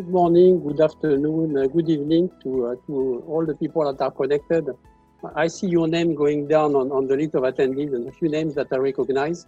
good 0.00 0.08
morning, 0.08 0.58
good 0.66 0.80
afternoon, 0.80 1.58
uh, 1.58 1.66
good 1.66 1.90
evening 1.90 2.30
to, 2.42 2.68
uh, 2.68 2.74
to 2.86 3.22
all 3.28 3.44
the 3.44 3.54
people 3.54 3.84
that 3.84 4.02
are 4.02 4.10
connected. 4.10 4.66
I 5.34 5.46
see 5.46 5.66
your 5.66 5.88
name 5.88 6.14
going 6.14 6.48
down 6.48 6.74
on, 6.74 6.90
on 6.90 7.06
the 7.06 7.16
list 7.16 7.34
of 7.34 7.42
attendees 7.42 7.94
and 7.94 8.08
a 8.08 8.12
few 8.12 8.30
names 8.30 8.54
that 8.54 8.68
I 8.72 8.76
recognize. 8.76 9.46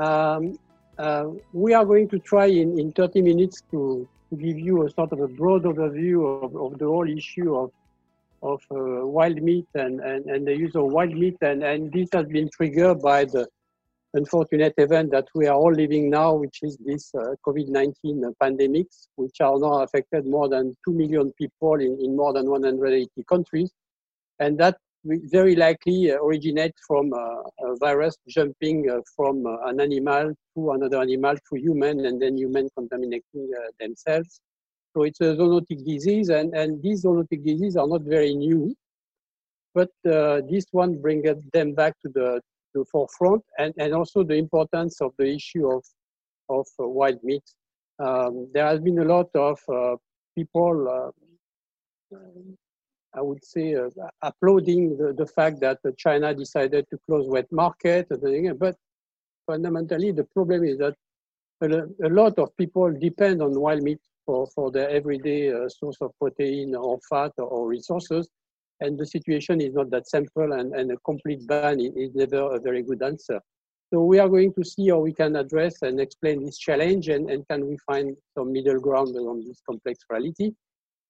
Um, 0.00 0.58
uh, 0.98 1.26
we 1.52 1.74
are 1.74 1.84
going 1.84 2.08
to 2.08 2.18
try 2.18 2.46
in, 2.46 2.76
in 2.76 2.90
30 2.90 3.22
minutes 3.22 3.62
to, 3.70 4.08
to 4.30 4.36
give 4.36 4.58
you 4.58 4.84
a 4.84 4.90
sort 4.90 5.12
of 5.12 5.20
a 5.20 5.28
broad 5.28 5.62
overview 5.62 6.42
of, 6.42 6.56
of 6.56 6.80
the 6.80 6.86
whole 6.86 7.08
issue 7.08 7.54
of, 7.54 7.70
of 8.42 8.60
uh, 8.72 9.06
wild 9.06 9.40
meat 9.40 9.68
and, 9.74 10.00
and, 10.00 10.26
and 10.26 10.44
the 10.44 10.56
use 10.56 10.74
of 10.74 10.86
wild 10.86 11.14
meat. 11.14 11.36
And, 11.40 11.62
and 11.62 11.92
this 11.92 12.08
has 12.14 12.26
been 12.26 12.50
triggered 12.50 13.00
by 13.00 13.26
the 13.26 13.46
unfortunate 14.14 14.74
event 14.76 15.10
that 15.10 15.26
we 15.34 15.46
are 15.46 15.56
all 15.56 15.72
living 15.72 16.10
now, 16.10 16.34
which 16.34 16.58
is 16.62 16.76
this 16.84 17.12
uh, 17.14 17.34
COVID-19 17.46 17.94
pandemics, 18.42 19.08
which 19.16 19.40
are 19.40 19.58
now 19.58 19.82
affected 19.82 20.26
more 20.26 20.48
than 20.48 20.76
2 20.86 20.92
million 20.92 21.32
people 21.32 21.74
in, 21.74 21.98
in 22.00 22.16
more 22.16 22.32
than 22.32 22.48
180 22.50 23.08
countries. 23.28 23.72
And 24.38 24.58
that 24.58 24.76
very 25.04 25.56
likely 25.56 26.10
originate 26.10 26.74
from 26.86 27.12
a 27.12 27.76
virus 27.80 28.16
jumping 28.28 28.88
uh, 28.90 29.00
from 29.16 29.46
uh, 29.46 29.56
an 29.68 29.80
animal 29.80 30.32
to 30.54 30.70
another 30.70 31.00
animal 31.00 31.34
to 31.34 31.58
human 31.58 32.06
and 32.06 32.22
then 32.22 32.36
human 32.36 32.68
contaminating 32.76 33.50
uh, 33.58 33.70
themselves. 33.80 34.40
So 34.94 35.02
it's 35.02 35.20
a 35.20 35.34
zoonotic 35.34 35.84
disease 35.84 36.28
and, 36.28 36.54
and 36.54 36.82
these 36.82 37.04
zoonotic 37.04 37.44
diseases 37.44 37.76
are 37.76 37.88
not 37.88 38.02
very 38.02 38.34
new, 38.34 38.74
but 39.74 39.90
uh, 40.08 40.42
this 40.48 40.66
one 40.70 41.00
brings 41.00 41.26
them 41.52 41.74
back 41.74 41.94
to 42.02 42.08
the, 42.14 42.40
the 42.74 42.84
forefront 42.90 43.42
and, 43.58 43.72
and 43.78 43.94
also 43.94 44.22
the 44.22 44.34
importance 44.34 45.00
of 45.00 45.12
the 45.18 45.26
issue 45.26 45.70
of, 45.70 45.84
of 46.48 46.66
uh, 46.80 46.86
wild 46.86 47.22
meat. 47.22 47.44
Um, 47.98 48.48
there 48.52 48.66
has 48.66 48.80
been 48.80 48.98
a 48.98 49.04
lot 49.04 49.28
of 49.34 49.58
uh, 49.68 49.96
people 50.34 51.12
I 53.14 53.20
would 53.20 53.44
say, 53.44 53.74
uh, 53.74 53.88
applauding 54.22 54.96
the, 54.96 55.12
the 55.12 55.26
fact 55.26 55.60
that 55.60 55.78
China 55.98 56.34
decided 56.34 56.86
to 56.90 56.98
close 57.06 57.28
wet 57.28 57.50
market. 57.52 58.08
But 58.58 58.76
fundamentally, 59.46 60.12
the 60.12 60.24
problem 60.24 60.64
is 60.64 60.78
that 60.78 60.94
a, 61.60 62.08
lot 62.08 62.38
of 62.38 62.56
people 62.56 62.90
depend 62.92 63.42
on 63.42 63.58
wild 63.58 63.82
meat 63.82 64.00
for, 64.24 64.46
for 64.48 64.70
their 64.70 64.88
everyday 64.88 65.52
uh, 65.52 65.68
source 65.68 65.98
of 66.00 66.12
protein 66.18 66.74
or 66.74 66.98
fat 67.08 67.32
or, 67.38 67.68
resources. 67.68 68.28
And 68.82 68.98
the 68.98 69.06
situation 69.06 69.60
is 69.60 69.74
not 69.74 69.90
that 69.90 70.08
simple, 70.08 70.52
and, 70.58 70.74
and 70.74 70.90
a 70.90 70.96
complete 71.10 71.46
ban 71.46 71.78
is 71.80 72.10
never 72.14 72.42
a 72.56 72.60
very 72.68 72.82
good 72.82 73.02
answer. 73.10 73.38
So 73.90 74.02
we 74.12 74.18
are 74.18 74.28
going 74.36 74.52
to 74.58 74.64
see 74.64 74.88
how 74.88 74.98
we 74.98 75.12
can 75.12 75.36
address 75.36 75.74
and 75.82 76.00
explain 76.00 76.44
this 76.44 76.58
challenge, 76.66 77.08
and, 77.14 77.30
and 77.30 77.46
can 77.50 77.60
we 77.70 77.76
find 77.90 78.16
some 78.36 78.52
middle 78.56 78.80
ground 78.80 79.14
on 79.16 79.44
this 79.46 79.60
complex 79.68 80.00
reality. 80.10 80.48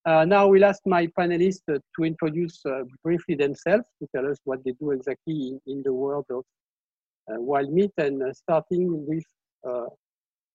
Uh, 0.05 0.25
now 0.25 0.49
we'll 0.49 0.65
ask 0.73 0.81
my 0.85 1.07
panelists 1.19 1.63
uh, 1.73 1.79
to 1.97 2.05
introduce 2.05 2.61
uh, 2.67 2.83
briefly 3.05 3.37
themselves 3.37 3.85
to 4.01 4.09
tell 4.15 4.27
us 4.31 4.37
what 4.45 4.59
they 4.65 4.75
do 4.81 4.91
exactly 4.91 5.37
in, 5.49 5.61
in 5.73 5.83
the 5.85 5.93
world 5.93 6.27
of 6.31 6.43
uh, 7.31 7.41
wild 7.41 7.73
meat 7.73 7.93
and 7.99 8.21
uh, 8.21 8.33
starting 8.33 9.07
with 9.07 9.25
uh, 9.69 9.87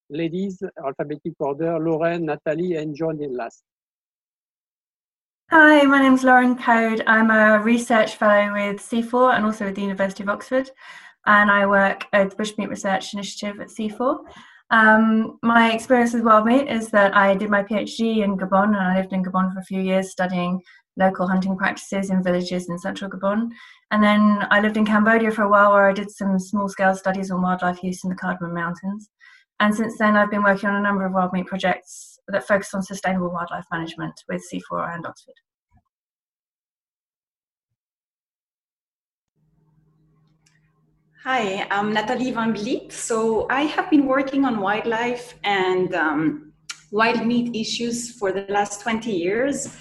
ladies, 0.09 0.61
alphabetic 0.85 1.33
order, 1.39 1.79
Lauren, 1.79 2.25
Nathalie, 2.25 2.75
and 2.75 2.93
John 2.93 3.23
in 3.23 3.35
last. 3.35 3.63
Hi, 5.49 5.81
my 5.83 6.01
name 6.01 6.15
is 6.15 6.25
Lauren 6.25 6.57
Coad. 6.57 7.03
I'm 7.07 7.31
a 7.31 7.57
research 7.63 8.17
fellow 8.17 8.51
with 8.51 8.81
CIFOR 8.81 9.33
and 9.33 9.45
also 9.45 9.63
with 9.63 9.75
the 9.75 9.81
University 9.81 10.21
of 10.21 10.27
Oxford. 10.27 10.69
And 11.25 11.49
I 11.49 11.65
work 11.65 12.03
at 12.11 12.31
the 12.31 12.35
Bushmeat 12.35 12.67
Research 12.67 13.13
Initiative 13.13 13.61
at 13.61 13.69
CIFOR. 13.69 14.25
Um, 14.71 15.39
my 15.43 15.71
experience 15.71 16.13
with 16.13 16.23
wild 16.23 16.47
meat 16.47 16.67
is 16.67 16.89
that 16.89 17.15
I 17.15 17.33
did 17.33 17.49
my 17.49 17.63
PhD 17.63 18.25
in 18.25 18.35
Gabon 18.35 18.75
and 18.75 18.75
I 18.75 18.97
lived 18.97 19.13
in 19.13 19.23
Gabon 19.23 19.53
for 19.53 19.59
a 19.59 19.63
few 19.63 19.79
years 19.79 20.11
studying 20.11 20.61
local 20.97 21.29
hunting 21.29 21.55
practices 21.55 22.09
in 22.09 22.21
villages 22.21 22.67
in 22.67 22.77
central 22.77 23.09
Gabon. 23.09 23.49
And 23.91 24.03
then 24.03 24.45
I 24.51 24.59
lived 24.59 24.75
in 24.75 24.85
Cambodia 24.85 25.31
for 25.31 25.43
a 25.43 25.49
while 25.49 25.71
where 25.71 25.87
I 25.87 25.93
did 25.93 26.11
some 26.11 26.37
small 26.39 26.67
scale 26.67 26.93
studies 26.93 27.31
on 27.31 27.41
wildlife 27.41 27.81
use 27.81 28.03
in 28.03 28.09
the 28.09 28.17
Cardamom 28.17 28.53
Mountains. 28.53 29.09
And 29.59 29.73
since 29.73 29.97
then, 29.97 30.15
I've 30.15 30.29
been 30.29 30.43
working 30.43 30.69
on 30.69 30.75
a 30.75 30.81
number 30.81 31.05
of 31.05 31.13
wild 31.13 31.31
meat 31.33 31.47
projects 31.47 32.19
that 32.27 32.47
focus 32.47 32.73
on 32.73 32.83
sustainable 32.83 33.31
wildlife 33.31 33.65
management 33.71 34.23
with 34.29 34.45
CIFOR 34.51 34.93
and 34.93 35.05
Oxford. 35.05 35.33
Hi, 41.29 41.67
I'm 41.71 41.91
Nathalie 41.91 42.31
Van 42.31 42.53
Vliet. 42.53 42.93
So 42.93 43.47
I 43.49 43.63
have 43.63 43.89
been 43.89 44.05
working 44.05 44.45
on 44.45 44.61
wildlife 44.61 45.35
and 45.43 45.93
um, 45.93 46.53
wild 46.89 47.27
meat 47.27 47.53
issues 47.53 48.13
for 48.13 48.31
the 48.31 48.45
last 48.47 48.79
20 48.79 49.11
years. 49.11 49.75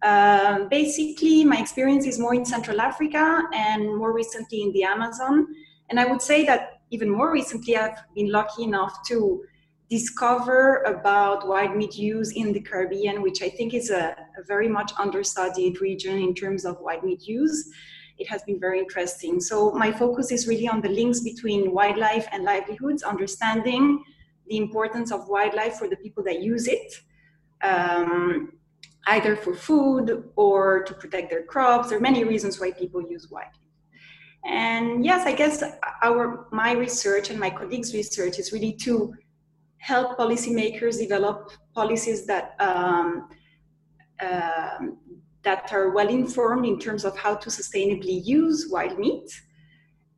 Uh, 0.00 0.66
basically, 0.66 1.44
my 1.44 1.58
experience 1.58 2.06
is 2.06 2.20
more 2.20 2.36
in 2.36 2.44
Central 2.44 2.80
Africa 2.80 3.42
and 3.52 3.96
more 3.96 4.12
recently 4.12 4.62
in 4.62 4.70
the 4.74 4.84
Amazon. 4.84 5.48
And 5.90 5.98
I 5.98 6.04
would 6.04 6.22
say 6.22 6.44
that 6.44 6.82
even 6.92 7.10
more 7.10 7.32
recently, 7.32 7.76
I've 7.76 7.98
been 8.14 8.30
lucky 8.30 8.62
enough 8.62 9.04
to 9.08 9.42
discover 9.90 10.84
about 10.84 11.48
wild 11.48 11.74
meat 11.74 11.96
use 11.96 12.30
in 12.30 12.52
the 12.52 12.60
Caribbean, 12.60 13.22
which 13.22 13.42
I 13.42 13.48
think 13.48 13.74
is 13.74 13.90
a, 13.90 14.14
a 14.38 14.44
very 14.46 14.68
much 14.68 14.92
understudied 14.96 15.80
region 15.80 16.20
in 16.20 16.32
terms 16.32 16.64
of 16.64 16.80
wild 16.80 17.02
meat 17.02 17.26
use 17.26 17.68
it 18.22 18.28
has 18.28 18.42
been 18.48 18.60
very 18.66 18.78
interesting. 18.84 19.40
So 19.40 19.72
my 19.84 19.90
focus 20.02 20.26
is 20.36 20.46
really 20.46 20.68
on 20.74 20.80
the 20.80 20.92
links 21.00 21.20
between 21.20 21.72
wildlife 21.78 22.26
and 22.32 22.44
livelihoods, 22.44 23.02
understanding 23.02 23.84
the 24.50 24.56
importance 24.64 25.10
of 25.12 25.28
wildlife 25.28 25.74
for 25.80 25.88
the 25.88 25.96
people 26.04 26.22
that 26.28 26.38
use 26.52 26.66
it, 26.76 26.88
um, 27.72 28.52
either 29.14 29.34
for 29.34 29.54
food 29.54 30.06
or 30.36 30.58
to 30.88 30.92
protect 30.94 31.26
their 31.30 31.44
crops. 31.52 31.88
There 31.88 31.98
are 31.98 32.06
many 32.10 32.22
reasons 32.32 32.60
why 32.60 32.70
people 32.82 33.00
use 33.16 33.24
wildlife. 33.30 33.58
And 34.44 35.04
yes, 35.04 35.26
I 35.26 35.34
guess 35.40 35.62
our 36.02 36.48
my 36.62 36.72
research 36.86 37.26
and 37.30 37.38
my 37.46 37.50
colleagues' 37.58 37.92
research 38.00 38.34
is 38.42 38.52
really 38.52 38.74
to 38.86 39.14
help 39.78 40.18
policymakers 40.22 40.94
develop 40.98 41.38
policies 41.74 42.20
that 42.30 42.44
um, 42.68 43.28
um, 44.26 44.98
that 45.44 45.72
are 45.72 45.90
well 45.90 46.08
informed 46.08 46.66
in 46.66 46.78
terms 46.78 47.04
of 47.04 47.16
how 47.18 47.34
to 47.34 47.50
sustainably 47.50 48.24
use 48.24 48.68
wild 48.70 48.98
meat. 48.98 49.30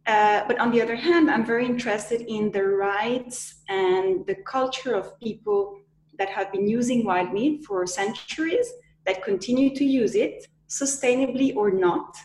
Uh, 0.07 0.43
but 0.47 0.59
on 0.59 0.71
the 0.71 0.83
other 0.83 0.97
hand, 0.97 1.31
I'm 1.31 1.47
very 1.47 1.65
interested 1.65 2.21
in 2.29 2.53
the 2.53 2.63
rights 2.63 3.63
and 3.69 4.27
the 4.27 4.37
culture 4.47 4.95
of 4.95 5.19
people 5.19 5.81
that 6.19 6.29
have 6.29 6.53
been 6.53 6.69
using 6.69 7.05
wild 7.05 7.33
meat 7.33 7.65
for 7.65 7.87
centuries, 7.87 8.71
that 9.07 9.23
continue 9.23 9.75
to 9.75 9.85
use 9.85 10.15
it, 10.15 10.47
sustainably 10.69 11.55
or 11.57 11.71
not, 11.71 12.17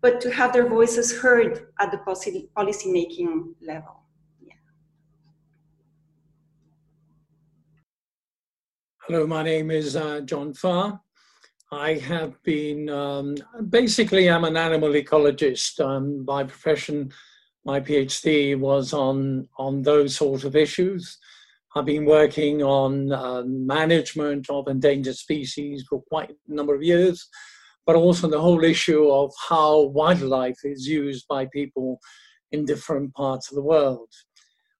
but 0.00 0.20
to 0.20 0.30
have 0.30 0.52
their 0.52 0.68
voices 0.68 1.20
heard 1.20 1.68
at 1.78 1.90
the 1.92 1.98
policy 1.98 2.90
making 2.90 3.54
level. 3.60 4.02
Yeah. 4.44 4.54
Hello, 9.06 9.26
my 9.26 9.42
name 9.42 9.70
is 9.70 9.94
uh, 9.96 10.20
John 10.20 10.54
Fa. 10.54 11.00
I 11.72 11.94
have 11.94 12.34
been 12.42 12.90
um, 12.90 13.34
basically 13.70 14.28
I'm 14.28 14.44
an 14.44 14.58
animal 14.58 14.90
ecologist 14.90 15.80
um, 15.80 16.22
by 16.22 16.44
profession. 16.44 17.10
My 17.64 17.80
PhD 17.80 18.58
was 18.58 18.92
on 18.92 19.48
on 19.56 19.80
those 19.80 20.14
sort 20.14 20.44
of 20.44 20.54
issues. 20.54 21.16
I've 21.74 21.86
been 21.86 22.04
working 22.04 22.62
on 22.62 23.10
uh, 23.10 23.44
management 23.46 24.50
of 24.50 24.68
endangered 24.68 25.16
species 25.16 25.86
for 25.88 26.02
quite 26.02 26.28
a 26.30 26.54
number 26.54 26.74
of 26.74 26.82
years, 26.82 27.26
but 27.86 27.96
also 27.96 28.28
the 28.28 28.38
whole 28.38 28.62
issue 28.64 29.08
of 29.08 29.32
how 29.48 29.84
wildlife 29.84 30.58
is 30.64 30.86
used 30.86 31.26
by 31.26 31.46
people 31.46 31.98
in 32.50 32.66
different 32.66 33.14
parts 33.14 33.50
of 33.50 33.54
the 33.54 33.62
world. 33.62 34.10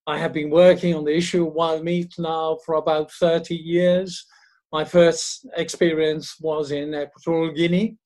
I 0.06 0.18
have 0.18 0.34
been 0.34 0.50
working 0.50 0.94
on 0.94 1.04
the 1.04 1.16
issue 1.16 1.46
of 1.46 1.54
wild 1.54 1.84
meat 1.84 2.12
now 2.18 2.58
for 2.66 2.74
about 2.74 3.10
30 3.12 3.54
years 3.54 4.26
my 4.72 4.84
first 4.84 5.46
experience 5.56 6.36
was 6.40 6.72
in 6.72 6.94
Equatorial 6.94 7.52
Guinea, 7.52 7.98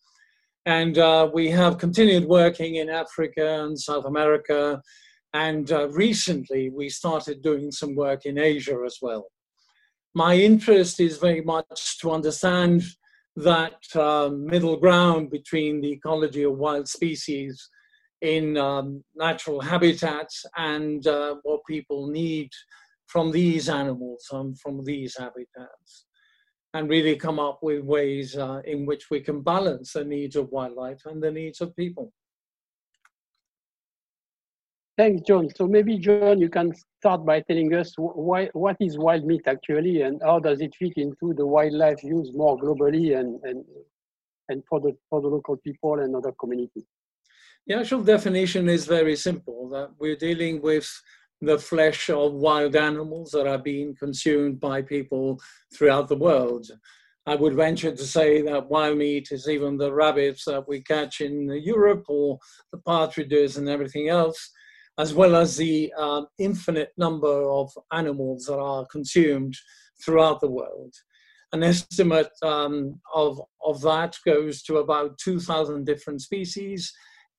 and 0.66 0.98
uh, 0.98 1.30
we 1.32 1.48
have 1.48 1.78
continued 1.78 2.24
working 2.24 2.76
in 2.76 2.90
Africa 2.90 3.62
and 3.62 3.78
South 3.78 4.04
America, 4.04 4.82
and 5.32 5.70
uh, 5.70 5.88
recently 5.90 6.70
we 6.70 6.88
started 6.88 7.40
doing 7.40 7.70
some 7.70 7.94
work 7.94 8.26
in 8.26 8.36
Asia 8.36 8.76
as 8.84 8.98
well. 9.00 9.28
My 10.12 10.34
interest 10.34 10.98
is 10.98 11.18
very 11.18 11.42
much 11.42 11.98
to 12.00 12.10
understand 12.10 12.82
that 13.36 13.80
uh, 13.94 14.30
middle 14.34 14.76
ground 14.76 15.30
between 15.30 15.80
the 15.80 15.92
ecology 15.92 16.42
of 16.42 16.58
wild 16.58 16.88
species 16.88 17.70
in 18.22 18.56
um, 18.56 19.04
natural 19.14 19.60
habitats 19.60 20.44
and 20.56 21.06
uh, 21.06 21.36
what 21.42 21.60
people 21.68 22.08
need 22.08 22.48
from 23.06 23.30
these 23.30 23.68
animals 23.68 24.26
and 24.32 24.58
from 24.58 24.82
these 24.84 25.14
habitats 25.16 26.06
and 26.76 26.90
really 26.90 27.16
come 27.16 27.38
up 27.38 27.58
with 27.62 27.82
ways 27.84 28.36
uh, 28.36 28.60
in 28.66 28.84
which 28.84 29.10
we 29.10 29.20
can 29.20 29.40
balance 29.40 29.94
the 29.94 30.04
needs 30.04 30.36
of 30.36 30.50
wildlife 30.50 31.02
and 31.06 31.22
the 31.22 31.30
needs 31.30 31.60
of 31.60 31.74
people. 31.74 32.12
Thanks, 34.98 35.22
John. 35.26 35.48
So 35.54 35.66
maybe, 35.66 35.98
John, 35.98 36.38
you 36.40 36.48
can 36.48 36.72
start 37.00 37.24
by 37.24 37.40
telling 37.40 37.74
us 37.74 37.92
why, 37.96 38.48
what 38.52 38.76
is 38.80 38.96
wild 38.98 39.24
meat 39.24 39.42
actually 39.46 40.02
and 40.02 40.20
how 40.22 40.38
does 40.38 40.60
it 40.60 40.74
fit 40.78 40.94
into 40.96 41.34
the 41.34 41.46
wildlife 41.46 42.02
use 42.02 42.30
more 42.34 42.58
globally 42.58 43.18
and, 43.18 43.38
and, 43.42 43.64
and 44.48 44.62
for, 44.68 44.80
the, 44.80 44.96
for 45.10 45.20
the 45.20 45.28
local 45.28 45.56
people 45.58 46.00
and 46.00 46.14
other 46.16 46.32
communities? 46.40 46.84
The 47.66 47.78
actual 47.78 48.02
definition 48.02 48.68
is 48.68 48.86
very 48.86 49.16
simple, 49.16 49.68
that 49.70 49.90
we're 49.98 50.16
dealing 50.16 50.62
with 50.62 50.88
the 51.40 51.58
flesh 51.58 52.08
of 52.10 52.32
wild 52.32 52.76
animals 52.76 53.30
that 53.32 53.46
are 53.46 53.58
being 53.58 53.94
consumed 53.94 54.58
by 54.60 54.82
people 54.82 55.40
throughout 55.74 56.08
the 56.08 56.16
world. 56.16 56.66
I 57.26 57.34
would 57.34 57.54
venture 57.54 57.94
to 57.94 58.04
say 58.04 58.40
that 58.42 58.70
wild 58.70 58.98
meat 58.98 59.28
is 59.32 59.48
even 59.48 59.76
the 59.76 59.92
rabbits 59.92 60.44
that 60.44 60.66
we 60.68 60.80
catch 60.82 61.20
in 61.20 61.50
Europe 61.62 62.04
or 62.08 62.38
the 62.72 62.78
partridges 62.78 63.56
and 63.56 63.68
everything 63.68 64.08
else 64.08 64.50
as 64.98 65.12
well 65.12 65.36
as 65.36 65.56
the 65.56 65.92
uh, 65.98 66.22
infinite 66.38 66.92
number 66.96 67.50
of 67.50 67.70
animals 67.92 68.46
that 68.46 68.58
are 68.58 68.86
consumed 68.86 69.54
throughout 70.02 70.40
the 70.40 70.50
world. 70.50 70.94
An 71.52 71.62
estimate 71.62 72.30
um, 72.42 72.98
of, 73.14 73.40
of 73.64 73.80
that 73.82 74.16
goes 74.24 74.62
to 74.62 74.78
about 74.78 75.18
2,000 75.18 75.84
different 75.84 76.22
species, 76.22 76.92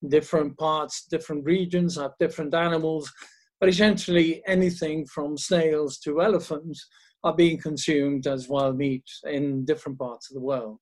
different 0.08 0.56
parts, 0.56 1.06
different 1.10 1.44
regions 1.44 1.96
have 1.96 2.12
different 2.20 2.54
animals, 2.54 3.12
but 3.60 3.68
essentially 3.68 4.42
anything 4.46 5.06
from 5.06 5.36
snails 5.36 5.98
to 5.98 6.22
elephants 6.22 6.86
are 7.24 7.34
being 7.34 7.58
consumed 7.58 8.26
as 8.26 8.48
wild 8.48 8.76
meat 8.76 9.04
in 9.24 9.64
different 9.64 9.98
parts 9.98 10.30
of 10.30 10.34
the 10.34 10.40
world. 10.40 10.80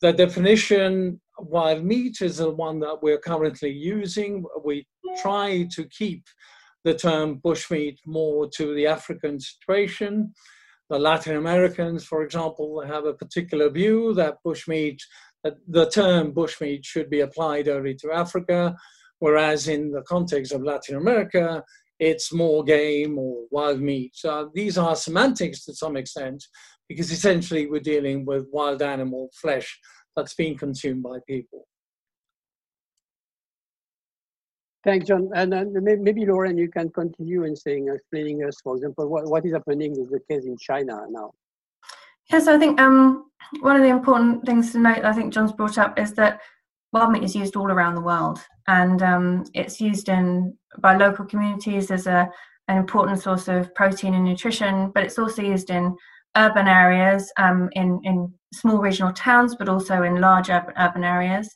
The 0.00 0.12
definition 0.12 1.20
wild 1.38 1.84
meat 1.84 2.18
is 2.20 2.38
the 2.38 2.50
one 2.50 2.80
that 2.80 3.02
we're 3.02 3.18
currently 3.18 3.70
using. 3.70 4.44
We 4.64 4.86
try 5.22 5.68
to 5.72 5.84
keep 5.88 6.24
the 6.84 6.94
term 6.94 7.40
bushmeat 7.40 7.98
more 8.06 8.48
to 8.56 8.74
the 8.74 8.86
African 8.86 9.40
situation. 9.40 10.32
The 10.90 10.98
Latin 10.98 11.36
Americans, 11.36 12.04
for 12.04 12.22
example, 12.22 12.82
have 12.86 13.06
a 13.06 13.14
particular 13.14 13.70
view 13.70 14.12
that 14.14 14.36
bushmeat, 14.46 14.98
that 15.42 15.54
the 15.66 15.88
term 15.88 16.32
bushmeat 16.32 16.84
should 16.84 17.08
be 17.08 17.20
applied 17.20 17.68
only 17.68 17.94
to 17.96 18.12
Africa, 18.12 18.76
whereas 19.24 19.68
in 19.68 19.82
the 19.96 20.02
context 20.02 20.52
of 20.52 20.62
Latin 20.70 20.96
America, 20.96 21.44
it's 21.98 22.30
more 22.42 22.62
game 22.62 23.12
or 23.24 23.34
wild 23.50 23.80
meat. 23.80 24.12
So 24.14 24.50
these 24.58 24.76
are 24.76 24.94
semantics 24.94 25.64
to 25.64 25.72
some 25.82 25.96
extent, 25.96 26.40
because 26.90 27.10
essentially 27.10 27.64
we're 27.66 27.90
dealing 27.94 28.26
with 28.26 28.54
wild 28.58 28.82
animal 28.82 29.30
flesh 29.42 29.68
that's 30.14 30.34
being 30.34 30.58
consumed 30.58 31.02
by 31.02 31.16
people. 31.26 31.62
Thanks, 34.86 35.06
John. 35.08 35.30
And 35.34 35.50
then 35.50 35.72
maybe 36.06 36.26
Lauren, 36.26 36.58
you 36.58 36.70
can 36.76 36.90
continue 36.90 37.44
in 37.44 37.56
saying, 37.56 37.88
explaining 37.88 38.44
us, 38.46 38.56
for 38.62 38.76
example, 38.76 39.08
what, 39.08 39.24
what 39.32 39.46
is 39.46 39.54
happening 39.54 39.92
is 39.92 40.08
the 40.10 40.20
case 40.30 40.44
in 40.44 40.58
China 40.58 40.94
now. 41.08 41.30
Yes, 42.30 42.46
I 42.46 42.58
think 42.58 42.78
um, 42.78 43.30
one 43.60 43.76
of 43.76 43.82
the 43.82 43.88
important 43.88 44.44
things 44.44 44.72
to 44.72 44.78
note, 44.78 45.04
I 45.10 45.14
think 45.14 45.32
John's 45.32 45.52
brought 45.52 45.78
up, 45.78 45.98
is 45.98 46.12
that 46.20 46.40
wild 46.94 47.10
meat 47.10 47.24
is 47.24 47.34
used 47.34 47.56
all 47.56 47.70
around 47.70 47.96
the 47.96 48.00
world, 48.00 48.38
and 48.68 49.02
um, 49.02 49.44
it's 49.52 49.80
used 49.80 50.08
in 50.08 50.56
by 50.78 50.96
local 50.96 51.24
communities 51.26 51.90
as 51.90 52.06
a 52.06 52.30
an 52.68 52.78
important 52.78 53.20
source 53.20 53.46
of 53.48 53.74
protein 53.74 54.14
and 54.14 54.24
nutrition, 54.24 54.90
but 54.94 55.04
it's 55.04 55.18
also 55.18 55.42
used 55.42 55.68
in 55.68 55.94
urban 56.36 56.66
areas, 56.66 57.30
um, 57.36 57.68
in 57.72 58.00
in 58.04 58.32
small 58.54 58.78
regional 58.78 59.12
towns, 59.12 59.56
but 59.56 59.68
also 59.68 60.02
in 60.04 60.20
large 60.20 60.48
urban 60.48 61.04
areas. 61.04 61.54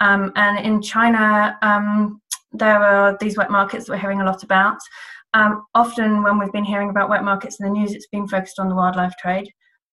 Um, 0.00 0.32
and 0.34 0.58
in 0.66 0.82
China, 0.82 1.56
um, 1.62 2.20
there 2.50 2.82
are 2.82 3.16
these 3.20 3.38
wet 3.38 3.50
markets 3.50 3.86
that 3.86 3.92
we're 3.92 3.98
hearing 3.98 4.20
a 4.20 4.26
lot 4.26 4.42
about. 4.42 4.78
Um, 5.32 5.64
often, 5.74 6.22
when 6.22 6.38
we've 6.38 6.52
been 6.52 6.64
hearing 6.64 6.90
about 6.90 7.08
wet 7.08 7.24
markets 7.24 7.58
in 7.60 7.66
the 7.66 7.72
news, 7.72 7.92
it's 7.94 8.08
been 8.08 8.28
focused 8.28 8.58
on 8.58 8.68
the 8.68 8.74
wildlife 8.74 9.14
trade. 9.18 9.48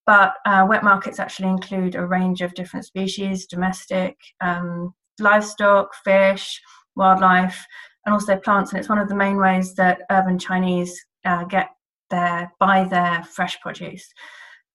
But 0.09 0.33
uh, 0.43 0.65
wet 0.67 0.83
markets 0.83 1.19
actually 1.19 1.49
include 1.49 1.93
a 1.93 2.03
range 2.03 2.41
of 2.41 2.55
different 2.55 2.83
species 2.83 3.45
domestic, 3.45 4.17
um, 4.41 4.95
livestock, 5.19 5.93
fish, 6.03 6.59
wildlife, 6.95 7.63
and 8.07 8.13
also 8.13 8.35
plants. 8.37 8.71
And 8.71 8.79
it's 8.79 8.89
one 8.89 8.97
of 8.97 9.07
the 9.07 9.13
main 9.13 9.37
ways 9.37 9.75
that 9.75 10.01
urban 10.09 10.39
Chinese 10.39 10.99
uh, 11.25 11.43
get 11.43 11.69
their 12.09 12.51
buy 12.59 12.85
their 12.85 13.23
fresh 13.23 13.61
produce. 13.61 14.03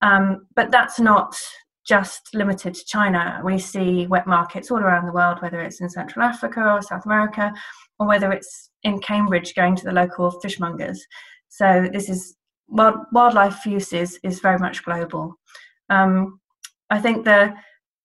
Um, 0.03 0.47
but 0.55 0.71
that's 0.71 1.01
not 1.01 1.37
just 1.85 2.33
limited 2.33 2.75
to 2.75 2.85
China. 2.85 3.43
We 3.45 3.59
see 3.59 4.07
wet 4.07 4.29
markets 4.29 4.71
all 4.71 4.79
around 4.79 5.07
the 5.07 5.13
world, 5.13 5.43
whether 5.43 5.61
it's 5.63 5.81
in 5.81 5.91
Central 5.91 6.25
Africa 6.25 6.61
or 6.61 6.81
South 6.81 7.07
America, 7.07 7.53
or 7.99 8.07
whether 8.07 8.31
it's 8.31 8.71
in 8.85 9.01
Cambridge 9.01 9.57
going 9.57 9.75
to 9.75 9.85
the 9.85 9.91
local 9.91 10.31
fishmongers. 10.41 10.99
So 11.49 11.89
this 11.93 12.09
is 12.09 12.37
wild, 12.69 12.96
wildlife 13.12 13.64
use 13.66 13.93
is, 13.93 14.19
is 14.22 14.40
very 14.40 14.58
much 14.58 14.84
global. 14.84 15.34
Um, 15.90 16.40
I 16.90 17.00
think 17.00 17.25
the 17.25 17.55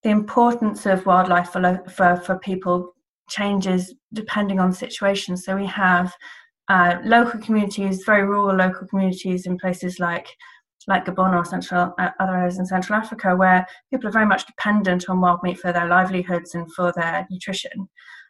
the 0.04 0.10
importance 0.10 0.86
of 0.86 1.06
wildlife 1.06 1.50
for, 1.50 1.84
for, 1.90 2.16
for 2.18 2.40
people 2.40 2.94
changes 3.30 3.94
depending 4.14 4.60
on 4.60 4.70
the 4.70 4.76
situation. 4.76 5.36
So 5.36 5.56
we 5.56 5.66
have 5.66 6.14
uh, 6.70 7.00
local 7.04 7.40
communities, 7.42 8.04
very 8.06 8.24
rural 8.24 8.56
local 8.56 8.88
communities 8.88 9.46
in 9.46 9.58
places 9.58 10.00
like 10.00 10.28
like 10.88 11.06
Gabon 11.06 11.36
or 11.36 11.46
central 11.46 11.94
uh, 12.00 12.10
other 12.20 12.36
areas 12.36 12.58
in 12.58 12.66
Central 12.66 12.98
Africa, 12.98 13.36
where 13.36 13.68
people 13.92 14.08
are 14.08 14.14
very 14.14 14.26
much 14.26 14.46
dependent 14.48 15.10
on 15.10 15.22
wild 15.22 15.44
meat 15.44 15.60
for 15.60 15.74
their 15.74 15.88
livelihoods 15.88 16.56
and 16.56 16.72
for 16.74 16.94
their 16.96 17.28
nutrition. 17.30 17.88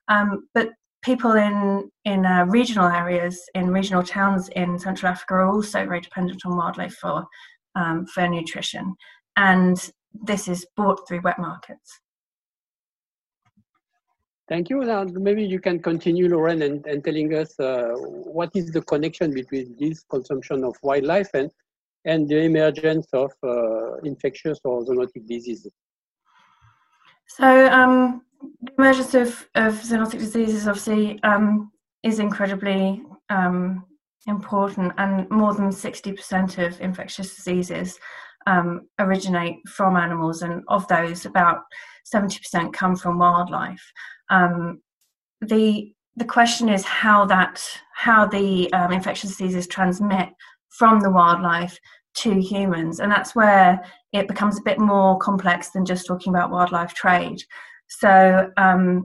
Um, 0.08 0.48
but 0.54 0.70
people 1.02 1.34
in 1.34 1.90
in 2.06 2.26
uh, 2.26 2.46
regional 2.46 2.88
areas, 2.88 3.42
in 3.56 3.72
regional 3.72 4.04
towns 4.04 4.50
in 4.50 4.78
Central 4.80 5.12
Africa, 5.12 5.36
are 5.36 5.48
also 5.48 5.86
very 5.86 6.02
dependent 6.02 6.46
on 6.46 6.58
wildlife 6.58 6.96
for 6.96 7.26
um, 7.76 8.06
for 8.06 8.28
nutrition, 8.28 8.96
and 9.38 9.92
this 10.14 10.48
is 10.48 10.66
bought 10.76 11.08
through 11.08 11.22
wet 11.22 11.40
markets. 11.40 12.00
Thank 14.50 14.72
you. 14.72 14.84
Now, 14.84 15.04
maybe 15.04 15.46
you 15.46 15.60
can 15.60 15.80
continue, 15.80 16.28
Lauren, 16.28 16.64
and, 16.64 16.84
and 16.88 17.04
telling 17.04 17.36
us 17.36 17.58
uh, 17.60 17.94
what 18.40 18.50
is 18.56 18.72
the 18.72 18.82
connection 18.82 19.32
between 19.32 19.76
this 19.80 20.04
consumption 20.10 20.64
of 20.64 20.76
wildlife 20.82 21.30
and 21.36 21.52
and 22.06 22.28
the 22.28 22.40
emergence 22.40 23.08
of 23.14 23.32
uh, 23.44 23.98
infectious 23.98 24.60
or 24.64 24.84
zoonotic 24.86 25.28
diseases. 25.28 25.74
So 27.28 27.68
um, 27.68 28.22
the 28.42 28.72
emergence 28.78 29.14
of, 29.14 29.48
of 29.56 29.74
zoonotic 29.76 30.20
diseases 30.20 30.68
obviously 30.68 31.22
um, 31.24 31.72
is 32.04 32.20
incredibly 32.20 33.04
um, 33.30 33.86
important 34.28 34.94
and 34.98 35.30
more 35.30 35.54
than 35.54 35.70
60% 35.70 36.66
of 36.66 36.80
infectious 36.82 37.36
diseases 37.36 38.00
um, 38.48 38.88
originate 39.00 39.58
from 39.68 39.96
animals 39.96 40.42
and 40.42 40.64
of 40.68 40.88
those 40.88 41.26
about 41.26 41.62
70% 42.14 42.74
come 42.74 42.96
from 42.96 43.20
wildlife. 43.20 43.92
Um, 44.30 44.82
the 45.42 45.94
the 46.16 46.26
question 46.26 46.68
is 46.68 46.84
how 46.84 47.24
that 47.26 47.64
how 47.94 48.26
the 48.26 48.72
um, 48.74 48.92
infectious 48.92 49.30
diseases 49.30 49.68
transmit 49.68 50.30
from 50.70 51.00
the 51.00 51.10
wildlife 51.10 51.80
to 52.16 52.42
humans. 52.42 53.00
And 53.00 53.12
that's 53.12 53.36
where 53.36 53.80
it 54.12 54.28
becomes 54.28 54.58
a 54.58 54.64
bit 54.64 54.80
more 54.80 55.18
complex 55.20 55.70
than 55.70 55.86
just 55.86 56.08
talking 56.08 56.34
about 56.34 56.52
wildlife 56.52 56.94
trade. 56.94 57.42
So, 57.90 58.52
um, 58.58 59.04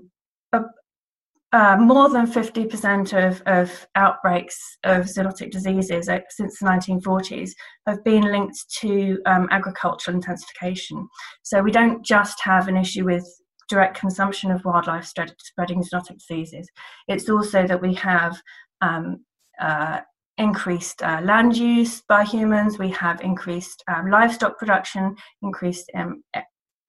uh, 1.55 1.77
more 1.77 2.09
than 2.09 2.27
50% 2.27 3.29
of, 3.29 3.41
of 3.47 3.87
outbreaks 3.95 4.59
of 4.83 5.05
zoonotic 5.05 5.53
diseases 5.53 6.09
uh, 6.09 6.19
since 6.29 6.59
the 6.59 6.67
1940s 6.67 7.53
have 7.87 8.03
been 8.03 8.25
linked 8.25 8.59
to 8.81 9.21
um, 9.27 9.47
agricultural 9.53 10.17
intensification. 10.17 11.09
So 11.45 11.63
we 11.63 11.71
don't 11.71 12.05
just 12.05 12.41
have 12.43 12.67
an 12.67 12.77
issue 12.77 13.05
with 13.05 13.25
direct 13.69 13.97
consumption 13.97 14.51
of 14.51 14.65
wildlife 14.65 15.07
spreading 15.07 15.85
zoonotic 15.85 16.19
diseases. 16.19 16.69
It's 17.07 17.29
also 17.31 17.69
that 17.69 17.81
we 17.81 17.95
have 17.95 18.37
um, 18.81 19.25
uh, 19.61 20.01
increased 20.39 21.05
uh, 21.05 21.21
land 21.23 21.57
use 21.57 22.03
by 22.09 22.25
humans, 22.25 22.81
we 22.81 22.91
have 22.91 23.21
increased 23.21 23.85
um, 23.87 24.11
livestock 24.11 24.59
production, 24.59 25.15
increased 25.43 25.89
um, 25.95 26.25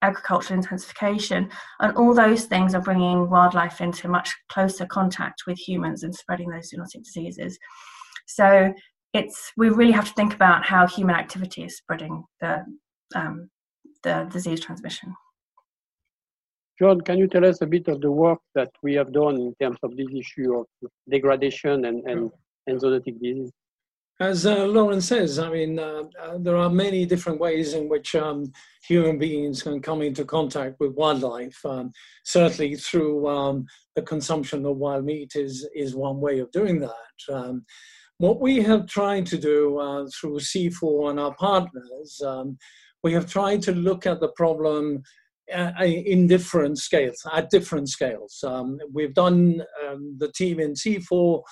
agricultural 0.10 0.60
intensification, 0.60 1.50
and 1.80 1.98
all 1.98 2.14
those 2.14 2.46
things 2.46 2.74
are 2.76 2.82
bringing 2.90 3.30
wildlife 3.30 3.82
into 3.82 4.08
much 4.08 4.30
closer 4.54 4.86
contact 4.86 5.44
with 5.48 5.58
humans 5.58 6.04
and 6.04 6.14
spreading 6.14 6.50
those 6.50 6.72
zoonotic 6.72 7.04
diseases. 7.04 7.58
So 8.28 8.74
it's 9.14 9.40
we 9.58 9.70
really 9.70 9.92
have 10.00 10.10
to 10.10 10.14
think 10.14 10.34
about 10.34 10.66
how 10.66 10.88
human 10.88 11.16
activity 11.16 11.64
is 11.64 11.78
spreading 11.78 12.24
the 12.42 12.54
um, 13.16 13.50
the 14.04 14.16
disease 14.32 14.60
transmission. 14.60 15.10
John, 16.80 17.00
can 17.02 17.18
you 17.18 17.28
tell 17.28 17.46
us 17.46 17.62
a 17.62 17.66
bit 17.66 17.88
of 17.88 18.02
the 18.02 18.12
work 18.12 18.40
that 18.54 18.72
we 18.84 18.94
have 18.96 19.14
done 19.14 19.36
in 19.46 19.56
terms 19.62 19.78
of 19.82 19.96
this 19.96 20.12
issue 20.14 20.50
of 20.60 20.66
degradation 21.10 21.86
and, 21.86 21.98
and 22.10 22.32
and 22.68 22.82
zoonotic 22.82 23.20
disease? 23.22 23.52
As 24.22 24.46
uh, 24.46 24.66
Lauren 24.66 25.02
says, 25.02 25.40
I 25.40 25.50
mean, 25.50 25.78
uh, 25.78 26.04
uh, 26.22 26.38
there 26.38 26.56
are 26.56 26.70
many 26.70 27.06
different 27.06 27.38
ways 27.38 27.74
in 27.74 27.90
which 27.90 28.16
um, 28.16 28.50
human 28.88 29.18
beings 29.18 29.62
can 29.62 29.82
come 29.82 30.02
into 30.02 30.24
contact 30.24 30.80
with 30.80 30.94
wildlife. 30.94 31.60
Um, 31.66 31.92
certainly, 32.24 32.76
through 32.76 33.28
um, 33.28 33.66
the 33.96 34.02
consumption 34.02 34.66
of 34.66 34.78
wild 34.78 35.04
meat 35.04 35.34
is 35.36 35.68
is 35.76 35.96
one 35.96 36.22
way 36.22 36.40
of 36.40 36.50
doing 36.52 36.80
that. 36.80 37.34
Um, 37.34 37.66
what 38.18 38.40
we 38.40 38.62
have 38.62 38.88
tried 38.88 39.26
to 39.28 39.38
do 39.38 39.80
uh, 39.80 40.08
through 40.18 40.40
CIFOR 40.40 41.10
and 41.10 41.20
our 41.20 41.36
partners, 41.36 42.22
um, 42.26 42.58
we 43.04 43.12
have 43.12 43.30
tried 43.30 43.62
to 43.64 43.74
look 43.74 44.06
at 44.06 44.22
the 44.22 44.30
problem 44.30 45.04
uh, 45.54 45.72
in 45.84 46.26
different 46.26 46.78
scales, 46.78 47.22
at 47.34 47.50
different 47.50 47.90
scales. 47.90 48.42
Um, 48.48 48.80
we've 48.94 49.14
done 49.14 49.62
the 50.18 50.32
team 50.34 50.62
in 50.62 50.74
CIFOR 50.74 51.44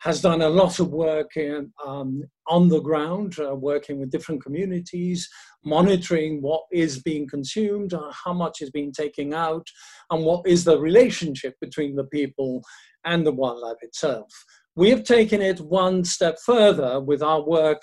has 0.00 0.20
done 0.20 0.42
a 0.42 0.48
lot 0.48 0.78
of 0.78 0.90
work 0.90 1.36
in, 1.36 1.72
um, 1.84 2.22
on 2.46 2.68
the 2.68 2.80
ground, 2.80 3.36
uh, 3.40 3.54
working 3.54 3.98
with 3.98 4.10
different 4.10 4.42
communities, 4.42 5.28
monitoring 5.64 6.40
what 6.40 6.62
is 6.72 7.02
being 7.02 7.28
consumed, 7.28 7.92
uh, 7.92 8.12
how 8.12 8.32
much 8.32 8.60
is 8.60 8.70
being 8.70 8.92
taken 8.92 9.34
out, 9.34 9.66
and 10.10 10.24
what 10.24 10.46
is 10.46 10.64
the 10.64 10.78
relationship 10.78 11.54
between 11.60 11.96
the 11.96 12.04
people 12.04 12.62
and 13.04 13.26
the 13.26 13.32
wildlife 13.32 13.82
itself. 13.82 14.30
We 14.76 14.90
have 14.90 15.02
taken 15.02 15.42
it 15.42 15.60
one 15.60 16.04
step 16.04 16.38
further 16.44 17.00
with 17.00 17.22
our 17.22 17.42
work 17.42 17.82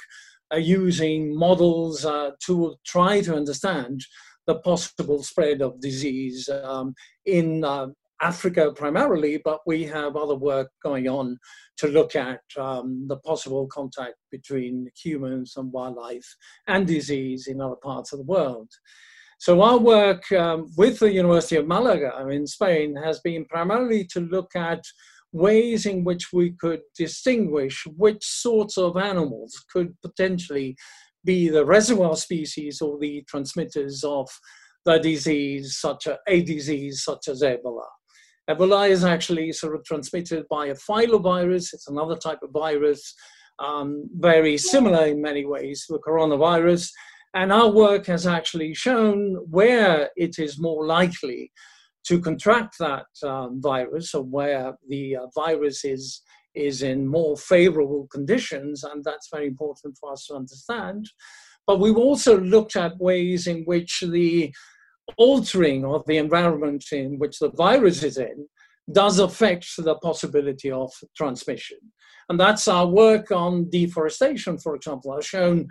uh, 0.53 0.57
using 0.57 1.35
models 1.35 2.05
uh, 2.05 2.31
to 2.45 2.75
try 2.85 3.21
to 3.21 3.35
understand 3.35 4.01
the 4.47 4.55
possible 4.59 5.23
spread 5.23 5.61
of 5.61 5.81
disease 5.81 6.47
um, 6.63 6.93
in 7.25 7.63
uh, 7.63 7.87
Africa 8.21 8.71
primarily, 8.75 9.41
but 9.43 9.59
we 9.65 9.83
have 9.83 10.15
other 10.15 10.35
work 10.35 10.69
going 10.83 11.07
on 11.07 11.37
to 11.77 11.87
look 11.87 12.15
at 12.15 12.41
um, 12.57 13.05
the 13.07 13.17
possible 13.17 13.67
contact 13.67 14.15
between 14.31 14.89
humans 14.95 15.53
and 15.57 15.71
wildlife 15.71 16.35
and 16.67 16.87
disease 16.87 17.47
in 17.47 17.61
other 17.61 17.75
parts 17.83 18.13
of 18.13 18.19
the 18.19 18.25
world. 18.25 18.69
So 19.39 19.61
our 19.61 19.77
work 19.77 20.31
um, 20.31 20.71
with 20.77 20.99
the 20.99 21.11
University 21.11 21.57
of 21.57 21.67
Malaga 21.67 22.27
in 22.29 22.47
Spain 22.47 22.95
has 22.95 23.19
been 23.19 23.45
primarily 23.45 24.05
to 24.05 24.21
look 24.21 24.55
at 24.55 24.81
ways 25.33 25.85
in 25.85 26.05
which 26.05 26.31
we 26.31 26.51
could 26.51 26.81
distinguish 26.97 27.85
which 27.97 28.23
sorts 28.23 28.77
of 28.77 28.95
animals 28.95 29.65
could 29.71 29.93
potentially 30.01 30.77
be 31.25 31.49
the 31.49 31.65
reservoir 31.65 32.15
species 32.15 32.81
or 32.81 32.97
the 32.99 33.23
transmitters 33.27 34.03
of 34.05 34.29
the 34.85 34.99
disease, 34.99 35.77
such 35.77 36.07
a, 36.07 36.17
a 36.27 36.41
disease 36.43 37.03
such 37.03 37.27
as 37.27 37.41
Ebola. 37.41 37.87
Ebola 38.49 38.89
is 38.89 39.03
actually 39.03 39.51
sort 39.51 39.75
of 39.75 39.83
transmitted 39.83 40.45
by 40.49 40.67
a 40.67 40.75
filovirus. 40.75 41.73
It's 41.73 41.87
another 41.87 42.15
type 42.15 42.39
of 42.43 42.51
virus, 42.51 43.13
um, 43.59 44.07
very 44.17 44.57
similar 44.57 45.07
in 45.07 45.21
many 45.21 45.45
ways 45.45 45.85
to 45.85 45.93
the 45.93 45.99
coronavirus. 45.99 46.91
And 47.33 47.51
our 47.51 47.69
work 47.69 48.05
has 48.05 48.27
actually 48.27 48.73
shown 48.73 49.35
where 49.49 50.09
it 50.15 50.37
is 50.39 50.59
more 50.59 50.85
likely 50.85 51.51
to 52.05 52.21
contract 52.21 52.75
that 52.79 53.07
um, 53.23 53.61
virus 53.61 54.13
or 54.13 54.23
where 54.23 54.77
the 54.87 55.17
uh, 55.17 55.25
virus 55.35 55.83
is, 55.83 56.21
is 56.53 56.83
in 56.83 57.07
more 57.07 57.35
favorable 57.35 58.07
conditions. 58.11 58.83
And 58.83 59.03
that's 59.03 59.29
very 59.33 59.47
important 59.47 59.97
for 59.99 60.13
us 60.13 60.27
to 60.27 60.35
understand. 60.35 61.09
But 61.65 61.79
we've 61.79 61.97
also 61.97 62.39
looked 62.39 62.75
at 62.75 62.99
ways 62.99 63.47
in 63.47 63.63
which 63.63 64.03
the 64.07 64.53
altering 65.17 65.85
of 65.85 66.05
the 66.07 66.17
environment 66.17 66.85
in 66.91 67.19
which 67.19 67.39
the 67.39 67.51
virus 67.51 68.03
is 68.03 68.17
in 68.17 68.47
does 68.91 69.19
affect 69.19 69.67
the 69.77 69.95
possibility 69.95 70.71
of 70.71 70.91
transmission. 71.15 71.77
And 72.29 72.39
that's 72.39 72.67
our 72.67 72.87
work 72.87 73.31
on 73.31 73.69
deforestation, 73.69 74.57
for 74.57 74.75
example, 74.75 75.15
has 75.15 75.25
shown 75.25 75.67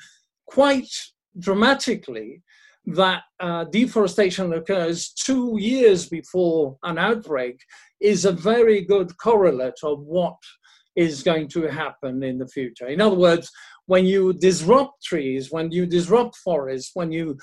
quite 0.46 0.88
dramatically 1.38 2.42
that 2.86 3.22
uh, 3.40 3.64
deforestation 3.64 4.52
occurs 4.52 5.08
two 5.10 5.56
years 5.58 6.08
before 6.08 6.76
an 6.82 6.98
outbreak 6.98 7.58
is 8.00 8.24
a 8.24 8.32
very 8.32 8.82
good 8.82 9.16
correlate 9.16 9.78
of 9.82 10.00
what 10.00 10.36
is 10.94 11.22
going 11.22 11.48
to 11.48 11.62
happen 11.66 12.22
in 12.22 12.38
the 12.38 12.46
future. 12.46 12.86
In 12.86 13.00
other 13.00 13.16
words, 13.16 13.50
when 13.86 14.04
you 14.04 14.32
disrupt 14.32 15.02
trees, 15.02 15.50
when 15.50 15.72
you 15.72 15.86
disrupt 15.86 16.36
forests, 16.36 16.90
when 16.94 17.10
you 17.10 17.36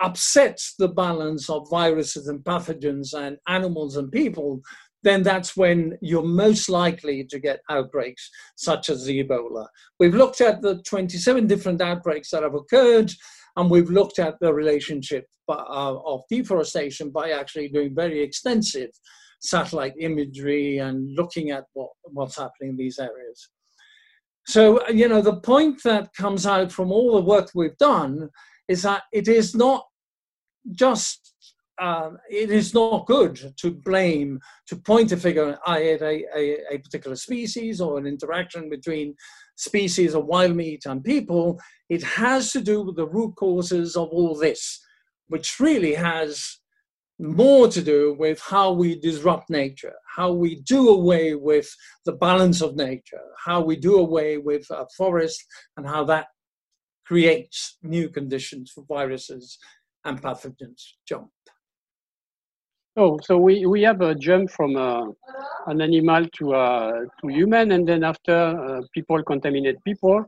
upsets 0.00 0.74
the 0.78 0.88
balance 0.88 1.50
of 1.50 1.68
viruses 1.70 2.28
and 2.28 2.40
pathogens 2.40 3.14
and 3.14 3.36
animals 3.48 3.96
and 3.96 4.10
people, 4.10 4.60
then 5.02 5.22
that's 5.22 5.56
when 5.56 5.96
you're 6.02 6.22
most 6.22 6.68
likely 6.68 7.24
to 7.24 7.38
get 7.38 7.60
outbreaks 7.70 8.30
such 8.56 8.90
as 8.90 9.04
the 9.04 9.24
Ebola. 9.24 9.66
We've 9.98 10.14
looked 10.14 10.40
at 10.40 10.60
the 10.60 10.82
27 10.82 11.46
different 11.46 11.80
outbreaks 11.80 12.30
that 12.30 12.42
have 12.42 12.54
occurred, 12.54 13.10
and 13.56 13.70
we've 13.70 13.90
looked 13.90 14.18
at 14.18 14.34
the 14.40 14.52
relationship 14.52 15.26
uh, 15.48 15.96
of 16.04 16.22
deforestation 16.30 17.10
by 17.10 17.30
actually 17.30 17.68
doing 17.68 17.94
very 17.94 18.20
extensive 18.22 18.90
satellite 19.40 19.94
imagery 19.98 20.78
and 20.78 21.16
looking 21.16 21.50
at 21.50 21.64
what, 21.72 21.90
what's 22.04 22.36
happening 22.36 22.70
in 22.70 22.76
these 22.76 22.98
areas. 22.98 23.48
So, 24.46 24.86
you 24.88 25.08
know, 25.08 25.22
the 25.22 25.40
point 25.40 25.82
that 25.84 26.12
comes 26.14 26.46
out 26.46 26.70
from 26.70 26.92
all 26.92 27.14
the 27.14 27.26
work 27.26 27.50
we've 27.54 27.76
done 27.78 28.28
is 28.68 28.82
that 28.82 29.02
it 29.12 29.28
is 29.28 29.54
not 29.54 29.84
just 30.72 31.34
um, 31.80 32.18
it 32.30 32.50
is 32.50 32.74
not 32.74 33.06
good 33.06 33.54
to 33.56 33.70
blame, 33.70 34.38
to 34.66 34.76
point 34.76 35.12
a 35.12 35.16
finger 35.16 35.58
at 35.66 35.78
a, 35.78 36.24
a, 36.36 36.74
a, 36.74 36.78
particular 36.78 37.16
species 37.16 37.80
or 37.80 37.98
an 37.98 38.06
interaction 38.06 38.68
between 38.68 39.14
species 39.56 40.14
of 40.14 40.26
wild 40.26 40.54
meat 40.56 40.84
and 40.84 41.02
people. 41.02 41.58
It 41.88 42.02
has 42.02 42.52
to 42.52 42.60
do 42.60 42.82
with 42.82 42.96
the 42.96 43.06
root 43.06 43.34
causes 43.36 43.96
of 43.96 44.10
all 44.10 44.36
this, 44.36 44.78
which 45.28 45.58
really 45.58 45.94
has 45.94 46.58
more 47.18 47.68
to 47.68 47.82
do 47.82 48.14
with 48.18 48.40
how 48.40 48.72
we 48.72 48.98
disrupt 48.98 49.48
nature, 49.48 49.94
how 50.16 50.32
we 50.32 50.56
do 50.62 50.90
away 50.90 51.34
with 51.34 51.68
the 52.04 52.12
balance 52.12 52.60
of 52.60 52.76
nature, 52.76 53.20
how 53.42 53.60
we 53.62 53.76
do 53.76 53.96
away 53.96 54.36
with 54.36 54.66
a 54.70 54.86
forest, 54.96 55.42
and 55.78 55.86
how 55.86 56.04
that 56.04 56.26
creates 57.06 57.78
new 57.82 58.08
conditions 58.08 58.70
for 58.70 58.84
viruses 58.86 59.58
and 60.04 60.20
pathogens 60.20 60.82
jump. 61.06 61.30
Oh, 62.96 63.18
so 63.22 63.38
we, 63.38 63.66
we 63.66 63.82
have 63.82 64.00
a 64.00 64.14
jump 64.14 64.50
from 64.50 64.76
uh, 64.76 65.06
an 65.66 65.80
animal 65.80 66.26
to 66.38 66.54
uh, 66.54 67.00
to 67.20 67.28
human, 67.28 67.72
and 67.72 67.86
then 67.86 68.02
after 68.02 68.34
uh, 68.34 68.82
people 68.92 69.22
contaminate 69.22 69.82
people. 69.84 70.24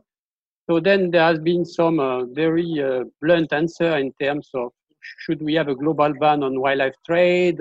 So 0.69 0.79
then 0.79 1.11
there 1.11 1.23
has 1.23 1.39
been 1.39 1.65
some 1.65 1.99
uh, 1.99 2.23
very 2.25 2.81
uh, 2.81 3.03
blunt 3.21 3.51
answer 3.51 3.97
in 3.97 4.13
terms 4.21 4.49
of 4.53 4.71
should 5.01 5.41
we 5.41 5.55
have 5.55 5.67
a 5.67 5.75
global 5.75 6.13
ban 6.13 6.41
on 6.41 6.59
wildlife 6.59 6.95
trade, 7.05 7.59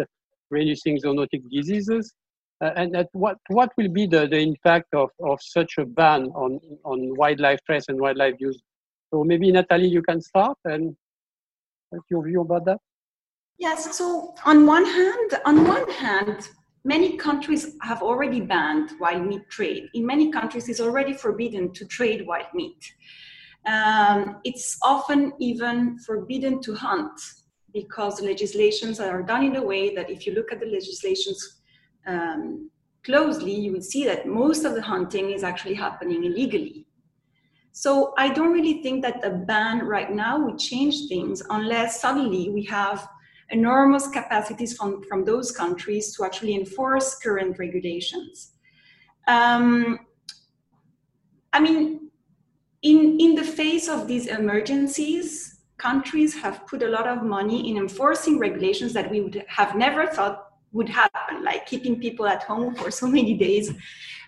reducing 0.51 1.01
zoonotic 1.01 1.43
diseases, 1.51 2.15
uh, 2.61 2.71
and 2.77 2.95
at 2.95 3.09
what 3.13 3.39
what 3.49 3.73
will 3.77 3.89
be 3.89 4.07
the, 4.07 4.29
the 4.29 4.39
impact 4.39 4.95
of, 4.95 5.11
of 5.21 5.41
such 5.43 5.79
a 5.79 5.85
ban 5.85 6.27
on 6.37 6.61
on 6.85 7.17
wildlife 7.17 7.59
trade 7.67 7.83
and 7.89 8.01
wildlife 8.01 8.35
use? 8.39 8.63
So 9.13 9.25
maybe 9.25 9.51
Nathalie, 9.51 9.89
you 9.89 10.03
can 10.03 10.21
start 10.21 10.57
and 10.65 10.97
What's 11.93 12.11
your 12.11 12.25
view 12.25 12.41
about 12.41 12.65
that? 12.65 12.79
Yes. 13.59 13.97
So 13.99 14.35
on 14.47 14.67
one 14.67 14.87
hand, 14.87 15.31
on 15.45 15.69
one 15.69 15.89
hand, 15.91 16.49
many 16.85 17.19
countries 17.19 17.77
have 17.83 18.03
already 18.03 18.41
banned 18.41 18.93
wild 18.99 19.27
meat 19.27 19.43
trade. 19.51 19.91
In 19.93 20.07
many 20.07 20.33
countries, 20.33 20.71
it's 20.71 20.81
already 20.81 21.13
forbidden 21.13 21.73
to 21.75 21.85
trade 21.85 22.27
wild 22.27 22.47
meat. 22.55 22.83
Um, 23.67 24.41
it's 24.43 24.79
often 24.83 25.35
even 25.39 25.99
forbidden 25.99 26.63
to 26.63 26.75
hunt 26.75 27.21
because 27.75 28.17
the 28.17 28.25
legislations 28.25 28.99
are 28.99 29.23
done 29.23 29.45
in 29.45 29.57
a 29.57 29.63
way 29.63 29.95
that 29.95 30.11
if 30.11 30.27
you 30.27 30.33
look 30.35 30.51
at 30.51 30.61
the 30.61 30.67
legislations 30.67 31.61
um, 32.07 32.71
closely, 33.05 33.55
you 33.55 33.73
will 33.73 33.83
see 33.83 34.07
that 34.07 34.27
most 34.27 34.65
of 34.65 34.75
the 34.75 34.83
hunting 34.83 35.31
is 35.31 35.45
actually 35.45 35.75
happening 35.75 36.25
illegally. 36.25 36.82
So 37.73 38.13
I 38.19 38.29
don't 38.29 38.53
really 38.53 38.83
think 38.83 39.03
that 39.03 39.23
the 39.23 39.31
ban 39.31 39.87
right 39.87 40.11
now 40.11 40.39
would 40.45 40.59
change 40.59 41.09
things 41.09 41.43
unless 41.49 42.01
suddenly 42.01 42.51
we 42.51 42.65
have 42.65 43.09
enormous 43.49 44.09
capacities 44.09 44.77
from, 44.77 45.03
from 45.05 45.25
those 45.25 45.53
countries 45.53 46.15
to 46.17 46.25
actually 46.25 46.55
enforce 46.55 47.17
current 47.19 47.59
regulations. 47.59 48.53
Um, 49.27 50.01
I 51.53 51.61
mean, 51.61 52.11
in, 52.83 53.19
in 53.21 53.35
the 53.35 53.45
face 53.45 53.89
of 53.89 54.07
these 54.07 54.27
emergencies, 54.27 55.61
countries 55.79 56.35
have 56.35 56.67
put 56.67 56.83
a 56.83 56.89
lot 56.89 57.07
of 57.07 57.23
money 57.23 57.71
in 57.71 57.77
enforcing 57.77 58.39
regulations 58.39 58.93
that 58.93 59.11
we 59.11 59.21
would 59.21 59.45
have 59.49 59.77
never 59.77 60.07
thought 60.07 60.47
would 60.73 60.89
happen, 60.89 61.45
like 61.45 61.67
keeping 61.67 62.01
people 62.01 62.27
at 62.27 62.43
home 62.43 62.75
for 62.75 62.91
so 62.91 63.07
many 63.07 63.35
days 63.35 63.73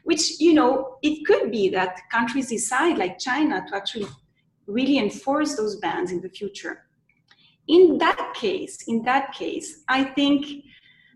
which 0.04 0.40
you 0.40 0.54
know 0.54 0.96
it 1.02 1.26
could 1.26 1.50
be 1.50 1.68
that 1.68 1.98
countries 2.10 2.48
decide 2.48 2.96
like 2.96 3.18
china 3.18 3.64
to 3.66 3.74
actually 3.74 4.06
really 4.66 4.98
enforce 4.98 5.56
those 5.56 5.76
bans 5.76 6.10
in 6.10 6.20
the 6.22 6.28
future. 6.28 6.86
In 7.68 7.98
that 7.98 8.34
case 8.34 8.82
in 8.88 9.02
that 9.04 9.32
case 9.32 9.84
i 9.88 10.04
think 10.04 10.64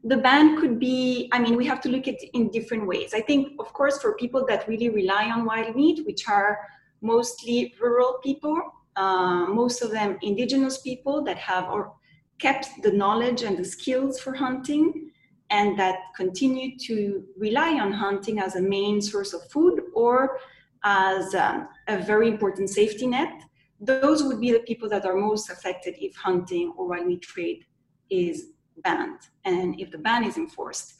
the 0.04 0.16
ban 0.16 0.58
could 0.58 0.78
be 0.78 1.28
i 1.32 1.38
mean 1.38 1.56
we 1.56 1.66
have 1.66 1.80
to 1.82 1.90
look 1.90 2.08
at 2.08 2.14
it 2.22 2.30
in 2.32 2.50
different 2.50 2.86
ways. 2.86 3.12
I 3.14 3.20
think 3.20 3.52
of 3.60 3.72
course 3.72 4.00
for 4.00 4.14
people 4.16 4.46
that 4.48 4.66
really 4.66 4.88
rely 4.88 5.24
on 5.30 5.44
wild 5.44 5.76
meat 5.76 6.06
which 6.06 6.28
are 6.28 6.58
mostly 7.00 7.74
rural 7.80 8.18
people, 8.22 8.60
uh, 8.96 9.46
most 9.46 9.82
of 9.82 9.90
them 9.90 10.18
indigenous 10.22 10.80
people 10.80 11.22
that 11.24 11.38
have 11.38 11.68
or 11.68 11.92
kept 12.38 12.68
the 12.82 12.92
knowledge 12.92 13.42
and 13.42 13.56
the 13.56 13.64
skills 13.64 14.20
for 14.20 14.32
hunting 14.34 15.10
and 15.50 15.78
that 15.78 15.96
continue 16.16 16.78
to 16.78 17.24
rely 17.36 17.78
on 17.80 17.92
hunting 17.92 18.38
as 18.38 18.56
a 18.56 18.60
main 18.60 19.00
source 19.00 19.32
of 19.32 19.48
food 19.50 19.80
or 19.94 20.38
as 20.84 21.34
um, 21.34 21.68
a 21.88 21.98
very 21.98 22.28
important 22.28 22.68
safety 22.70 23.06
net. 23.06 23.42
Those 23.80 24.22
would 24.22 24.40
be 24.40 24.52
the 24.52 24.60
people 24.60 24.88
that 24.90 25.06
are 25.06 25.14
most 25.14 25.50
affected 25.50 25.96
if 25.98 26.14
hunting 26.16 26.72
or 26.76 26.88
wild 26.88 27.06
meat 27.06 27.22
trade 27.22 27.64
is 28.10 28.50
banned 28.78 29.20
and 29.44 29.78
if 29.80 29.90
the 29.90 29.98
ban 29.98 30.24
is 30.24 30.36
enforced. 30.36 30.94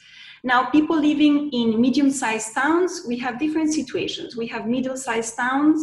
Now, 0.44 0.70
people 0.70 0.96
living 0.96 1.50
in 1.52 1.80
medium 1.80 2.10
sized 2.10 2.54
towns, 2.54 3.04
we 3.06 3.18
have 3.18 3.38
different 3.38 3.74
situations. 3.74 4.36
We 4.36 4.46
have 4.48 4.66
middle 4.66 4.96
sized 4.96 5.36
towns 5.36 5.82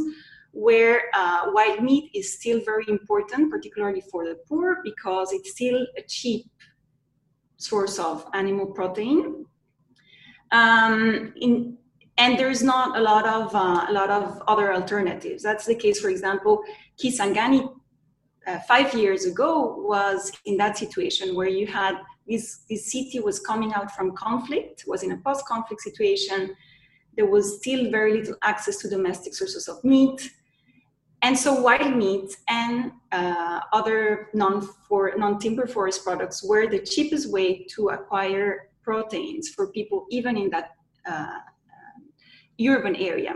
where 0.51 1.09
uh, 1.13 1.47
wild 1.47 1.83
meat 1.83 2.09
is 2.13 2.33
still 2.33 2.61
very 2.63 2.85
important, 2.87 3.51
particularly 3.51 4.01
for 4.09 4.23
the 4.25 4.35
poor, 4.47 4.79
because 4.83 5.33
it's 5.33 5.51
still 5.51 5.85
a 5.97 6.01
cheap 6.07 6.45
source 7.57 7.99
of 7.99 8.25
animal 8.33 8.67
protein. 8.67 9.45
Um, 10.51 11.33
in, 11.37 11.77
and 12.17 12.39
there's 12.39 12.63
not 12.63 12.97
a 12.97 13.01
lot 13.01 13.27
of 13.27 13.53
uh, 13.53 13.85
a 13.89 13.93
lot 13.93 14.09
of 14.09 14.41
other 14.47 14.73
alternatives. 14.73 15.43
That's 15.43 15.65
the 15.65 15.75
case, 15.75 15.99
for 15.99 16.09
example, 16.09 16.63
Kisangani 16.97 17.73
uh, 18.47 18.59
five 18.59 18.93
years 18.93 19.25
ago 19.25 19.75
was 19.79 20.31
in 20.45 20.55
that 20.57 20.77
situation 20.77 21.35
where 21.35 21.49
you 21.49 21.67
had 21.67 21.95
this 22.27 22.63
this 22.69 22.91
city 22.91 23.19
was 23.19 23.39
coming 23.39 23.73
out 23.73 23.91
from 23.91 24.15
conflict, 24.15 24.85
was 24.87 25.03
in 25.03 25.11
a 25.11 25.17
post-conflict 25.17 25.81
situation. 25.81 26.55
There 27.17 27.27
was 27.27 27.57
still 27.59 27.91
very 27.91 28.13
little 28.13 28.35
access 28.43 28.77
to 28.77 28.89
domestic 28.89 29.33
sources 29.33 29.67
of 29.67 29.83
meat 29.83 30.31
and 31.25 31.35
so 31.35 31.59
wild 31.59 31.95
meat 31.95 32.37
and 32.47 32.91
uh, 33.11 33.59
other 33.73 34.29
non 34.35 34.61
for 34.87 35.13
non-timber 35.17 35.65
forest 35.65 36.03
products 36.03 36.43
were 36.43 36.67
the 36.67 36.79
cheapest 36.79 37.31
way 37.31 37.65
to 37.73 37.89
acquire 37.89 38.69
proteins 38.83 39.49
for 39.49 39.71
people 39.71 40.05
even 40.11 40.37
in 40.37 40.51
that 40.51 40.67
uh, 41.11 41.39
urban 42.61 42.95
area. 42.95 43.33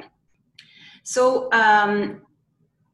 So 1.03 1.51
um, 1.51 2.21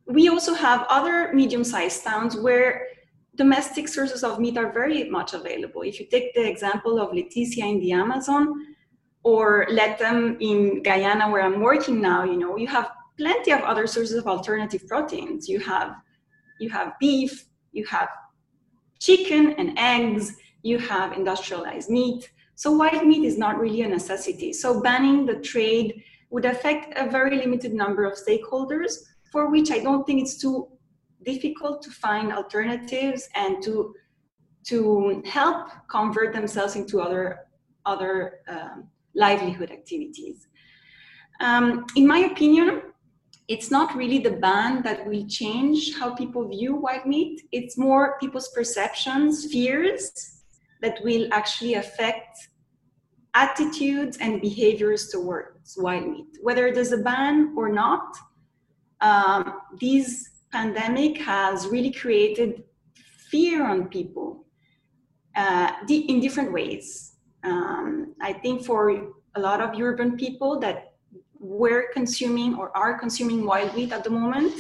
we 0.06 0.30
also 0.30 0.54
have 0.54 0.86
other 0.90 1.34
medium-sized 1.34 2.02
towns 2.02 2.38
where 2.38 2.88
domestic 3.36 3.90
sources 3.90 4.24
of 4.24 4.40
meat 4.40 4.58
are 4.58 4.72
very 4.72 5.10
much 5.10 5.34
available. 5.34 5.82
If 5.82 6.00
you 6.00 6.06
take 6.06 6.34
the 6.34 6.48
example 6.48 7.02
of 7.02 7.10
Leticia 7.12 7.66
in 7.74 7.82
the 7.82 7.92
Amazon 7.92 8.76
or 9.24 9.68
Lethem 9.70 10.38
in 10.40 10.84
Guyana, 10.84 11.30
where 11.30 11.44
I'm 11.44 11.60
working 11.60 12.00
now, 12.00 12.24
you 12.24 12.38
know, 12.38 12.56
you 12.56 12.68
have 12.68 12.92
plenty 13.18 13.52
of 13.52 13.62
other 13.62 13.88
sources 13.88 14.18
of 14.18 14.28
alternative 14.28 14.88
proteins. 14.88 15.48
You 15.48 15.60
have 15.60 15.96
you 16.60 16.70
have 16.70 16.94
beef, 17.00 17.46
you 17.72 17.86
have 17.86 18.10
chicken 19.00 19.54
and 19.58 19.78
eggs, 19.78 20.36
you 20.64 20.78
have 20.80 21.14
industrialized 21.14 21.90
meat. 21.90 22.32
So 22.56 22.72
wild 22.72 23.06
meat 23.06 23.26
is 23.26 23.38
not 23.38 23.60
really 23.60 23.82
a 23.82 23.88
necessity. 23.88 24.54
So 24.54 24.82
banning 24.82 25.26
the 25.26 25.40
trade 25.40 26.04
would 26.30 26.46
affect 26.46 26.98
a 26.98 27.10
very 27.10 27.38
limited 27.38 27.74
number 27.74 28.06
of 28.06 28.14
stakeholders 28.18 28.94
for 29.32 29.52
which 29.52 29.70
I 29.72 29.80
don't 29.80 30.06
think 30.08 30.22
it's 30.22 30.38
too 30.38 30.70
difficult 31.26 31.82
to 31.84 31.92
find 31.92 32.32
alternatives 32.32 33.28
and 33.36 33.62
to 33.64 33.94
to 34.68 35.22
help 35.26 35.68
convert 35.88 36.34
themselves 36.34 36.76
into 36.76 37.02
other 37.02 37.40
other 37.86 38.40
um, 38.48 38.88
livelihood 39.14 39.72
activities. 39.72 40.48
Um, 41.40 41.86
in 41.96 42.08
my 42.08 42.20
opinion, 42.20 42.82
it's 43.48 43.70
not 43.70 43.96
really 43.96 44.18
the 44.18 44.32
ban 44.32 44.82
that 44.84 45.06
will 45.06 45.26
change 45.28 45.96
how 45.98 46.16
people 46.16 46.48
view 46.48 46.76
wild 46.76 47.06
meat. 47.06 47.42
It's 47.52 47.78
more 47.78 48.18
people's 48.20 48.50
perceptions, 48.50 49.52
fears 49.52 50.42
that 50.82 51.00
will 51.04 51.28
actually 51.32 51.76
affect 51.76 52.50
attitudes 53.36 54.18
and 54.18 54.42
behaviors 54.42 55.10
towards 55.10 55.78
wild 55.78 56.08
meat. 56.08 56.38
Whether 56.42 56.74
there's 56.74 56.92
a 56.92 56.98
ban 56.98 57.54
or 57.56 57.70
not, 57.70 58.16
um, 59.02 59.62
this 59.80 60.30
pandemic 60.52 61.18
has 61.20 61.68
really 61.68 61.92
created 61.92 62.64
fear 63.30 63.66
on 63.68 63.90
people 63.90 64.46
uh, 65.36 65.72
in 65.90 66.20
different 66.20 66.52
ways. 66.52 67.16
Um, 67.44 68.16
I 68.22 68.34
think 68.34 68.66
for 68.66 68.90
a 69.36 69.40
lot 69.40 69.62
of 69.62 69.80
urban 69.80 70.18
people 70.18 70.60
that 70.62 70.85
were 71.46 71.92
consuming 71.94 72.56
or 72.56 72.76
are 72.76 72.98
consuming 72.98 73.46
wild 73.46 73.76
meat 73.76 73.92
at 73.92 74.04
the 74.04 74.10
moment, 74.10 74.54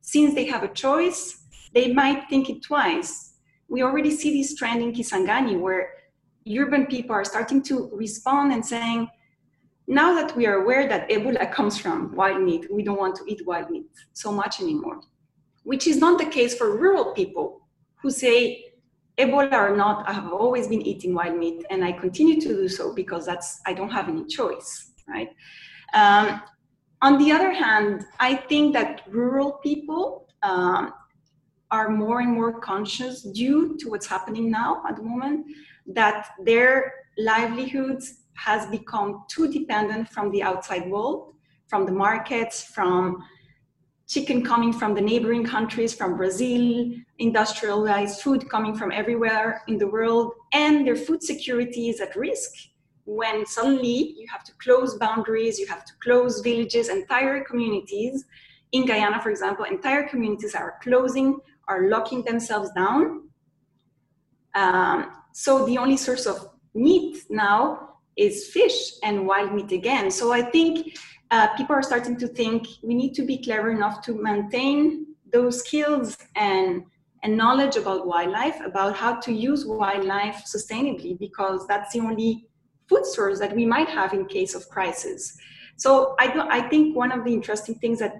since 0.00 0.34
they 0.34 0.46
have 0.46 0.62
a 0.62 0.68
choice, 0.68 1.44
they 1.74 1.92
might 1.92 2.28
think 2.28 2.48
it 2.48 2.62
twice. 2.62 3.34
We 3.68 3.82
already 3.82 4.10
see 4.10 4.38
this 4.38 4.54
trend 4.54 4.82
in 4.82 4.92
Kisangani 4.92 5.58
where 5.58 5.90
urban 6.48 6.86
people 6.86 7.14
are 7.14 7.24
starting 7.24 7.62
to 7.62 7.90
respond 7.92 8.52
and 8.52 8.64
saying, 8.64 9.08
now 9.86 10.14
that 10.14 10.36
we 10.36 10.46
are 10.46 10.62
aware 10.62 10.88
that 10.88 11.08
Ebola 11.08 11.50
comes 11.58 11.78
from 11.78 12.14
wild 12.14 12.42
meat, 12.42 12.66
we 12.70 12.82
don't 12.82 12.98
want 12.98 13.16
to 13.16 13.24
eat 13.26 13.46
wild 13.46 13.70
meat 13.70 13.86
so 14.12 14.30
much 14.32 14.60
anymore. 14.60 15.00
Which 15.64 15.86
is 15.86 15.98
not 15.98 16.18
the 16.18 16.26
case 16.26 16.54
for 16.56 16.76
rural 16.76 17.12
people 17.12 17.68
who 18.00 18.10
say, 18.10 18.64
Ebola 19.18 19.52
or 19.52 19.76
not, 19.76 20.08
I 20.08 20.12
have 20.12 20.32
always 20.32 20.68
been 20.68 20.82
eating 20.82 21.12
wild 21.12 21.36
meat 21.36 21.64
and 21.70 21.84
I 21.84 21.92
continue 21.92 22.40
to 22.40 22.48
do 22.48 22.68
so 22.68 22.94
because 22.94 23.26
that's 23.26 23.60
I 23.66 23.72
don't 23.74 23.90
have 23.90 24.08
any 24.08 24.24
choice, 24.24 24.92
right? 25.08 25.30
Um, 25.94 26.42
on 27.00 27.18
the 27.18 27.30
other 27.30 27.52
hand, 27.52 28.06
I 28.18 28.34
think 28.34 28.72
that 28.74 29.02
rural 29.08 29.52
people 29.62 30.26
um, 30.42 30.92
are 31.70 31.88
more 31.88 32.20
and 32.20 32.32
more 32.32 32.60
conscious 32.60 33.22
due 33.22 33.76
to 33.78 33.90
what's 33.90 34.06
happening 34.06 34.50
now 34.50 34.82
at 34.88 34.96
the 34.96 35.02
moment 35.02 35.46
that 35.86 36.28
their 36.44 36.92
livelihoods 37.16 38.24
has 38.34 38.66
become 38.66 39.24
too 39.28 39.50
dependent 39.52 40.08
from 40.08 40.30
the 40.30 40.42
outside 40.42 40.88
world, 40.88 41.34
from 41.66 41.84
the 41.84 41.92
markets, 41.92 42.64
from 42.64 43.22
chicken 44.06 44.42
coming 44.42 44.72
from 44.72 44.94
the 44.94 45.00
neighboring 45.00 45.44
countries, 45.44 45.94
from 45.94 46.16
Brazil, 46.16 46.90
industrialized 47.18 48.22
food 48.22 48.48
coming 48.48 48.74
from 48.74 48.90
everywhere 48.90 49.62
in 49.68 49.76
the 49.76 49.86
world, 49.86 50.32
and 50.52 50.86
their 50.86 50.96
food 50.96 51.22
security 51.22 51.90
is 51.90 52.00
at 52.00 52.16
risk 52.16 52.52
when 53.08 53.46
suddenly 53.46 54.14
you 54.18 54.26
have 54.30 54.44
to 54.44 54.52
close 54.62 54.98
boundaries, 54.98 55.58
you 55.58 55.66
have 55.66 55.82
to 55.82 55.94
close 56.02 56.40
villages, 56.40 56.90
entire 56.90 57.42
communities. 57.42 58.26
In 58.72 58.84
Guyana, 58.84 59.18
for 59.22 59.30
example, 59.30 59.64
entire 59.64 60.06
communities 60.06 60.54
are 60.54 60.74
closing, 60.82 61.38
are 61.68 61.88
locking 61.88 62.22
themselves 62.22 62.70
down. 62.76 63.30
Um, 64.54 65.10
so 65.32 65.64
the 65.64 65.78
only 65.78 65.96
source 65.96 66.26
of 66.26 66.50
meat 66.74 67.24
now 67.30 67.94
is 68.14 68.48
fish 68.48 68.92
and 69.02 69.26
wild 69.26 69.54
meat 69.54 69.72
again. 69.72 70.10
So 70.10 70.30
I 70.34 70.42
think 70.42 70.98
uh, 71.30 71.48
people 71.56 71.74
are 71.76 71.82
starting 71.82 72.16
to 72.18 72.28
think 72.28 72.66
we 72.82 72.94
need 72.94 73.14
to 73.14 73.24
be 73.24 73.38
clever 73.38 73.70
enough 73.70 74.02
to 74.02 74.22
maintain 74.22 75.06
those 75.32 75.60
skills 75.60 76.16
and 76.36 76.84
and 77.24 77.36
knowledge 77.36 77.74
about 77.74 78.06
wildlife, 78.06 78.60
about 78.64 78.94
how 78.94 79.18
to 79.18 79.32
use 79.32 79.66
wildlife 79.66 80.44
sustainably, 80.46 81.18
because 81.18 81.66
that's 81.66 81.92
the 81.92 81.98
only 81.98 82.47
food 82.88 83.04
source 83.04 83.38
that 83.38 83.54
we 83.54 83.66
might 83.66 83.88
have 83.88 84.12
in 84.12 84.26
case 84.26 84.54
of 84.54 84.68
crisis. 84.68 85.36
So 85.76 86.16
I, 86.18 86.32
do, 86.32 86.40
I 86.40 86.68
think 86.68 86.96
one 86.96 87.12
of 87.12 87.24
the 87.24 87.32
interesting 87.32 87.76
things 87.76 87.98
that 88.00 88.14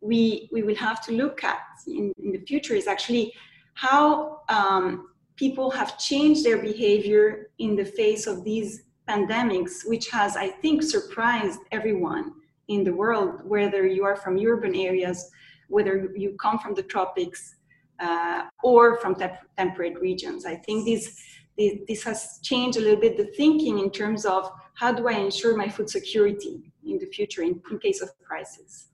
we, 0.00 0.48
we 0.52 0.62
will 0.62 0.76
have 0.76 1.04
to 1.06 1.12
look 1.12 1.44
at 1.44 1.60
in, 1.86 2.12
in 2.22 2.32
the 2.32 2.38
future 2.38 2.74
is 2.74 2.86
actually 2.86 3.32
how 3.74 4.40
um, 4.48 5.08
people 5.36 5.70
have 5.70 5.98
changed 5.98 6.44
their 6.44 6.58
behavior 6.58 7.50
in 7.58 7.76
the 7.76 7.84
face 7.84 8.26
of 8.26 8.44
these 8.44 8.84
pandemics, 9.08 9.86
which 9.86 10.08
has, 10.10 10.36
I 10.36 10.48
think, 10.48 10.82
surprised 10.82 11.60
everyone 11.72 12.32
in 12.68 12.84
the 12.84 12.94
world, 12.94 13.40
whether 13.44 13.86
you 13.86 14.04
are 14.04 14.16
from 14.16 14.38
urban 14.38 14.74
areas, 14.74 15.30
whether 15.68 16.10
you 16.14 16.36
come 16.40 16.58
from 16.58 16.74
the 16.74 16.82
tropics, 16.82 17.56
uh, 18.00 18.44
or 18.62 18.98
from 18.98 19.16
temperate 19.56 19.98
regions. 20.00 20.46
I 20.46 20.56
think 20.56 20.84
these 20.84 21.20
this 21.56 22.02
has 22.02 22.40
changed 22.42 22.78
a 22.78 22.80
little 22.80 23.00
bit 23.00 23.16
the 23.16 23.26
thinking 23.36 23.78
in 23.78 23.90
terms 23.90 24.24
of 24.24 24.50
how 24.74 24.92
do 24.92 25.08
I 25.08 25.12
ensure 25.12 25.56
my 25.56 25.68
food 25.68 25.88
security 25.88 26.72
in 26.84 26.98
the 26.98 27.06
future 27.06 27.42
in, 27.42 27.60
in 27.70 27.78
case 27.78 28.02
of 28.02 28.10
crisis. 28.26 28.88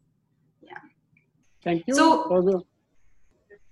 Yeah. 0.63 0.79
Thank 1.65 1.85
you. 1.87 1.95
So, 1.95 2.65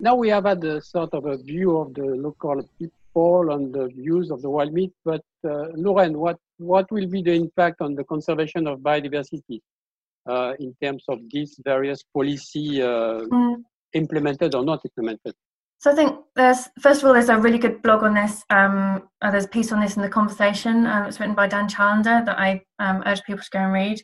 now 0.01 0.14
we 0.14 0.29
have 0.29 0.44
had 0.44 0.62
a 0.64 0.81
sort 0.81 1.12
of 1.12 1.27
a 1.27 1.37
view 1.37 1.77
of 1.77 1.92
the 1.94 2.05
local 2.05 2.62
people 2.79 3.53
and 3.53 3.74
the 3.74 3.88
views 3.88 4.31
of 4.31 4.42
the 4.42 4.51
wild 4.51 4.72
meat, 4.72 4.92
but 5.05 5.22
uh, 5.44 5.66
Lauren, 5.74 6.16
what, 6.18 6.38
what 6.59 6.90
will 6.92 7.09
be 7.09 7.20
the 7.20 7.33
impact 7.33 7.81
on 7.81 7.94
the 7.94 8.05
conservation 8.05 8.66
of 8.68 8.79
biodiversity 8.79 9.61
uh, 10.29 10.53
in 10.61 10.74
terms 10.81 11.05
of 11.09 11.18
these 11.31 11.59
various 11.64 12.05
policy 12.14 12.81
uh, 12.81 13.20
mm. 13.27 13.57
implemented 13.94 14.55
or 14.55 14.64
not 14.64 14.81
implemented? 14.85 15.35
So 15.80 15.92
I 15.92 15.94
think 15.94 16.18
there's 16.34 16.68
first 16.80 17.02
of 17.02 17.06
all 17.06 17.14
there's 17.14 17.28
a 17.28 17.38
really 17.38 17.58
good 17.58 17.82
blog 17.82 18.02
on 18.02 18.14
this. 18.14 18.42
Um, 18.50 19.08
uh, 19.22 19.30
there's 19.30 19.44
a 19.44 19.48
piece 19.48 19.70
on 19.70 19.80
this 19.80 19.96
in 19.96 20.02
the 20.02 20.08
conversation. 20.08 20.86
Um, 20.86 21.06
it's 21.06 21.20
written 21.20 21.36
by 21.36 21.46
Dan 21.46 21.68
Challender 21.68 22.22
that 22.26 22.38
I 22.38 22.62
um, 22.80 23.02
urge 23.06 23.22
people 23.22 23.42
to 23.42 23.50
go 23.50 23.60
and 23.60 23.72
read. 23.72 24.02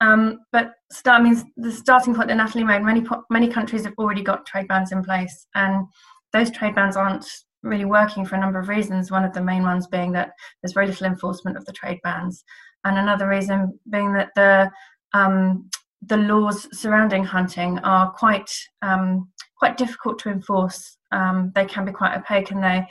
Um, 0.00 0.40
but 0.52 0.72
start 0.92 1.22
means 1.22 1.44
the 1.56 1.72
starting 1.72 2.14
point 2.14 2.28
that 2.28 2.36
Nathalie 2.36 2.64
made. 2.64 2.82
Many 2.82 3.06
many 3.30 3.48
countries 3.48 3.84
have 3.84 3.94
already 3.96 4.22
got 4.22 4.44
trade 4.44 4.68
bans 4.68 4.92
in 4.92 5.02
place, 5.02 5.46
and 5.54 5.86
those 6.32 6.50
trade 6.50 6.74
bans 6.74 6.96
aren't 6.96 7.26
really 7.62 7.86
working 7.86 8.26
for 8.26 8.34
a 8.34 8.40
number 8.40 8.58
of 8.58 8.68
reasons. 8.68 9.10
One 9.10 9.24
of 9.24 9.32
the 9.32 9.42
main 9.42 9.62
ones 9.62 9.86
being 9.86 10.12
that 10.12 10.32
there's 10.60 10.74
very 10.74 10.88
little 10.88 11.06
enforcement 11.06 11.56
of 11.56 11.64
the 11.64 11.72
trade 11.72 12.00
bans, 12.02 12.44
and 12.84 12.98
another 12.98 13.28
reason 13.28 13.78
being 13.90 14.12
that 14.12 14.30
the 14.34 14.70
um, 15.14 15.70
the 16.02 16.18
laws 16.18 16.68
surrounding 16.78 17.24
hunting 17.24 17.78
are 17.78 18.10
quite 18.10 18.50
um, 18.82 19.30
quite 19.58 19.76
difficult 19.76 20.18
to 20.18 20.28
enforce. 20.28 20.98
Um, 21.14 21.52
they 21.54 21.64
can 21.64 21.84
be 21.84 21.92
quite 21.92 22.16
opaque, 22.16 22.50
and 22.50 22.62
they 22.62 22.86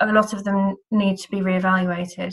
a 0.00 0.12
lot 0.12 0.32
of 0.32 0.44
them 0.44 0.76
need 0.90 1.18
to 1.18 1.30
be 1.30 1.40
reevaluated. 1.40 2.32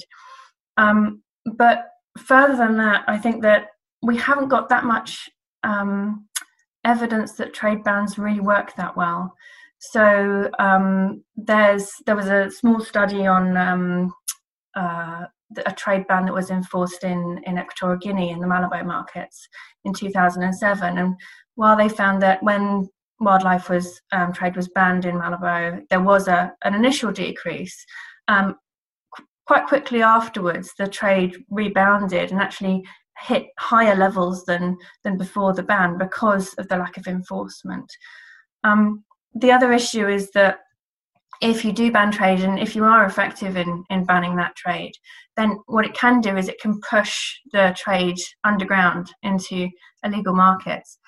Um, 0.77 1.21
but 1.45 1.85
further 2.17 2.55
than 2.55 2.77
that, 2.77 3.03
I 3.07 3.17
think 3.17 3.43
that 3.43 3.67
we 4.01 4.17
haven't 4.17 4.49
got 4.49 4.69
that 4.69 4.85
much 4.85 5.29
um, 5.63 6.27
evidence 6.85 7.33
that 7.33 7.53
trade 7.53 7.83
bans 7.83 8.17
really 8.17 8.39
work 8.39 8.75
that 8.75 8.95
well. 8.95 9.33
So 9.79 10.49
um, 10.59 11.23
there's 11.35 11.91
there 12.05 12.15
was 12.15 12.27
a 12.27 12.51
small 12.51 12.79
study 12.81 13.25
on 13.27 13.55
um, 13.55 14.13
uh, 14.75 15.25
a 15.65 15.71
trade 15.73 16.05
ban 16.07 16.25
that 16.25 16.33
was 16.33 16.49
enforced 16.49 17.03
in 17.03 17.41
in 17.45 17.57
Equatorial 17.57 17.99
Guinea 17.99 18.31
in 18.31 18.39
the 18.39 18.47
Malabo 18.47 18.85
markets 18.85 19.47
in 19.85 19.93
2007, 19.93 20.97
and 20.97 21.15
while 21.55 21.77
they 21.77 21.89
found 21.89 22.21
that 22.21 22.43
when 22.43 22.89
wildlife 23.19 23.69
was 23.69 24.01
um, 24.11 24.33
trade 24.33 24.55
was 24.55 24.69
banned 24.69 25.05
in 25.05 25.15
Malabo, 25.15 25.87
there 25.89 26.01
was 26.01 26.27
a 26.27 26.53
an 26.63 26.73
initial 26.73 27.11
decrease. 27.11 27.85
Um, 28.27 28.55
qu- 29.13 29.25
quite 29.45 29.67
quickly 29.67 30.01
afterwards, 30.01 30.71
the 30.77 30.87
trade 30.87 31.43
rebounded 31.49 32.31
and 32.31 32.41
actually 32.41 32.83
hit 33.21 33.47
higher 33.57 33.95
levels 33.95 34.45
than 34.45 34.77
than 35.03 35.17
before 35.17 35.53
the 35.53 35.63
ban 35.63 35.97
because 35.97 36.53
of 36.55 36.67
the 36.67 36.77
lack 36.77 36.97
of 36.97 37.07
enforcement. 37.07 37.91
Um, 38.63 39.03
the 39.35 39.51
other 39.51 39.71
issue 39.71 40.07
is 40.07 40.31
that 40.31 40.59
if 41.41 41.63
you 41.63 41.71
do 41.71 41.91
ban 41.91 42.11
trade 42.11 42.41
and 42.41 42.59
if 42.59 42.75
you 42.75 42.83
are 42.83 43.05
effective 43.05 43.55
in, 43.55 43.83
in 43.89 44.03
banning 44.03 44.35
that 44.35 44.55
trade, 44.55 44.91
then 45.37 45.57
what 45.67 45.85
it 45.85 45.93
can 45.93 46.19
do 46.19 46.35
is 46.35 46.49
it 46.49 46.59
can 46.59 46.79
push 46.89 47.37
the 47.53 47.73
trade 47.77 48.17
underground 48.43 49.13
into 49.23 49.69
illegal 50.03 50.33
markets. 50.33 50.99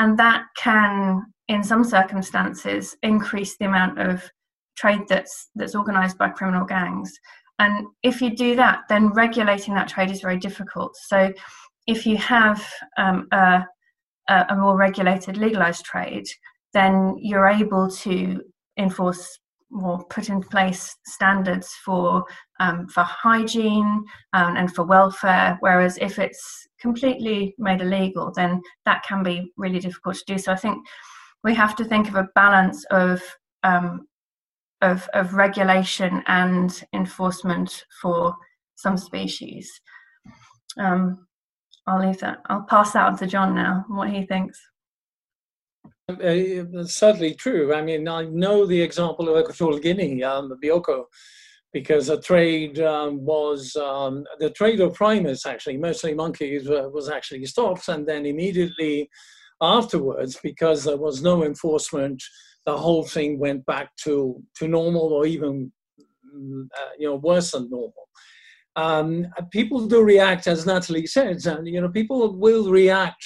And 0.00 0.18
that 0.18 0.46
can, 0.56 1.26
in 1.48 1.62
some 1.62 1.84
circumstances, 1.84 2.96
increase 3.02 3.58
the 3.58 3.66
amount 3.66 4.00
of 4.00 4.28
trade 4.78 5.02
that's 5.08 5.50
that's 5.54 5.74
organized 5.74 6.16
by 6.16 6.30
criminal 6.30 6.64
gangs. 6.64 7.12
And 7.58 7.86
if 8.02 8.22
you 8.22 8.34
do 8.34 8.56
that, 8.56 8.84
then 8.88 9.08
regulating 9.08 9.74
that 9.74 9.88
trade 9.88 10.10
is 10.10 10.22
very 10.22 10.38
difficult. 10.38 10.96
So 10.96 11.34
if 11.86 12.06
you 12.06 12.16
have 12.16 12.66
um, 12.96 13.28
a, 13.30 13.64
a 14.28 14.56
more 14.56 14.78
regulated, 14.78 15.36
legalized 15.36 15.84
trade, 15.84 16.24
then 16.72 17.16
you're 17.18 17.48
able 17.48 17.90
to 17.90 18.40
enforce 18.78 19.39
or 19.72 20.04
put 20.06 20.28
in 20.28 20.42
place 20.42 20.96
standards 21.06 21.68
for 21.84 22.24
um, 22.58 22.88
for 22.88 23.02
hygiene 23.02 24.04
um, 24.32 24.56
and 24.56 24.74
for 24.74 24.84
welfare. 24.84 25.56
Whereas 25.60 25.98
if 25.98 26.18
it's 26.18 26.68
completely 26.80 27.54
made 27.58 27.80
illegal, 27.80 28.32
then 28.34 28.60
that 28.84 29.04
can 29.04 29.22
be 29.22 29.52
really 29.56 29.78
difficult 29.78 30.16
to 30.16 30.24
do. 30.26 30.38
So 30.38 30.52
I 30.52 30.56
think 30.56 30.84
we 31.44 31.54
have 31.54 31.76
to 31.76 31.84
think 31.84 32.08
of 32.08 32.16
a 32.16 32.28
balance 32.34 32.84
of 32.90 33.22
um, 33.62 34.06
of, 34.82 35.08
of 35.12 35.34
regulation 35.34 36.22
and 36.26 36.82
enforcement 36.94 37.84
for 38.00 38.34
some 38.76 38.96
species. 38.96 39.70
Um, 40.78 41.26
I'll 41.86 42.06
leave 42.06 42.20
that. 42.20 42.38
I'll 42.46 42.62
pass 42.62 42.92
that 42.92 43.06
on 43.06 43.18
to 43.18 43.26
John 43.26 43.54
now. 43.54 43.84
What 43.88 44.10
he 44.10 44.24
thinks. 44.26 44.58
Uh, 46.10 46.84
certainly 46.84 47.34
true. 47.34 47.74
I 47.74 47.82
mean, 47.82 48.08
I 48.08 48.24
know 48.24 48.66
the 48.66 48.80
example 48.80 49.28
of 49.28 49.40
Equatorial 49.40 49.78
Guinea, 49.78 50.22
um, 50.22 50.48
the 50.48 50.56
Bioko, 50.56 51.04
because 51.72 52.08
the 52.08 52.20
trade 52.20 52.80
um, 52.80 53.24
was 53.24 53.76
um, 53.76 54.24
the 54.38 54.50
trade 54.50 54.80
of 54.80 54.94
primates, 54.94 55.46
actually, 55.46 55.76
mostly 55.76 56.14
monkeys, 56.14 56.68
uh, 56.68 56.88
was 56.92 57.08
actually 57.08 57.46
stopped, 57.46 57.88
and 57.88 58.06
then 58.06 58.26
immediately 58.26 59.08
afterwards, 59.60 60.38
because 60.42 60.84
there 60.84 60.96
was 60.96 61.22
no 61.22 61.44
enforcement, 61.44 62.22
the 62.66 62.76
whole 62.76 63.04
thing 63.04 63.38
went 63.38 63.64
back 63.66 63.94
to 64.04 64.42
to 64.56 64.68
normal, 64.68 65.12
or 65.12 65.26
even 65.26 65.72
mm, 66.34 66.64
uh, 66.64 66.90
you 66.98 67.08
know 67.08 67.16
worse 67.16 67.52
than 67.52 67.70
normal. 67.70 68.08
Um, 68.76 69.26
people 69.50 69.86
do 69.86 70.02
react, 70.02 70.46
as 70.46 70.66
Nathalie 70.66 71.06
said, 71.06 71.44
and 71.46 71.66
you 71.66 71.80
know 71.80 71.88
people 71.88 72.36
will 72.36 72.70
react 72.70 73.24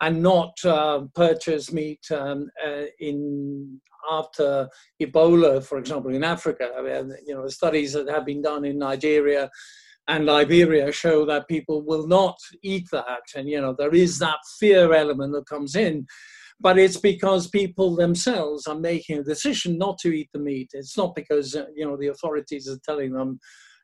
and 0.00 0.22
not 0.22 0.52
uh, 0.64 1.02
purchase 1.14 1.72
meat 1.72 2.04
um, 2.10 2.48
uh, 2.64 2.84
in 3.00 3.80
after 4.10 4.68
Ebola, 5.02 5.64
for 5.64 5.78
example, 5.78 6.14
in 6.14 6.22
Africa. 6.22 6.70
I 6.78 6.82
mean, 6.82 7.12
you 7.26 7.34
know, 7.34 7.42
the 7.42 7.50
studies 7.50 7.92
that 7.94 8.08
have 8.08 8.24
been 8.24 8.42
done 8.42 8.64
in 8.64 8.78
Nigeria 8.78 9.50
and 10.08 10.26
Liberia 10.26 10.92
show 10.92 11.26
that 11.26 11.48
people 11.48 11.82
will 11.84 12.06
not 12.06 12.36
eat 12.62 12.86
that, 12.92 13.22
and 13.34 13.48
you 13.48 13.60
know, 13.60 13.74
there 13.76 13.94
is 13.94 14.18
that 14.20 14.38
fear 14.60 14.92
element 14.92 15.32
that 15.32 15.48
comes 15.48 15.74
in. 15.74 16.06
But 16.58 16.78
it's 16.78 16.96
because 16.96 17.48
people 17.48 17.96
themselves 17.96 18.66
are 18.66 18.78
making 18.78 19.18
a 19.18 19.24
decision 19.24 19.76
not 19.76 19.98
to 19.98 20.08
eat 20.08 20.30
the 20.32 20.38
meat. 20.38 20.70
It's 20.72 20.96
not 20.96 21.14
because 21.14 21.54
uh, 21.54 21.66
you 21.74 21.86
know 21.86 21.96
the 21.96 22.08
authorities 22.08 22.68
are 22.68 22.78
telling 22.84 23.12
them 23.12 23.40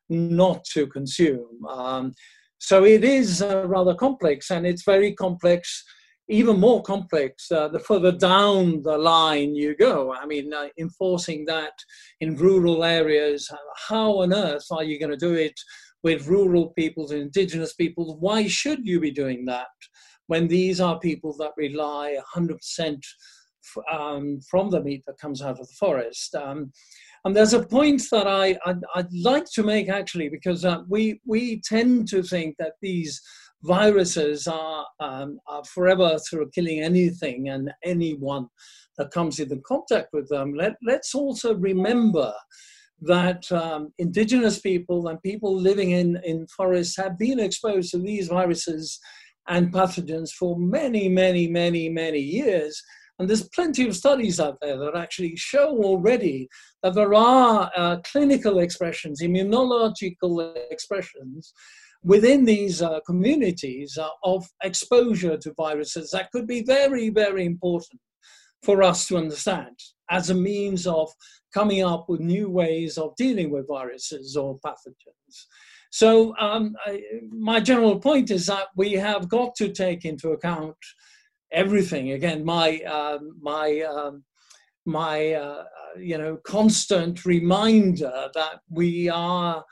not 0.08 0.64
to 0.72 0.86
consume. 0.86 1.64
Um, 1.68 2.12
so 2.58 2.84
it 2.84 3.02
is 3.02 3.42
uh, 3.42 3.66
rather 3.66 3.94
complex, 3.94 4.50
and 4.50 4.66
it's 4.66 4.84
very 4.84 5.12
complex 5.14 5.84
even 6.32 6.58
more 6.58 6.82
complex 6.82 7.52
uh, 7.52 7.68
the 7.68 7.78
further 7.78 8.10
down 8.10 8.82
the 8.82 8.96
line 8.96 9.54
you 9.54 9.76
go. 9.76 10.14
I 10.14 10.24
mean, 10.24 10.52
uh, 10.52 10.68
enforcing 10.78 11.44
that 11.44 11.74
in 12.22 12.36
rural 12.36 12.84
areas, 12.84 13.50
how 13.88 14.22
on 14.22 14.32
earth 14.32 14.64
are 14.70 14.82
you 14.82 14.98
going 14.98 15.10
to 15.10 15.16
do 15.16 15.34
it 15.34 15.58
with 16.02 16.26
rural 16.26 16.70
peoples 16.70 17.10
and 17.10 17.20
indigenous 17.20 17.74
peoples? 17.74 18.16
Why 18.18 18.46
should 18.48 18.86
you 18.86 18.98
be 18.98 19.10
doing 19.10 19.44
that 19.44 19.66
when 20.26 20.48
these 20.48 20.80
are 20.80 20.98
people 20.98 21.36
that 21.36 21.52
rely 21.58 22.16
100% 22.34 22.98
um, 23.92 24.40
from 24.50 24.70
the 24.70 24.82
meat 24.82 25.02
that 25.06 25.18
comes 25.18 25.42
out 25.42 25.60
of 25.60 25.68
the 25.68 25.74
forest? 25.78 26.34
Um, 26.34 26.72
and 27.26 27.36
there's 27.36 27.52
a 27.52 27.66
point 27.66 28.02
that 28.10 28.26
I, 28.26 28.56
I'd, 28.64 28.80
I'd 28.96 29.12
like 29.12 29.44
to 29.52 29.62
make 29.62 29.90
actually, 29.90 30.30
because 30.30 30.64
uh, 30.64 30.78
we, 30.88 31.20
we 31.26 31.60
tend 31.60 32.08
to 32.08 32.22
think 32.22 32.56
that 32.58 32.72
these 32.80 33.20
viruses 33.62 34.46
are, 34.46 34.86
um, 35.00 35.38
are 35.46 35.64
forever 35.64 36.18
through 36.28 36.50
killing 36.54 36.80
anything 36.80 37.48
and 37.48 37.70
anyone 37.84 38.46
that 38.98 39.10
comes 39.10 39.38
into 39.38 39.56
contact 39.66 40.08
with 40.12 40.28
them. 40.28 40.54
Let, 40.54 40.74
let's 40.86 41.14
also 41.14 41.54
remember 41.54 42.32
that 43.02 43.50
um, 43.50 43.92
indigenous 43.98 44.60
people 44.60 45.08
and 45.08 45.20
people 45.22 45.56
living 45.56 45.90
in, 45.90 46.20
in 46.24 46.46
forests 46.56 46.96
have 46.96 47.18
been 47.18 47.40
exposed 47.40 47.90
to 47.90 47.98
these 47.98 48.28
viruses 48.28 48.98
and 49.48 49.72
pathogens 49.72 50.30
for 50.30 50.56
many, 50.58 51.08
many, 51.08 51.48
many, 51.48 51.88
many 51.88 52.20
years. 52.20 52.80
And 53.18 53.28
there's 53.28 53.48
plenty 53.50 53.86
of 53.86 53.96
studies 53.96 54.40
out 54.40 54.58
there 54.60 54.78
that 54.78 54.96
actually 54.96 55.36
show 55.36 55.68
already 55.82 56.48
that 56.82 56.94
there 56.94 57.14
are 57.14 57.70
uh, 57.76 57.96
clinical 58.04 58.60
expressions, 58.60 59.20
immunological 59.20 60.54
expressions 60.70 61.52
within 62.02 62.44
these 62.44 62.82
uh, 62.82 63.00
communities 63.06 63.96
uh, 63.98 64.08
of 64.24 64.46
exposure 64.62 65.36
to 65.36 65.54
viruses 65.56 66.10
that 66.10 66.30
could 66.32 66.46
be 66.46 66.62
very, 66.62 67.10
very 67.10 67.44
important 67.44 68.00
for 68.62 68.82
us 68.82 69.06
to 69.06 69.16
understand 69.16 69.76
as 70.10 70.30
a 70.30 70.34
means 70.34 70.86
of 70.86 71.10
coming 71.54 71.82
up 71.82 72.06
with 72.08 72.20
new 72.20 72.48
ways 72.48 72.98
of 72.98 73.14
dealing 73.16 73.50
with 73.50 73.66
viruses 73.68 74.36
or 74.36 74.58
pathogens. 74.64 75.46
So, 75.90 76.34
um, 76.38 76.74
I, 76.86 77.02
my 77.30 77.60
general 77.60 77.98
point 77.98 78.30
is 78.30 78.46
that 78.46 78.68
we 78.76 78.92
have 78.92 79.28
got 79.28 79.54
to 79.56 79.68
take 79.68 80.04
into 80.04 80.30
account 80.30 80.76
everything. 81.52 82.12
Again, 82.12 82.44
my 82.44 82.80
uh, 82.86 83.18
my 83.40 83.80
um, 83.80 84.24
my 84.86 85.32
uh, 85.32 85.64
you 85.98 86.16
know 86.16 86.38
constant 86.44 87.24
reminder 87.26 88.28
that 88.34 88.60
we 88.70 89.10
are 89.10 89.62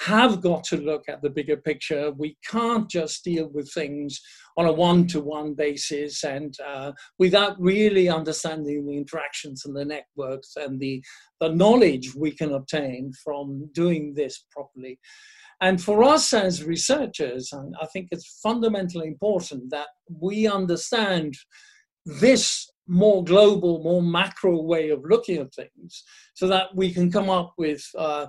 have 0.00 0.40
got 0.40 0.64
to 0.64 0.76
look 0.76 1.04
at 1.08 1.22
the 1.22 1.30
bigger 1.30 1.56
picture. 1.56 2.10
We 2.16 2.36
can't 2.48 2.88
just 2.90 3.24
deal 3.24 3.48
with 3.52 3.72
things 3.72 4.20
on 4.56 4.66
a 4.66 4.72
one 4.72 5.06
to 5.08 5.20
one 5.20 5.54
basis 5.54 6.24
and 6.24 6.54
uh, 6.64 6.92
without 7.18 7.60
really 7.60 8.08
understanding 8.08 8.86
the 8.86 8.96
interactions 8.96 9.64
and 9.64 9.74
the 9.74 9.84
networks 9.84 10.54
and 10.56 10.80
the, 10.80 11.02
the 11.40 11.50
knowledge 11.50 12.14
we 12.14 12.32
can 12.32 12.52
obtain 12.52 13.12
from 13.22 13.70
doing 13.72 14.14
this 14.14 14.44
properly. 14.50 14.98
And 15.60 15.80
for 15.80 16.02
us 16.02 16.32
as 16.32 16.64
researchers, 16.64 17.52
I 17.80 17.86
think 17.86 18.08
it's 18.10 18.40
fundamentally 18.42 19.06
important 19.06 19.70
that 19.70 19.88
we 20.08 20.46
understand 20.46 21.34
this 22.04 22.68
more 22.86 23.24
global, 23.24 23.82
more 23.82 24.02
macro 24.02 24.60
way 24.60 24.90
of 24.90 25.04
looking 25.04 25.38
at 25.38 25.54
things 25.54 26.04
so 26.34 26.46
that 26.48 26.74
we 26.74 26.92
can 26.92 27.10
come 27.10 27.30
up 27.30 27.54
with 27.56 27.82
uh, 27.96 28.26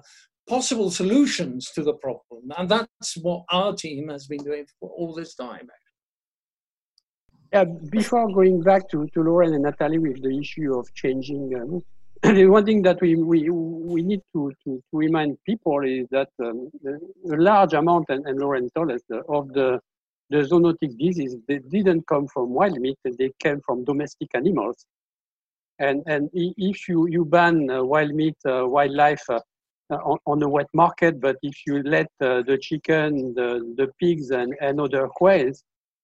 possible 0.48 0.92
solutions 0.92 1.72
to 1.72 1.84
the 1.84 1.94
problem. 1.94 2.52
And 2.58 2.70
that's 2.70 3.18
what 3.18 3.44
our 3.52 3.74
team 3.74 4.10
has 4.10 4.28
been 4.28 4.44
doing 4.44 4.66
for 4.80 4.90
all 4.90 5.14
this 5.14 5.36
time. 5.36 5.70
Before 7.90 8.28
going 8.34 8.62
back 8.62 8.90
to, 8.90 9.08
to 9.14 9.22
Lauren 9.22 9.54
and 9.54 9.64
Nathalie 9.64 9.98
with 9.98 10.22
the 10.22 10.38
issue 10.38 10.78
of 10.78 10.94
changing, 10.94 11.56
um, 11.56 11.82
the 12.36 12.48
one 12.48 12.66
thing 12.66 12.82
that 12.82 13.00
we, 13.02 13.16
we, 13.16 13.50
we 13.50 14.02
need 14.02 14.22
to, 14.34 14.52
to, 14.66 14.76
to 14.76 14.98
remind 14.98 15.38
people 15.46 15.80
is 15.86 16.06
that 16.12 16.30
um, 16.44 16.70
a 17.32 17.38
large 17.38 17.74
amount, 17.74 18.06
and, 18.10 18.26
and 18.26 18.40
Lauren 18.40 18.70
told 18.76 18.92
us, 18.92 19.02
of 19.30 19.48
the, 19.54 19.80
the 20.30 20.38
zoonotic 20.38 20.98
disease, 20.98 21.38
they 21.48 21.60
didn't 21.60 22.06
come 22.08 22.28
from 22.28 22.50
wild 22.50 22.78
meat, 22.80 22.98
they 23.06 23.32
came 23.40 23.62
from 23.66 23.86
domestic 23.86 24.30
animals. 24.34 24.86
And, 25.80 26.04
and 26.08 26.30
if 26.34 26.88
you, 26.90 27.08
you 27.08 27.26
ban 27.26 27.70
uh, 27.70 27.84
wild 27.84 28.14
meat, 28.14 28.36
uh, 28.46 28.68
wildlife 28.68 29.24
uh, 29.30 29.40
on, 29.90 30.18
on 30.26 30.40
the 30.40 30.50
wet 30.50 30.68
market, 30.74 31.20
but 31.20 31.38
if 31.42 31.56
you 31.68 31.84
let 31.84 32.08
uh, 32.22 32.42
the 32.44 32.58
chicken, 32.62 33.34
the, 33.36 33.74
the 33.78 33.88
pigs, 34.00 34.32
and, 34.32 34.54
and 34.62 34.80
other 34.80 35.08
quails, 35.08 35.64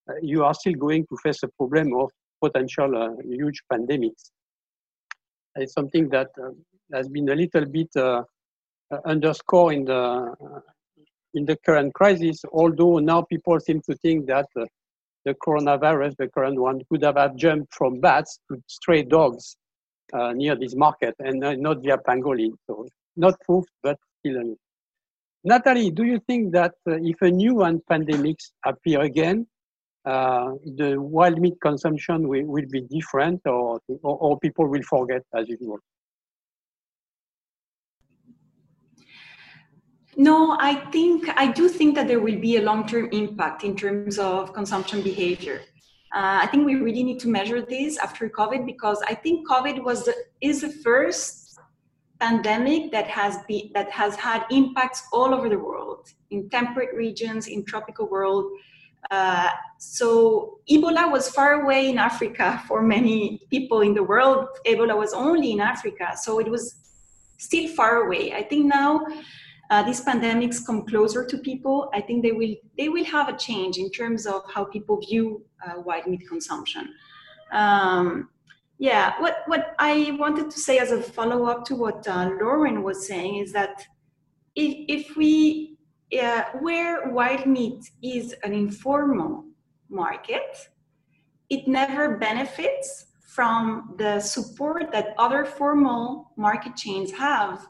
uh, 0.10 0.14
you 0.22 0.44
are 0.44 0.54
still 0.54 0.74
going 0.74 1.06
to 1.08 1.18
face 1.24 1.42
a 1.44 1.48
problem 1.58 1.94
of 1.96 2.10
potential 2.44 2.96
uh, 2.96 3.10
huge 3.24 3.62
pandemics. 3.72 4.32
It's 5.56 5.74
something 5.74 6.10
that 6.10 6.30
has 6.94 7.10
been 7.10 7.30
a 7.30 7.36
little 7.36 7.66
bit 7.66 7.90
underscored 9.06 9.74
in 9.74 9.86
the 9.86 10.34
in 11.34 11.46
the 11.46 11.58
current 11.66 11.94
crisis, 11.94 12.42
although 12.52 13.00
now 13.00 13.22
people 13.22 13.60
seem 13.60 13.82
to 13.90 13.96
think 13.96 14.28
that 14.28 14.48
uh, 14.60 14.66
the 15.26 15.34
coronavirus, 15.36 16.16
the 16.18 16.28
current 16.28 16.60
one, 16.60 16.82
could 16.90 17.04
have 17.04 17.36
jumped 17.36 17.74
from 17.74 18.00
bats 18.00 18.40
to 18.50 18.62
stray 18.68 19.04
dogs 19.04 19.56
uh, 20.14 20.34
near 20.34 20.56
this 20.56 20.76
market 20.76 21.16
and 21.20 21.44
uh, 21.44 21.54
not 21.56 21.82
via 21.82 21.98
pangolin. 21.98 22.52
So 22.68 22.86
not 23.16 23.40
proof, 23.42 23.66
but 23.84 23.98
still 24.20 24.56
Nathalie, 25.44 25.90
do 25.90 26.04
you 26.04 26.20
think 26.28 26.54
that 26.54 26.74
uh, 26.88 26.98
if 27.02 27.20
a 27.22 27.32
new 27.32 27.56
one 27.56 27.82
pandemics 27.90 28.52
appear 28.64 29.02
again, 29.02 29.48
uh, 30.06 30.52
the 30.78 30.96
wild 31.00 31.40
meat 31.40 31.56
consumption 31.62 32.28
will, 32.28 32.46
will 32.46 32.66
be 32.70 32.82
different 32.82 33.42
or, 33.46 33.80
or, 34.04 34.18
or 34.18 34.40
people 34.40 34.68
will 34.68 34.84
forget 34.84 35.24
as 35.36 35.48
usual? 35.50 35.80
No, 40.16 40.58
I 40.60 40.76
think 40.92 41.30
I 41.38 41.52
do 41.52 41.70
think 41.70 41.96
that 41.96 42.08
there 42.08 42.20
will 42.20 42.40
be 42.40 42.58
a 42.58 42.62
long-term 42.62 43.10
impact 43.12 43.64
in 43.64 43.76
terms 43.76 44.20
of 44.20 44.54
consumption 44.54 45.02
behavior. 45.02 45.62
Uh, 46.14 46.44
I 46.44 46.48
think 46.48 46.66
we 46.66 46.76
really 46.76 47.04
need 47.04 47.20
to 47.22 47.30
measure 47.30 47.62
this 47.62 47.98
after 47.98 48.30
COVID 48.30 48.66
because 48.66 49.02
I 49.08 49.16
think 49.16 49.48
COVID 49.48 49.84
was 49.84 50.06
the, 50.06 50.14
is 50.42 50.62
the 50.62 50.70
first 50.70 51.41
pandemic 52.22 52.92
that 52.92 53.08
has 53.08 53.34
been 53.48 53.72
that 53.74 53.90
has 53.90 54.16
had 54.16 54.46
impacts 54.52 55.02
all 55.12 55.34
over 55.34 55.50
the 55.50 55.58
world 55.58 56.08
in 56.30 56.50
temperate 56.50 56.94
regions, 56.96 57.48
in 57.48 57.66
tropical 57.66 58.08
world. 58.08 58.46
Uh, 59.10 59.50
so 59.80 60.60
Ebola 60.70 61.12
was 61.12 61.28
far 61.28 61.64
away 61.64 61.90
in 61.90 61.98
Africa 61.98 62.64
for 62.68 62.82
many 62.84 63.42
people 63.50 63.82
in 63.82 63.94
the 63.94 64.04
world. 64.04 64.48
Ebola 64.68 64.96
was 64.96 65.14
only 65.14 65.52
in 65.52 65.60
Africa, 65.60 66.16
so 66.16 66.40
it 66.40 66.50
was 66.50 66.76
still 67.38 67.68
far 67.70 68.04
away. 68.06 68.34
I 68.34 68.44
think 68.44 68.68
now 68.68 69.04
uh, 69.72 69.82
these 69.84 70.02
pandemics 70.06 70.64
come 70.64 70.86
closer 70.86 71.26
to 71.26 71.38
people, 71.40 71.90
I 71.94 72.02
think 72.02 72.22
they 72.22 72.34
will 72.34 72.56
they 72.78 72.90
will 72.90 73.06
have 73.06 73.28
a 73.30 73.38
change 73.38 73.78
in 73.78 73.90
terms 73.90 74.28
of 74.28 74.44
how 74.54 74.66
people 74.66 75.00
view 75.00 75.44
uh, 75.66 75.82
wild 75.82 76.06
meat 76.06 76.28
consumption. 76.28 76.94
Um, 77.52 78.30
yeah, 78.82 79.14
what 79.20 79.44
what 79.46 79.76
I 79.78 80.18
wanted 80.20 80.50
to 80.50 80.60
say 80.60 80.80
as 80.80 80.92
a 80.92 81.00
follow 81.00 81.46
up 81.46 81.66
to 81.66 81.76
what 81.76 82.08
uh, 82.08 82.32
Lauren 82.42 82.82
was 82.82 83.06
saying 83.06 83.36
is 83.36 83.54
that 83.54 83.86
if 84.56 84.74
if 84.88 85.16
we 85.16 85.78
uh, 86.20 86.46
where 86.62 87.12
wild 87.12 87.46
meat 87.46 87.80
is 88.02 88.34
an 88.44 88.54
informal 88.54 89.46
market, 89.88 90.58
it 91.52 91.68
never 91.68 92.18
benefits 92.18 93.06
from 93.36 93.94
the 94.00 94.20
support 94.20 94.92
that 94.92 95.14
other 95.20 95.46
formal 95.46 96.32
market 96.36 96.76
chains 96.76 97.12
have 97.12 97.68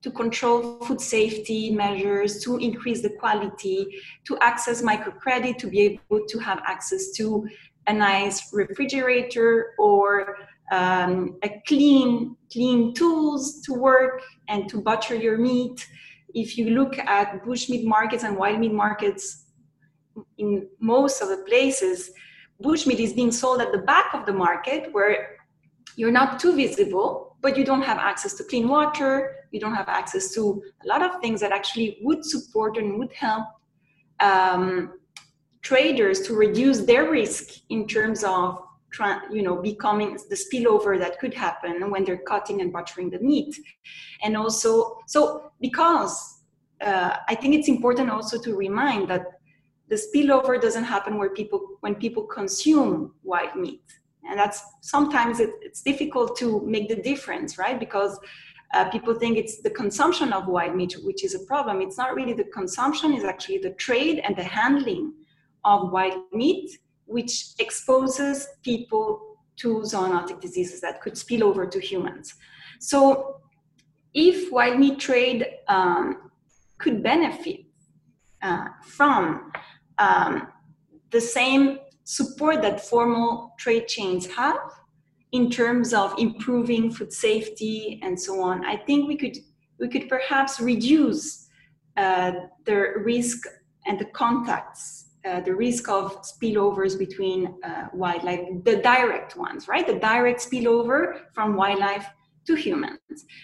to 0.00 0.10
control 0.10 0.78
food 0.86 1.00
safety 1.00 1.72
measures, 1.72 2.42
to 2.42 2.56
increase 2.56 3.02
the 3.02 3.10
quality, 3.10 4.00
to 4.24 4.38
access 4.38 4.80
microcredit, 4.80 5.58
to 5.58 5.66
be 5.66 5.80
able 5.80 6.26
to 6.26 6.38
have 6.38 6.62
access 6.66 7.10
to 7.12 7.46
a 7.86 7.92
nice 7.92 8.52
refrigerator 8.52 9.74
or 9.78 10.36
um, 10.70 11.38
a 11.42 11.62
clean, 11.66 12.36
clean 12.52 12.94
tools 12.94 13.60
to 13.62 13.74
work 13.74 14.22
and 14.48 14.68
to 14.68 14.80
butcher 14.80 15.14
your 15.14 15.38
meat. 15.38 15.86
If 16.34 16.58
you 16.58 16.70
look 16.70 16.98
at 16.98 17.44
bushmeat 17.44 17.84
markets 17.84 18.24
and 18.24 18.36
wild 18.36 18.58
meat 18.60 18.72
markets, 18.72 19.44
in 20.38 20.68
most 20.80 21.20
of 21.20 21.28
the 21.28 21.38
places, 21.48 22.10
bushmeat 22.62 22.98
is 22.98 23.12
being 23.12 23.32
sold 23.32 23.60
at 23.60 23.72
the 23.72 23.78
back 23.78 24.14
of 24.14 24.26
the 24.26 24.32
market 24.32 24.92
where 24.92 25.36
you're 25.96 26.12
not 26.12 26.40
too 26.40 26.54
visible, 26.56 27.36
but 27.40 27.56
you 27.56 27.64
don't 27.64 27.82
have 27.82 27.98
access 27.98 28.34
to 28.34 28.44
clean 28.44 28.68
water, 28.68 29.36
you 29.50 29.60
don't 29.60 29.74
have 29.74 29.88
access 29.88 30.32
to 30.34 30.62
a 30.84 30.88
lot 30.88 31.02
of 31.02 31.20
things 31.20 31.40
that 31.40 31.52
actually 31.52 31.98
would 32.02 32.24
support 32.24 32.76
and 32.76 32.98
would 32.98 33.12
help 33.12 33.44
um, 34.20 34.98
traders 35.62 36.20
to 36.22 36.34
reduce 36.34 36.80
their 36.80 37.10
risk 37.10 37.60
in 37.70 37.86
terms 37.86 38.24
of 38.24 38.63
you 39.30 39.42
know 39.42 39.56
becoming 39.60 40.18
the 40.30 40.36
spillover 40.36 40.98
that 40.98 41.18
could 41.18 41.34
happen 41.34 41.90
when 41.90 42.04
they're 42.04 42.24
cutting 42.32 42.60
and 42.60 42.72
butchering 42.72 43.10
the 43.10 43.18
meat. 43.20 43.58
And 44.22 44.36
also 44.36 44.98
so 45.06 45.52
because 45.60 46.42
uh, 46.80 47.16
i 47.28 47.34
think 47.34 47.54
it's 47.54 47.68
important 47.68 48.10
also 48.10 48.36
to 48.40 48.56
remind 48.56 49.08
that 49.08 49.24
the 49.88 49.96
spillover 49.96 50.60
doesn't 50.60 50.84
happen 50.84 51.18
where 51.18 51.30
people 51.30 51.60
when 51.80 51.94
people 51.94 52.24
consume 52.24 53.12
wild 53.22 53.54
meat. 53.56 53.82
And 54.28 54.38
that's 54.38 54.62
sometimes 54.80 55.40
it, 55.40 55.50
it's 55.60 55.82
difficult 55.82 56.38
to 56.38 56.62
make 56.66 56.88
the 56.88 56.96
difference 56.96 57.58
right? 57.58 57.78
Because 57.78 58.18
uh, 58.72 58.88
people 58.90 59.14
think 59.14 59.36
it's 59.36 59.60
the 59.60 59.70
consumption 59.70 60.32
of 60.32 60.46
wild 60.46 60.74
meat 60.74 60.96
which 61.02 61.24
is 61.24 61.34
a 61.34 61.40
problem. 61.40 61.80
It's 61.80 61.98
not 61.98 62.14
really 62.14 62.32
the 62.32 62.44
consumption 62.44 63.12
it's 63.12 63.24
actually 63.24 63.58
the 63.58 63.70
trade 63.70 64.20
and 64.24 64.34
the 64.34 64.42
handling 64.44 65.12
of 65.64 65.92
wild 65.92 66.22
meat 66.32 66.78
which 67.06 67.54
exposes 67.58 68.48
people 68.62 69.36
to 69.56 69.82
zoonotic 69.82 70.40
diseases 70.40 70.80
that 70.80 71.00
could 71.00 71.16
spill 71.16 71.44
over 71.44 71.66
to 71.66 71.80
humans 71.80 72.34
so 72.80 73.40
if 74.14 74.50
wild 74.52 74.78
meat 74.78 74.98
trade 74.98 75.46
um, 75.68 76.30
could 76.78 77.02
benefit 77.02 77.60
uh, 78.42 78.66
from 78.84 79.50
um, 79.98 80.48
the 81.10 81.20
same 81.20 81.78
support 82.04 82.60
that 82.62 82.80
formal 82.80 83.54
trade 83.58 83.88
chains 83.88 84.26
have 84.26 84.58
in 85.32 85.50
terms 85.50 85.92
of 85.92 86.14
improving 86.18 86.92
food 86.92 87.12
safety 87.12 87.98
and 88.02 88.20
so 88.20 88.40
on. 88.40 88.64
I 88.64 88.76
think 88.76 89.08
we 89.08 89.16
could 89.16 89.36
we 89.80 89.88
could 89.88 90.08
perhaps 90.08 90.60
reduce 90.60 91.48
uh, 91.96 92.32
the 92.64 92.92
risk 92.98 93.46
and 93.86 93.98
the 93.98 94.04
contacts, 94.04 95.03
uh, 95.24 95.40
the 95.40 95.54
risk 95.54 95.88
of 95.88 96.22
spillovers 96.22 96.98
between 96.98 97.54
uh, 97.64 97.88
wildlife, 97.92 98.40
the 98.64 98.76
direct 98.76 99.36
ones, 99.36 99.68
right? 99.68 99.86
The 99.86 99.98
direct 99.98 100.40
spillover 100.40 101.20
from 101.32 101.56
wildlife 101.56 102.06
to 102.46 102.54
humans. 102.54 102.98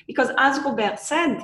Because 0.06 0.30
as 0.38 0.62
Robert 0.62 0.98
said, 0.98 1.38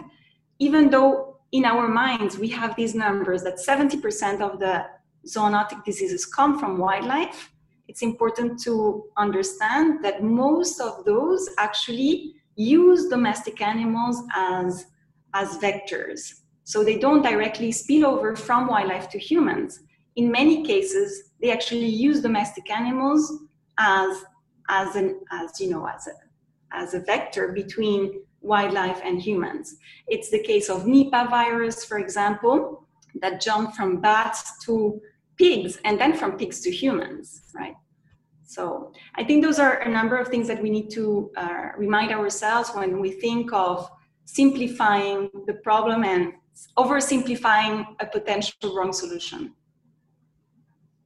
even 0.58 0.90
though 0.90 1.38
in 1.52 1.64
our 1.64 1.88
minds 1.88 2.38
we 2.38 2.48
have 2.48 2.76
these 2.76 2.94
numbers 2.94 3.42
that 3.44 3.56
70% 3.58 4.40
of 4.40 4.58
the 4.58 4.84
zoonotic 5.26 5.84
diseases 5.84 6.26
come 6.26 6.58
from 6.58 6.78
wildlife, 6.78 7.52
it's 7.88 8.02
important 8.02 8.60
to 8.62 9.04
understand 9.16 10.04
that 10.04 10.22
most 10.22 10.80
of 10.80 11.04
those 11.04 11.48
actually 11.58 12.34
use 12.56 13.08
domestic 13.08 13.60
animals 13.60 14.22
as, 14.34 14.86
as 15.34 15.58
vectors. 15.58 16.40
So 16.64 16.82
they 16.82 16.98
don't 16.98 17.22
directly 17.22 17.70
spill 17.70 18.06
over 18.06 18.34
from 18.34 18.66
wildlife 18.66 19.08
to 19.10 19.18
humans. 19.18 19.80
In 20.16 20.30
many 20.30 20.64
cases, 20.64 21.30
they 21.40 21.50
actually 21.50 21.86
use 21.86 22.20
domestic 22.20 22.70
animals 22.70 23.32
as, 23.78 24.24
as, 24.68 24.96
an, 24.96 25.20
as, 25.30 25.60
you 25.60 25.70
know, 25.70 25.86
as, 25.86 26.06
a, 26.06 26.12
as 26.72 26.94
a 26.94 27.00
vector 27.00 27.52
between 27.52 28.22
wildlife 28.40 29.00
and 29.04 29.20
humans. 29.20 29.76
It's 30.06 30.30
the 30.30 30.42
case 30.42 30.68
of 30.68 30.84
Nipah 30.84 31.28
virus, 31.28 31.84
for 31.84 31.98
example, 31.98 32.86
that 33.20 33.40
jumped 33.40 33.76
from 33.76 34.00
bats 34.00 34.64
to 34.64 35.00
pigs 35.36 35.78
and 35.84 36.00
then 36.00 36.14
from 36.14 36.38
pigs 36.38 36.60
to 36.60 36.70
humans, 36.70 37.42
right? 37.54 37.74
So 38.44 38.92
I 39.16 39.24
think 39.24 39.42
those 39.42 39.58
are 39.58 39.80
a 39.80 39.88
number 39.88 40.16
of 40.16 40.28
things 40.28 40.46
that 40.48 40.62
we 40.62 40.70
need 40.70 40.88
to 40.92 41.30
uh, 41.36 41.68
remind 41.76 42.12
ourselves 42.12 42.70
when 42.70 43.00
we 43.00 43.10
think 43.10 43.52
of 43.52 43.90
simplifying 44.24 45.30
the 45.46 45.54
problem 45.54 46.04
and 46.04 46.32
oversimplifying 46.78 47.84
a 48.00 48.06
potential 48.06 48.74
wrong 48.74 48.92
solution. 48.92 49.52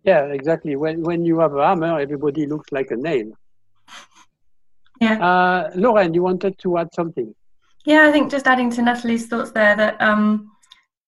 Yeah, 0.04 0.24
exactly. 0.26 0.76
When 0.76 1.02
when 1.02 1.24
you 1.24 1.40
have 1.40 1.54
a 1.54 1.66
hammer, 1.66 2.00
everybody 2.00 2.46
looks 2.46 2.72
like 2.72 2.90
a 2.90 2.96
nail. 2.96 3.32
Yeah. 5.00 5.18
Uh, 5.18 5.70
Lauren, 5.74 6.14
you 6.14 6.22
wanted 6.22 6.58
to 6.58 6.78
add 6.78 6.88
something? 6.94 7.34
Yeah, 7.86 8.06
I 8.06 8.12
think 8.12 8.30
just 8.30 8.46
adding 8.46 8.70
to 8.72 8.82
Nathalie's 8.82 9.26
thoughts 9.26 9.52
there 9.52 9.74
that 9.76 10.00
um, 10.00 10.50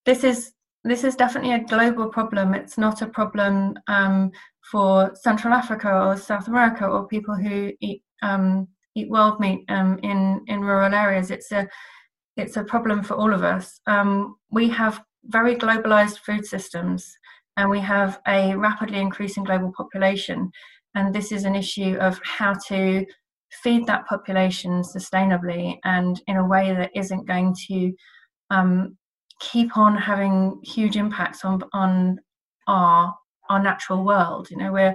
this 0.06 0.24
is 0.24 0.52
this 0.84 1.04
is 1.04 1.14
definitely 1.14 1.52
a 1.52 1.64
global 1.64 2.08
problem. 2.08 2.54
It's 2.54 2.78
not 2.78 3.02
a 3.02 3.06
problem 3.06 3.74
um, 3.86 4.32
for 4.70 5.14
Central 5.14 5.54
Africa 5.54 5.90
or 5.92 6.16
South 6.16 6.48
America 6.48 6.86
or 6.86 7.06
people 7.06 7.34
who 7.34 7.72
eat 7.80 8.02
um, 8.22 8.68
eat 8.94 9.10
wild 9.10 9.40
meat 9.40 9.64
um, 9.68 9.98
in 10.02 10.42
in 10.48 10.60
rural 10.60 10.94
areas. 10.94 11.30
It's 11.30 11.52
a 11.52 11.68
it's 12.36 12.56
a 12.56 12.64
problem 12.64 13.02
for 13.02 13.14
all 13.14 13.32
of 13.32 13.42
us. 13.42 13.80
Um, 13.86 14.36
we 14.50 14.68
have 14.70 15.02
very 15.26 15.54
globalized 15.54 16.18
food 16.18 16.46
systems, 16.46 17.14
and 17.56 17.68
we 17.68 17.80
have 17.80 18.20
a 18.26 18.54
rapidly 18.56 18.98
increasing 18.98 19.44
global 19.44 19.72
population, 19.76 20.50
and 20.94 21.14
this 21.14 21.32
is 21.32 21.44
an 21.44 21.54
issue 21.54 21.96
of 22.00 22.20
how 22.24 22.54
to 22.68 23.04
feed 23.62 23.86
that 23.86 24.06
population 24.06 24.82
sustainably 24.82 25.78
and 25.84 26.22
in 26.26 26.36
a 26.36 26.46
way 26.46 26.72
that 26.72 26.90
isn't 26.94 27.26
going 27.26 27.54
to 27.68 27.92
um, 28.50 28.96
keep 29.40 29.76
on 29.76 29.96
having 29.96 30.58
huge 30.62 30.96
impacts 30.96 31.44
on 31.44 31.62
on 31.72 32.18
our 32.66 33.14
our 33.50 33.62
natural 33.62 34.04
world. 34.04 34.48
You 34.50 34.56
know, 34.58 34.72
we're 34.72 34.94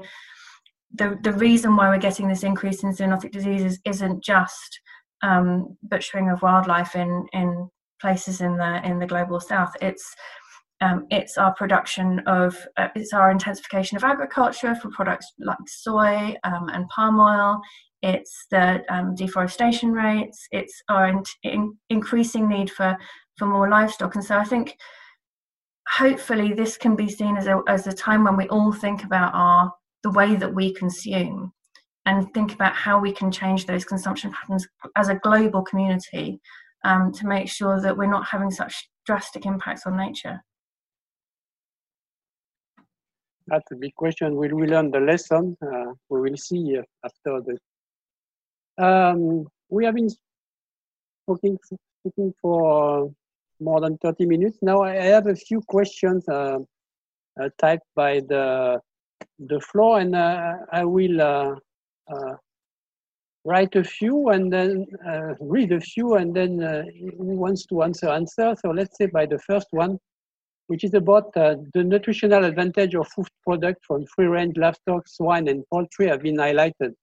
the 0.93 1.17
the 1.21 1.33
reason 1.33 1.75
why 1.75 1.89
we're 1.89 1.97
getting 1.97 2.27
this 2.27 2.43
increase 2.43 2.83
in 2.83 2.93
zoonotic 2.93 3.31
diseases 3.31 3.79
isn't 3.85 4.23
just 4.23 4.79
um, 5.21 5.77
butchering 5.83 6.29
of 6.29 6.41
wildlife 6.41 6.95
in 6.95 7.27
in 7.33 7.69
places 8.01 8.41
in 8.41 8.57
the 8.57 8.85
in 8.85 8.99
the 8.99 9.07
global 9.07 9.39
south. 9.39 9.75
It's 9.81 10.15
um, 10.81 11.07
it's 11.09 11.37
our 11.37 11.53
production 11.55 12.19
of 12.27 12.55
uh, 12.77 12.89
it's 12.95 13.13
our 13.13 13.31
intensification 13.31 13.97
of 13.97 14.03
agriculture 14.03 14.75
for 14.75 14.89
products 14.89 15.33
like 15.39 15.57
soy 15.67 16.35
um, 16.43 16.69
and 16.69 16.87
palm 16.89 17.19
oil. 17.19 17.59
It's 18.03 18.45
the 18.51 18.83
um, 18.93 19.15
deforestation 19.15 19.91
rates. 19.91 20.47
It's 20.51 20.83
our 20.87 21.07
in, 21.07 21.23
in, 21.43 21.77
increasing 21.89 22.47
need 22.47 22.69
for 22.69 22.95
for 23.37 23.47
more 23.47 23.69
livestock. 23.69 24.15
And 24.15 24.23
so 24.23 24.37
I 24.37 24.43
think 24.43 24.77
hopefully 25.87 26.53
this 26.53 26.77
can 26.77 26.95
be 26.95 27.09
seen 27.09 27.37
as 27.37 27.47
a, 27.47 27.61
as 27.67 27.87
a 27.87 27.93
time 27.93 28.23
when 28.23 28.37
we 28.37 28.47
all 28.49 28.71
think 28.71 29.03
about 29.03 29.33
our 29.33 29.71
the 30.03 30.11
way 30.11 30.35
that 30.35 30.53
we 30.53 30.73
consume 30.73 31.51
and 32.05 32.31
think 32.33 32.53
about 32.53 32.73
how 32.73 32.99
we 32.99 33.11
can 33.11 33.31
change 33.31 33.65
those 33.65 33.83
consumption 33.83 34.31
patterns 34.31 34.67
as 34.95 35.09
a 35.09 35.15
global 35.15 35.63
community 35.63 36.39
um, 36.85 37.11
to 37.11 37.27
make 37.27 37.49
sure 37.49 37.81
that 37.81 37.97
we're 37.97 38.05
not 38.05 38.25
having 38.25 38.51
such 38.51 38.89
drastic 39.05 39.45
impacts 39.45 39.85
on 39.85 39.97
nature. 39.97 40.41
That's 43.47 43.71
a 43.71 43.75
big 43.75 43.95
question. 43.95 44.35
Will 44.35 44.55
we 44.55 44.67
learn 44.67 44.91
the 44.91 44.99
lesson? 44.99 45.57
Uh, 45.61 45.93
we 46.09 46.21
will 46.21 46.37
see 46.37 46.77
after 47.03 47.41
the. 47.45 47.57
Um, 48.83 49.47
we 49.69 49.85
have 49.85 49.95
been 49.95 50.09
talking, 51.27 51.57
speaking 52.01 52.33
for 52.41 53.11
more 53.59 53.81
than 53.81 53.97
30 53.97 54.25
minutes. 54.25 54.59
Now 54.61 54.83
I 54.83 54.95
have 54.95 55.27
a 55.27 55.35
few 55.35 55.61
questions 55.61 56.27
uh, 56.29 56.59
uh, 57.41 57.49
typed 57.57 57.87
by 57.95 58.19
the 58.19 58.79
the 59.39 59.59
floor, 59.61 59.99
and 59.99 60.15
uh, 60.15 60.53
I 60.71 60.83
will 60.83 61.21
uh, 61.21 61.55
uh, 62.11 62.35
write 63.45 63.75
a 63.75 63.83
few 63.83 64.29
and 64.29 64.51
then 64.51 64.85
uh, 65.07 65.33
read 65.39 65.71
a 65.71 65.79
few, 65.79 66.15
and 66.15 66.35
then 66.35 66.59
who 67.17 67.37
wants 67.37 67.65
to 67.67 67.83
answer 67.83 68.09
answer. 68.09 68.55
So 68.61 68.69
let's 68.71 68.97
say 68.97 69.05
by 69.07 69.25
the 69.25 69.39
first 69.39 69.67
one, 69.71 69.99
which 70.67 70.83
is 70.83 70.93
about 70.93 71.33
the 71.33 71.65
nutritional 71.75 72.45
advantage 72.45 72.95
of 72.95 73.07
food 73.09 73.27
products 73.43 73.85
from 73.87 74.05
free-range 74.15 74.57
livestock, 74.57 75.07
swine, 75.07 75.47
and 75.47 75.63
poultry 75.71 76.07
have 76.07 76.21
been 76.21 76.37
highlighted 76.37 76.93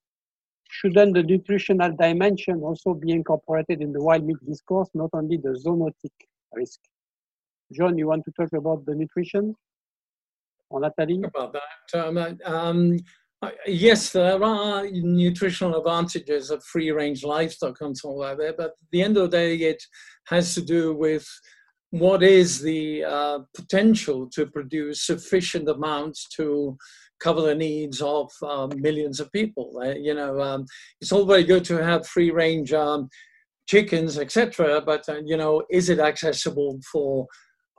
shouldn't 0.74 1.14
the 1.14 1.22
nutritional 1.22 1.92
dimension 1.96 2.60
also 2.62 2.94
be 2.94 3.12
incorporated 3.12 3.80
in 3.80 3.92
the 3.92 4.02
wild 4.02 4.24
meat 4.24 4.36
discourse, 4.44 4.88
not 4.94 5.10
only 5.12 5.36
the 5.36 5.52
zoonotic 5.64 6.14
risk. 6.52 6.80
John, 7.72 7.96
you 7.96 8.08
want 8.08 8.24
to 8.24 8.32
talk 8.32 8.52
about 8.52 8.84
the 8.84 8.94
nutrition? 8.94 9.54
Or 10.70 10.80
Nathalie? 10.80 11.22
About 11.22 11.52
that. 11.52 12.06
Um, 12.06 12.38
um, 12.44 12.98
yes, 13.66 14.10
there 14.10 14.42
are 14.42 14.86
nutritional 14.90 15.78
advantages 15.78 16.50
of 16.50 16.64
free 16.64 16.90
range 16.90 17.24
livestock 17.24 17.80
and 17.80 17.96
so 17.96 18.10
like 18.10 18.38
that, 18.38 18.56
but 18.56 18.66
at 18.66 18.72
the 18.90 19.02
end 19.02 19.16
of 19.16 19.30
the 19.30 19.36
day, 19.36 19.56
it 19.56 19.82
has 20.26 20.54
to 20.54 20.62
do 20.62 20.94
with 20.94 21.26
what 21.94 22.24
is 22.24 22.60
the 22.60 23.04
uh, 23.04 23.38
potential 23.54 24.28
to 24.30 24.46
produce 24.46 25.06
sufficient 25.06 25.68
amounts 25.68 26.28
to 26.30 26.76
cover 27.20 27.40
the 27.40 27.54
needs 27.54 28.02
of 28.02 28.32
uh, 28.42 28.66
millions 28.74 29.20
of 29.20 29.30
people. 29.30 29.80
Uh, 29.80 29.94
you 29.94 30.12
know, 30.12 30.40
um, 30.40 30.66
it's 31.00 31.12
all 31.12 31.24
very 31.24 31.44
good 31.44 31.64
to 31.66 31.76
have 31.76 32.04
free 32.04 32.32
range 32.32 32.72
um, 32.72 33.08
chickens, 33.68 34.18
etc. 34.18 34.80
But 34.80 35.08
uh, 35.08 35.20
you 35.24 35.36
know, 35.36 35.62
is 35.70 35.88
it 35.88 36.00
accessible 36.00 36.80
for 36.90 37.28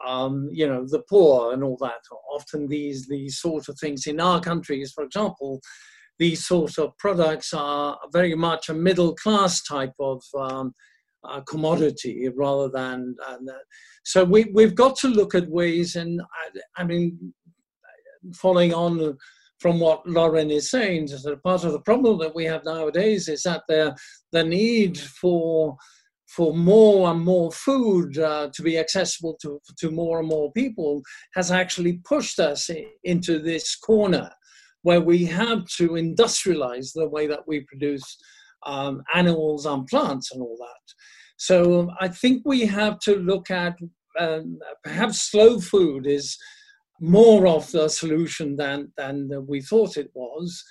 um, 0.08 0.48
you 0.50 0.66
know 0.66 0.86
the 0.88 1.04
poor 1.10 1.52
and 1.52 1.62
all 1.62 1.78
that? 1.82 2.00
Often 2.34 2.70
these 2.70 3.10
these 3.10 3.42
sort 3.42 3.68
of 3.68 3.78
things 3.80 4.08
in 4.08 4.22
our 4.22 4.40
countries, 4.40 4.94
for 4.96 5.04
example, 5.04 5.60
these 6.20 6.48
sort 6.48 6.78
of 6.78 6.98
products 7.00 7.54
are 7.54 8.00
very 8.14 8.34
much 8.34 8.70
a 8.70 8.74
middle 8.74 9.14
class 9.14 9.62
type 9.62 9.94
of 10.00 10.24
um, 10.40 10.74
uh, 11.30 11.42
commodity 11.42 12.30
rather 12.36 12.70
than. 12.70 13.16
Uh, 13.26 13.38
so 14.04 14.24
we 14.24 14.46
we've 14.54 14.76
got 14.76 14.96
to 14.98 15.08
look 15.08 15.36
at 15.36 15.50
ways, 15.50 15.96
and 15.96 16.22
I, 16.22 16.82
I 16.82 16.84
mean, 16.84 17.34
following 18.34 18.74
on 18.74 19.18
from 19.60 19.80
what 19.80 20.08
Lauren 20.08 20.52
is 20.52 20.70
saying, 20.70 21.08
that 21.08 21.44
part 21.44 21.64
of 21.64 21.72
the 21.72 21.82
problem 21.82 22.20
that 22.20 22.36
we 22.36 22.46
have 22.46 22.66
nowadays 22.66 23.28
is 23.28 23.44
that 23.44 23.64
the, 23.68 23.96
the 24.32 24.44
need 24.44 24.98
for 24.98 25.76
for 26.28 26.54
more 26.54 27.12
and 27.12 27.22
more 27.22 27.52
food 27.52 28.18
uh, 28.18 28.50
to 28.54 28.62
be 28.62 28.78
accessible 28.78 29.38
to, 29.42 29.60
to 29.78 29.90
more 29.90 30.20
and 30.20 30.28
more 30.28 30.52
people 30.52 31.02
has 31.34 31.50
actually 31.52 32.02
pushed 32.04 32.40
us 32.40 32.70
into 33.04 33.40
this 33.40 33.76
corner 33.76 34.30
where 34.82 35.02
we 35.02 35.24
have 35.24 35.66
to 35.78 35.90
industrialize 35.92 36.92
the 36.94 37.08
way 37.08 37.26
that 37.26 37.48
we 37.48 37.62
produce 37.62 38.18
um, 38.66 39.02
animals 39.14 39.66
and 39.66 39.88
plants 39.88 40.32
and 40.32 40.42
all 40.42 40.58
that. 40.60 40.94
So 41.38 41.90
I 42.00 42.08
think 42.08 42.44
we 42.46 42.66
have 42.66 43.00
to 43.00 43.16
look 43.16 43.52
at 43.52 43.76
um, 44.20 44.60
perhaps 44.84 45.30
slow 45.30 45.60
food 45.60 46.08
is 46.08 46.38
more 47.02 47.48
of 47.48 47.70
the 47.72 47.90
solution 47.90 48.56
than, 48.56 48.92
than 48.98 49.30
we 49.48 49.62
thought 49.62 49.98
it 49.98 50.12
was. 50.14 50.64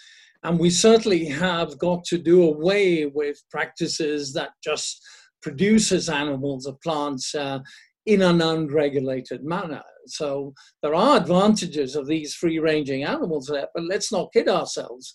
And 0.43 0.59
we 0.59 0.71
certainly 0.71 1.27
have 1.27 1.79
got 1.79 2.05
to 2.05 2.19
do 2.19 2.45
away 2.45 3.07
with 3.07 3.43
practices 3.51 4.33
that 4.35 4.51
just 4.63 5.03
produces 5.43 6.09
animals 6.09 6.67
or 6.67 6.77
plants 6.83 7.35
uh, 7.35 7.61
in 8.07 8.23
an 8.23 8.43
unregulated 8.43 9.45
manner. 9.45 9.83
So 10.07 10.53
there 10.83 10.95
are 10.95 11.17
advantages 11.17 11.97
of 11.97 12.07
these 12.07 12.35
free-ranging 12.35 13.05
animals 13.05 13.47
there, 13.47 13.69
but 13.75 13.85
let's 13.85 14.13
not 14.13 14.33
kid 14.33 14.49
ourselves. 14.49 15.15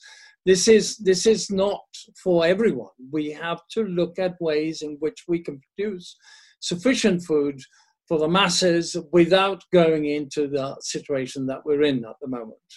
This 0.52 0.68
is 0.68 0.98
this 1.10 1.24
is 1.34 1.42
not 1.52 1.86
for 2.24 2.38
everyone. 2.54 2.96
We 3.18 3.26
have 3.46 3.62
to 3.74 3.82
look 4.00 4.14
at 4.18 4.42
ways 4.50 4.82
in 4.88 4.94
which 5.04 5.20
we 5.28 5.38
can 5.46 5.62
produce 5.62 6.08
sufficient 6.72 7.20
food 7.30 7.58
for 8.08 8.18
the 8.18 8.28
masses 8.28 8.98
without 9.12 9.62
going 9.72 10.06
into 10.06 10.48
the 10.48 10.76
situation 10.80 11.46
that 11.46 11.64
we're 11.66 11.84
in 11.84 12.04
at 12.04 12.18
the 12.22 12.28
moment? 12.28 12.70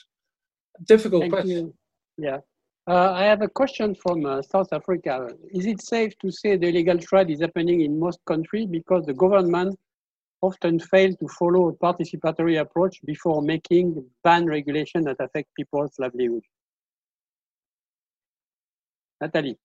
Difficult 0.87 1.23
Thank 1.23 1.33
question. 1.33 1.73
You. 2.19 2.27
Yeah. 2.29 2.39
Uh, 2.87 3.13
I 3.13 3.25
have 3.25 3.41
a 3.41 3.49
question 3.49 3.95
from 3.95 4.27
uh, 4.27 4.43
South 4.43 4.71
Africa. 4.73 5.29
Is 5.59 5.65
it 5.65 5.81
safe 5.81 6.13
to 6.19 6.31
say 6.31 6.57
the 6.57 6.69
illegal 6.69 6.99
trade 6.99 7.31
is 7.31 7.41
happening 7.41 7.81
in 7.81 7.99
most 7.99 8.21
countries 8.27 8.67
because 8.71 9.07
the 9.07 9.15
government 9.15 9.79
often 10.43 10.79
fail 10.79 11.11
to 11.21 11.29
follow 11.41 11.69
a 11.69 11.73
participatory 11.73 12.61
approach 12.61 13.01
before 13.07 13.41
making 13.41 14.05
ban 14.25 14.45
regulation 14.45 15.01
that 15.05 15.17
affect 15.21 15.49
people's 15.55 15.95
livelihood? 15.99 16.43
Nathalie. 19.23 19.59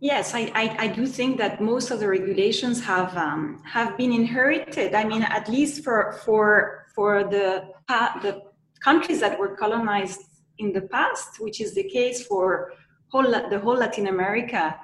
Yes, 0.00 0.34
I, 0.34 0.42
I, 0.54 0.76
I, 0.84 0.86
do 0.88 1.06
think 1.06 1.38
that 1.38 1.60
most 1.60 1.90
of 1.90 1.98
the 1.98 2.06
regulations 2.06 2.84
have 2.84 3.16
um, 3.16 3.60
have 3.64 3.96
been 3.96 4.12
inherited. 4.12 4.94
I 4.94 5.04
mean, 5.04 5.22
at 5.22 5.48
least 5.48 5.82
for 5.82 6.12
for 6.24 6.86
for 6.94 7.24
the 7.24 7.48
the 8.22 8.42
countries 8.84 9.20
that 9.20 9.36
were 9.40 9.56
colonized 9.56 10.20
in 10.58 10.72
the 10.72 10.82
past, 10.82 11.40
which 11.40 11.60
is 11.60 11.74
the 11.74 11.88
case 11.98 12.24
for 12.24 12.72
whole 13.10 13.30
the 13.52 13.58
whole 13.64 13.78
Latin 13.84 14.06
America, 14.06 14.78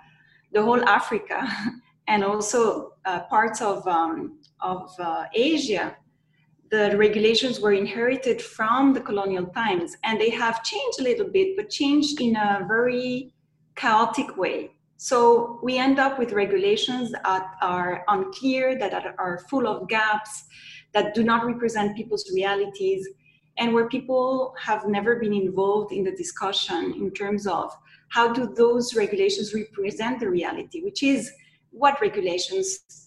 the 0.53 0.63
whole 0.63 0.83
Africa, 0.89 1.39
and 2.09 2.25
also 2.25 2.95
uh, 3.05 3.21
parts 3.35 3.61
of 3.61 3.87
um, 3.87 4.41
of 4.61 4.91
uh, 4.99 5.27
Asia. 5.33 5.97
The 6.75 6.97
regulations 6.97 7.61
were 7.61 7.73
inherited 7.73 8.43
from 8.43 8.95
the 8.95 9.01
colonial 9.01 9.47
times, 9.47 9.97
and 10.03 10.21
they 10.21 10.31
have 10.31 10.65
changed 10.65 10.99
a 10.99 11.05
little 11.05 11.29
bit, 11.29 11.57
but 11.57 11.71
changed 11.71 12.21
in 12.21 12.35
a 12.35 12.65
very 12.67 13.33
chaotic 13.77 14.37
way. 14.37 14.73
So 14.97 15.61
we 15.63 15.79
end 15.79 16.01
up 16.01 16.19
with 16.19 16.33
regulations 16.33 17.13
that 17.13 17.47
are 17.63 18.05
unclear, 18.09 18.77
that 18.77 19.15
are 19.19 19.39
full 19.49 19.69
of 19.69 19.89
gaps, 19.89 20.47
that 20.95 21.15
do 21.15 21.23
not 21.23 21.47
represent 21.47 21.97
people's 21.97 22.29
realities, 22.35 23.09
and 23.57 23.73
where 23.73 23.89
people 23.89 24.53
have 24.59 24.89
never 24.89 25.15
been 25.15 25.33
involved 25.33 25.93
in 25.93 26.03
the 26.03 26.17
discussion 26.17 26.93
in 26.99 27.13
terms 27.13 27.47
of 27.47 27.73
how 28.09 28.33
do 28.33 28.53
those 28.53 28.97
regulations 28.97 29.55
represent 29.55 30.19
the 30.19 30.29
reality, 30.29 30.83
which 30.83 31.05
is 31.05 31.31
what 31.71 32.01
regulations 32.01 33.04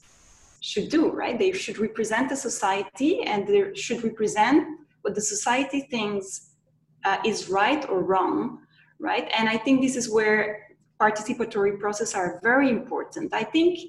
should 0.68 0.89
do, 0.89 1.09
right? 1.11 1.39
They 1.39 1.53
should 1.53 1.78
represent 1.80 2.28
the 2.30 2.36
society 2.36 3.22
and 3.24 3.47
they 3.47 3.74
should 3.74 4.03
represent 4.03 4.68
what 5.01 5.15
the 5.15 5.22
society 5.22 5.82
thinks 5.89 6.28
uh, 7.05 7.18
is 7.26 7.49
right 7.49 7.88
or 7.88 8.03
wrong, 8.03 8.59
right? 8.99 9.30
And 9.38 9.47
I 9.47 9.57
think 9.57 9.82
this 9.82 9.95
is 9.95 10.09
where 10.09 10.41
participatory 10.99 11.80
processes 11.80 12.15
are 12.15 12.39
very 12.43 12.70
important. 12.70 13.34
I 13.34 13.43
think 13.43 13.80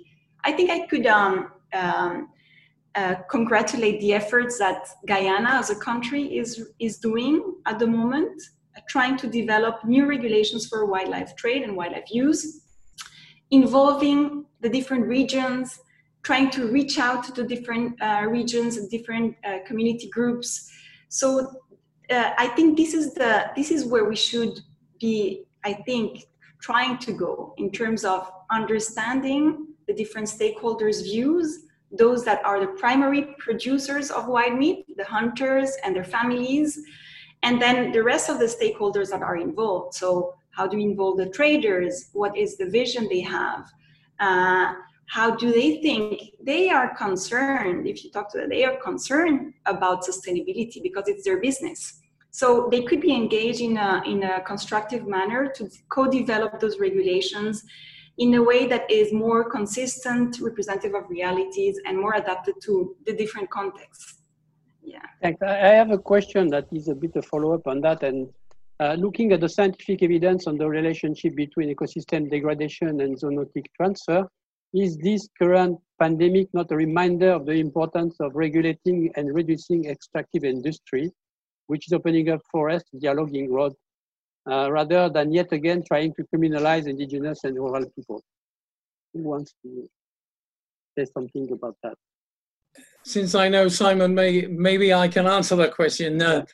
I 0.44 0.52
think 0.52 0.70
I 0.70 0.86
could 0.86 1.06
um, 1.06 1.50
um, 1.72 2.28
uh, 2.94 3.16
congratulate 3.28 4.00
the 4.00 4.12
efforts 4.12 4.56
that 4.58 4.86
Guyana 5.06 5.50
as 5.62 5.70
a 5.70 5.78
country 5.88 6.22
is 6.40 6.50
is 6.78 6.98
doing 6.98 7.34
at 7.66 7.80
the 7.80 7.88
moment, 7.88 8.36
uh, 8.76 8.80
trying 8.88 9.16
to 9.22 9.26
develop 9.26 9.84
new 9.84 10.06
regulations 10.06 10.68
for 10.68 10.86
wildlife 10.86 11.34
trade 11.34 11.62
and 11.64 11.76
wildlife 11.76 12.10
use, 12.12 12.40
involving 13.50 14.44
the 14.60 14.68
different 14.68 15.04
regions, 15.06 15.80
trying 16.22 16.50
to 16.50 16.68
reach 16.68 16.98
out 16.98 17.34
to 17.34 17.42
different 17.44 18.00
uh, 18.02 18.26
regions 18.28 18.76
and 18.76 18.90
different 18.90 19.36
uh, 19.44 19.58
community 19.66 20.08
groups. 20.08 20.70
So 21.08 21.60
uh, 22.10 22.30
I 22.36 22.48
think 22.48 22.76
this 22.76 22.94
is 22.94 23.14
the 23.14 23.50
this 23.56 23.70
is 23.70 23.84
where 23.84 24.04
we 24.04 24.16
should 24.16 24.60
be. 25.00 25.44
I 25.64 25.72
think 25.72 26.24
trying 26.60 26.98
to 26.98 27.12
go 27.12 27.54
in 27.56 27.70
terms 27.70 28.04
of 28.04 28.30
understanding 28.50 29.68
the 29.86 29.94
different 29.94 30.28
stakeholders' 30.28 31.02
views, 31.02 31.66
those 31.90 32.24
that 32.24 32.44
are 32.44 32.60
the 32.60 32.72
primary 32.78 33.34
producers 33.38 34.10
of 34.10 34.26
wild 34.26 34.58
meat, 34.58 34.84
the 34.96 35.04
hunters 35.04 35.76
and 35.84 35.94
their 35.94 36.04
families, 36.04 36.78
and 37.42 37.60
then 37.60 37.92
the 37.92 38.02
rest 38.02 38.28
of 38.28 38.38
the 38.38 38.44
stakeholders 38.44 39.10
that 39.10 39.22
are 39.22 39.36
involved. 39.36 39.94
So, 39.94 40.34
how 40.50 40.66
do 40.66 40.76
we 40.76 40.82
involve 40.82 41.18
the 41.18 41.30
traders? 41.30 42.10
What 42.12 42.36
is 42.36 42.56
the 42.56 42.68
vision 42.68 43.08
they 43.08 43.20
have? 43.20 43.70
Uh, 44.18 44.74
how 45.08 45.34
do 45.34 45.50
they 45.50 45.80
think? 45.80 46.32
They 46.42 46.68
are 46.68 46.94
concerned 46.94 47.86
if 47.86 48.04
you 48.04 48.10
talk 48.10 48.30
to 48.32 48.38
them 48.38 48.50
they 48.50 48.64
are 48.64 48.76
concerned 48.76 49.54
about 49.66 50.04
sustainability 50.04 50.82
because 50.82 51.08
it's 51.08 51.24
their 51.24 51.40
business. 51.40 52.00
So 52.30 52.68
they 52.70 52.82
could 52.82 53.00
be 53.00 53.14
engaged 53.14 53.60
in 53.60 53.78
a, 53.78 54.02
in 54.06 54.22
a 54.22 54.40
constructive 54.42 55.06
manner 55.06 55.50
to 55.56 55.68
co-develop 55.88 56.60
those 56.60 56.78
regulations 56.78 57.64
in 58.18 58.34
a 58.34 58.42
way 58.42 58.66
that 58.66 58.90
is 58.90 59.12
more 59.12 59.48
consistent 59.48 60.40
representative 60.40 60.94
of 60.94 61.08
realities 61.08 61.80
and 61.86 61.98
more 61.98 62.14
adapted 62.14 62.56
to 62.64 62.94
the 63.06 63.14
different 63.14 63.48
contexts. 63.50 64.22
Yeah. 64.82 65.00
Thanks. 65.22 65.40
I 65.42 65.68
have 65.80 65.90
a 65.90 65.98
question 65.98 66.48
that 66.48 66.66
is 66.72 66.88
a 66.88 66.94
bit 66.94 67.16
of 67.16 67.24
follow-up 67.24 67.66
on 67.66 67.80
that 67.82 68.02
and 68.02 68.28
uh, 68.80 68.94
looking 68.98 69.32
at 69.32 69.40
the 69.40 69.48
scientific 69.48 70.02
evidence 70.02 70.46
on 70.46 70.58
the 70.58 70.68
relationship 70.68 71.34
between 71.34 71.74
ecosystem 71.74 72.30
degradation 72.30 73.00
and 73.00 73.18
zoonotic 73.18 73.66
transfer 73.76 74.28
is 74.74 74.96
this 74.98 75.28
current 75.38 75.78
pandemic 75.98 76.48
not 76.52 76.70
a 76.70 76.76
reminder 76.76 77.30
of 77.32 77.46
the 77.46 77.54
importance 77.54 78.16
of 78.20 78.34
regulating 78.34 79.10
and 79.16 79.34
reducing 79.34 79.86
extractive 79.86 80.44
industry, 80.44 81.10
which 81.66 81.86
is 81.86 81.92
opening 81.92 82.30
up 82.30 82.40
forest 82.50 82.86
dialoguing 83.02 83.48
road, 83.48 83.72
uh, 84.50 84.70
rather 84.70 85.08
than 85.08 85.32
yet 85.32 85.52
again 85.52 85.82
trying 85.86 86.14
to 86.14 86.24
criminalize 86.32 86.86
indigenous 86.86 87.44
and 87.44 87.56
rural 87.56 87.84
people? 87.96 88.22
Who 89.14 89.22
wants 89.22 89.54
to 89.64 89.88
say 90.96 91.06
something 91.12 91.50
about 91.52 91.76
that? 91.82 91.94
Since 93.04 93.34
I 93.34 93.48
know 93.48 93.68
Simon, 93.68 94.14
may, 94.14 94.42
maybe 94.42 94.92
I 94.92 95.08
can 95.08 95.26
answer 95.26 95.56
that 95.56 95.74
question. 95.74 96.20
Uh, 96.20 96.44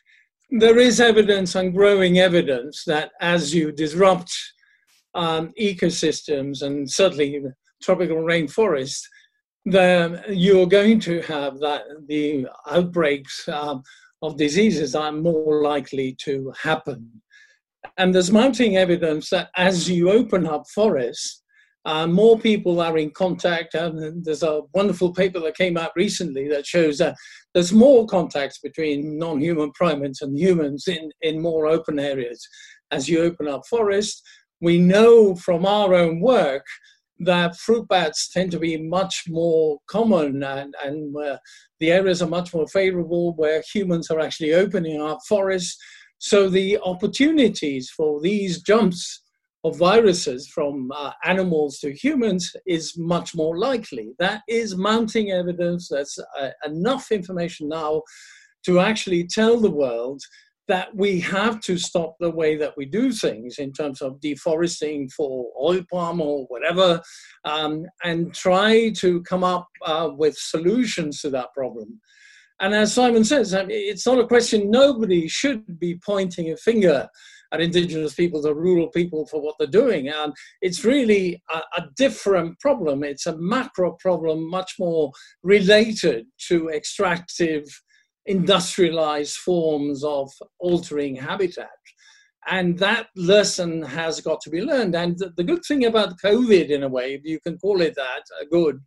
there 0.51 0.79
is 0.79 1.01
evidence 1.01 1.55
and 1.57 1.75
growing 1.75 2.19
evidence 2.19 2.85
that 2.85 3.11
as 3.21 3.53
you 3.53 3.73
disrupt 3.73 4.33
um, 5.15 5.53
ecosystems 5.61 6.62
and 6.62 6.91
certainly 6.91 7.43
tropical 7.85 8.16
rainforest, 8.16 9.03
then 9.64 10.22
you're 10.28 10.66
going 10.66 11.01
to 11.01 11.20
have 11.22 11.59
that 11.61 11.82
the 12.09 12.47
outbreaks 12.68 13.49
um, 13.49 13.82
of 14.22 14.37
diseases 14.37 14.95
are 14.95 15.12
more 15.12 15.62
likely 15.62 16.16
to 16.20 16.53
happen. 16.61 17.11
And 17.99 18.14
there's 18.14 18.32
mounting 18.32 18.76
evidence 18.76 19.30
that 19.30 19.51
as 19.57 19.89
you 19.89 20.11
open 20.11 20.47
up 20.47 20.64
forests, 20.74 21.43
uh, 21.87 22.07
more 22.07 22.39
people 22.39 22.80
are 22.80 22.97
in 22.97 23.11
contact. 23.11 23.74
And 23.74 24.24
there's 24.24 24.43
a 24.43 24.62
wonderful 24.72 25.12
paper 25.12 25.39
that 25.41 25.57
came 25.57 25.76
out 25.76 25.93
recently 25.95 26.49
that 26.49 26.66
shows 26.66 26.99
that 26.99 27.14
there's 27.53 27.72
more 27.72 28.07
contacts 28.07 28.59
between 28.59 29.18
non 29.18 29.41
human 29.41 29.70
primates 29.72 30.22
and 30.22 30.39
humans 30.39 30.89
in, 30.89 31.11
in 31.22 31.41
more 31.41 31.66
open 31.66 31.99
areas 31.99 32.47
as 32.91 33.09
you 33.09 33.20
open 33.20 33.49
up 33.49 33.62
forests. 33.68 34.22
We 34.61 34.78
know 34.78 35.35
from 35.35 35.66
our 35.66 35.95
own 35.95 36.20
work 36.20 36.64
that 37.21 37.57
fruit 37.57 37.87
bats 37.89 38.29
tend 38.29 38.51
to 38.51 38.59
be 38.59 38.77
much 38.77 39.25
more 39.29 39.79
common 39.87 40.43
and, 40.43 40.75
and 40.83 41.17
uh, 41.17 41.37
the 41.81 41.93
areas 41.93 42.23
are 42.23 42.29
much 42.29 42.53
more 42.53 42.67
favorable 42.69 43.35
where 43.37 43.62
humans 43.73 44.11
are 44.11 44.21
actually 44.21 44.53
opening 44.53 45.01
up 45.01 45.19
forests. 45.29 45.77
So 46.19 46.49
the 46.49 46.79
opportunities 46.79 47.91
for 47.91 48.21
these 48.21 48.62
jumps 48.62 49.23
of 49.65 49.79
viruses 49.79 50.49
from 50.49 50.91
uh, 50.95 51.12
animals 51.25 51.79
to 51.79 51.93
humans 51.93 52.55
is 52.67 52.99
much 52.99 53.35
more 53.35 53.59
likely. 53.59 54.12
That 54.19 54.43
is 54.49 54.77
mounting 54.77 55.31
evidence. 55.31 55.89
That's 55.91 56.19
uh, 56.19 56.51
enough 56.67 57.11
information 57.11 57.69
now 57.69 58.03
to 58.67 58.81
actually 58.81 59.27
tell 59.27 59.59
the 59.59 59.71
world 59.71 60.21
that 60.69 60.95
we 60.97 61.21
have 61.21 61.61
to 61.61 61.77
stop 61.77 62.17
the 62.21 62.31
way 62.31 62.57
that 62.57 62.77
we 62.77 62.87
do 62.87 63.12
things 63.12 63.59
in 63.59 63.73
terms 63.73 64.01
of 64.01 64.21
deforesting 64.21 65.09
for 65.11 65.51
oil 65.61 65.83
palm 65.91 66.21
or 66.21 66.45
whatever, 66.47 67.01
um, 67.45 67.85
and 68.03 68.35
try 68.35 68.91
to 68.91 69.23
come 69.23 69.45
up 69.45 69.69
uh, 69.85 70.11
with 70.12 70.37
solutions 70.37 71.21
to 71.21 71.31
that 71.31 71.53
problem. 71.55 72.01
And 72.61 72.75
as 72.75 72.95
Simon 72.95 73.25
says, 73.25 73.53
I 73.53 73.65
mean, 73.65 73.71
it's 73.73 74.07
not 74.07 74.19
a 74.19 74.27
question, 74.27 74.71
nobody 74.71 75.29
should 75.29 75.79
be 75.79 75.99
pointing 76.05 76.53
a 76.53 76.57
finger 76.57 77.09
at 77.53 77.61
indigenous 77.61 78.15
peoples 78.15 78.47
or 78.47 78.55
rural 78.55 78.89
people 78.89 79.27
for 79.27 79.41
what 79.41 79.55
they're 79.59 79.69
doing. 79.69 80.09
And 80.09 80.33
it's 80.61 80.85
really 80.85 81.43
a, 81.51 81.59
a 81.77 81.89
different 81.97 82.59
problem. 82.59 83.05
It's 83.05 83.27
a 83.27 83.37
macro 83.37 83.93
problem, 84.01 84.49
much 84.49 84.75
more 84.79 85.12
related 85.43 86.27
to 86.49 86.69
extractive 86.71 87.65
industrialized 88.27 89.37
forms 89.37 90.05
of 90.05 90.31
altering 90.59 91.16
habitat. 91.16 91.68
And 92.47 92.79
that 92.79 93.07
lesson 93.16 93.83
has 93.83 94.20
got 94.20 94.41
to 94.43 94.51
be 94.51 94.61
learned. 94.61 94.95
And 94.95 95.18
the 95.37 95.45
good 95.45 95.64
thing 95.66 95.87
about 95.87 96.20
COVID, 96.22 96.68
in 96.68 96.83
a 96.83 96.89
way, 96.89 97.14
if 97.14 97.25
you 97.25 97.41
can 97.41 97.59
call 97.59 97.81
it 97.81 97.95
that, 97.95 98.22
uh, 98.41 98.45
good, 98.51 98.81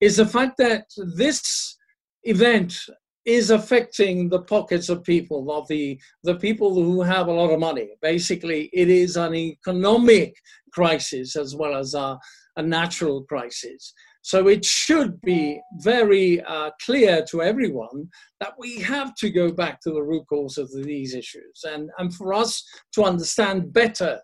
is 0.00 0.16
the 0.16 0.26
fact 0.26 0.56
that 0.58 0.84
this 1.16 1.76
event 2.24 2.76
is 3.24 3.50
affecting 3.50 4.28
the 4.28 4.42
pockets 4.42 4.88
of 4.88 5.04
people, 5.04 5.50
of 5.50 5.66
the, 5.68 6.00
the 6.24 6.34
people 6.36 6.74
who 6.74 7.02
have 7.02 7.28
a 7.28 7.32
lot 7.32 7.50
of 7.50 7.60
money. 7.60 7.90
Basically, 8.00 8.68
it 8.72 8.88
is 8.88 9.16
an 9.16 9.34
economic 9.34 10.34
crisis 10.72 11.36
as 11.36 11.54
well 11.54 11.76
as 11.76 11.94
a, 11.94 12.18
a 12.56 12.62
natural 12.62 13.24
crisis. 13.24 13.94
So 14.22 14.46
it 14.46 14.64
should 14.64 15.20
be 15.20 15.60
very 15.80 16.40
uh, 16.42 16.70
clear 16.80 17.24
to 17.30 17.42
everyone 17.42 18.08
that 18.38 18.54
we 18.56 18.78
have 18.80 19.16
to 19.16 19.30
go 19.30 19.50
back 19.50 19.80
to 19.82 19.90
the 19.90 20.02
root 20.02 20.26
cause 20.28 20.58
of 20.58 20.72
these 20.72 21.14
issues 21.14 21.64
and, 21.64 21.90
and 21.98 22.14
for 22.14 22.32
us 22.32 22.64
to 22.94 23.02
understand 23.02 23.72
better 23.72 24.20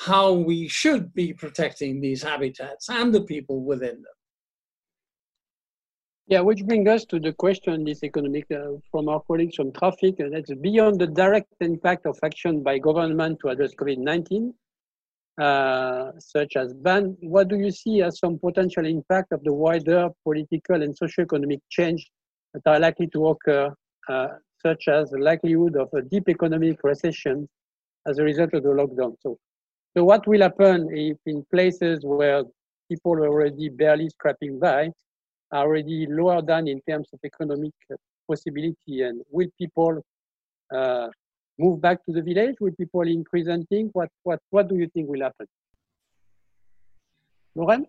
how 0.00 0.32
we 0.32 0.66
should 0.66 1.12
be 1.14 1.34
protecting 1.34 2.00
these 2.00 2.22
habitats 2.22 2.88
and 2.88 3.14
the 3.14 3.22
people 3.22 3.62
within 3.62 3.96
them. 3.96 4.14
Yeah, 6.26 6.40
which 6.40 6.64
brings 6.64 6.88
us 6.88 7.04
to 7.06 7.20
the 7.20 7.34
question, 7.34 7.84
this 7.84 8.02
economic, 8.02 8.46
uh, 8.50 8.78
from 8.90 9.10
our 9.10 9.20
colleagues 9.20 9.56
from 9.56 9.72
TRAFFIC, 9.72 10.20
and 10.20 10.32
that's 10.32 10.54
beyond 10.54 10.98
the 10.98 11.06
direct 11.06 11.52
impact 11.60 12.06
of 12.06 12.18
action 12.22 12.62
by 12.62 12.78
government 12.78 13.40
to 13.40 13.48
address 13.48 13.74
COVID-19, 13.74 14.54
uh, 15.40 16.12
such 16.18 16.56
as 16.56 16.72
ban, 16.74 17.16
what 17.20 17.48
do 17.48 17.56
you 17.56 17.70
see 17.70 18.02
as 18.02 18.18
some 18.18 18.38
potential 18.38 18.86
impact 18.86 19.32
of 19.32 19.42
the 19.44 19.52
wider 19.52 20.08
political 20.22 20.82
and 20.82 20.96
socio-economic 20.96 21.60
change 21.70 22.06
that 22.52 22.62
are 22.66 22.78
likely 22.78 23.08
to 23.08 23.28
occur, 23.28 23.74
uh, 24.08 24.28
such 24.64 24.88
as 24.88 25.10
the 25.10 25.18
likelihood 25.18 25.76
of 25.76 25.88
a 25.94 26.02
deep 26.02 26.28
economic 26.28 26.78
recession 26.84 27.48
as 28.06 28.18
a 28.18 28.22
result 28.22 28.54
of 28.54 28.62
the 28.62 28.68
lockdown? 28.68 29.16
So, 29.20 29.38
so 29.96 30.04
what 30.04 30.26
will 30.26 30.42
happen 30.42 30.88
if 30.92 31.16
in 31.26 31.44
places 31.50 32.00
where 32.04 32.44
people 32.88 33.14
are 33.14 33.28
already 33.28 33.68
barely 33.68 34.08
scraping 34.10 34.58
by 34.58 34.90
are 35.52 35.66
already 35.66 36.06
lower 36.08 36.42
down 36.42 36.68
in 36.68 36.80
terms 36.88 37.08
of 37.12 37.20
economic 37.24 37.72
possibility 38.28 39.02
and 39.02 39.20
will 39.30 39.48
people 39.58 40.00
uh, 40.74 41.08
move 41.58 41.80
back 41.80 42.04
to 42.06 42.12
the 42.12 42.22
village? 42.22 42.56
Will 42.60 42.72
people 42.72 43.02
increase 43.02 43.48
hunting? 43.48 43.90
What, 43.92 44.10
what, 44.22 44.40
what 44.50 44.68
do 44.68 44.76
you 44.76 44.88
think 44.88 45.08
will 45.08 45.22
happen? 45.22 45.46
Lauren? 47.54 47.86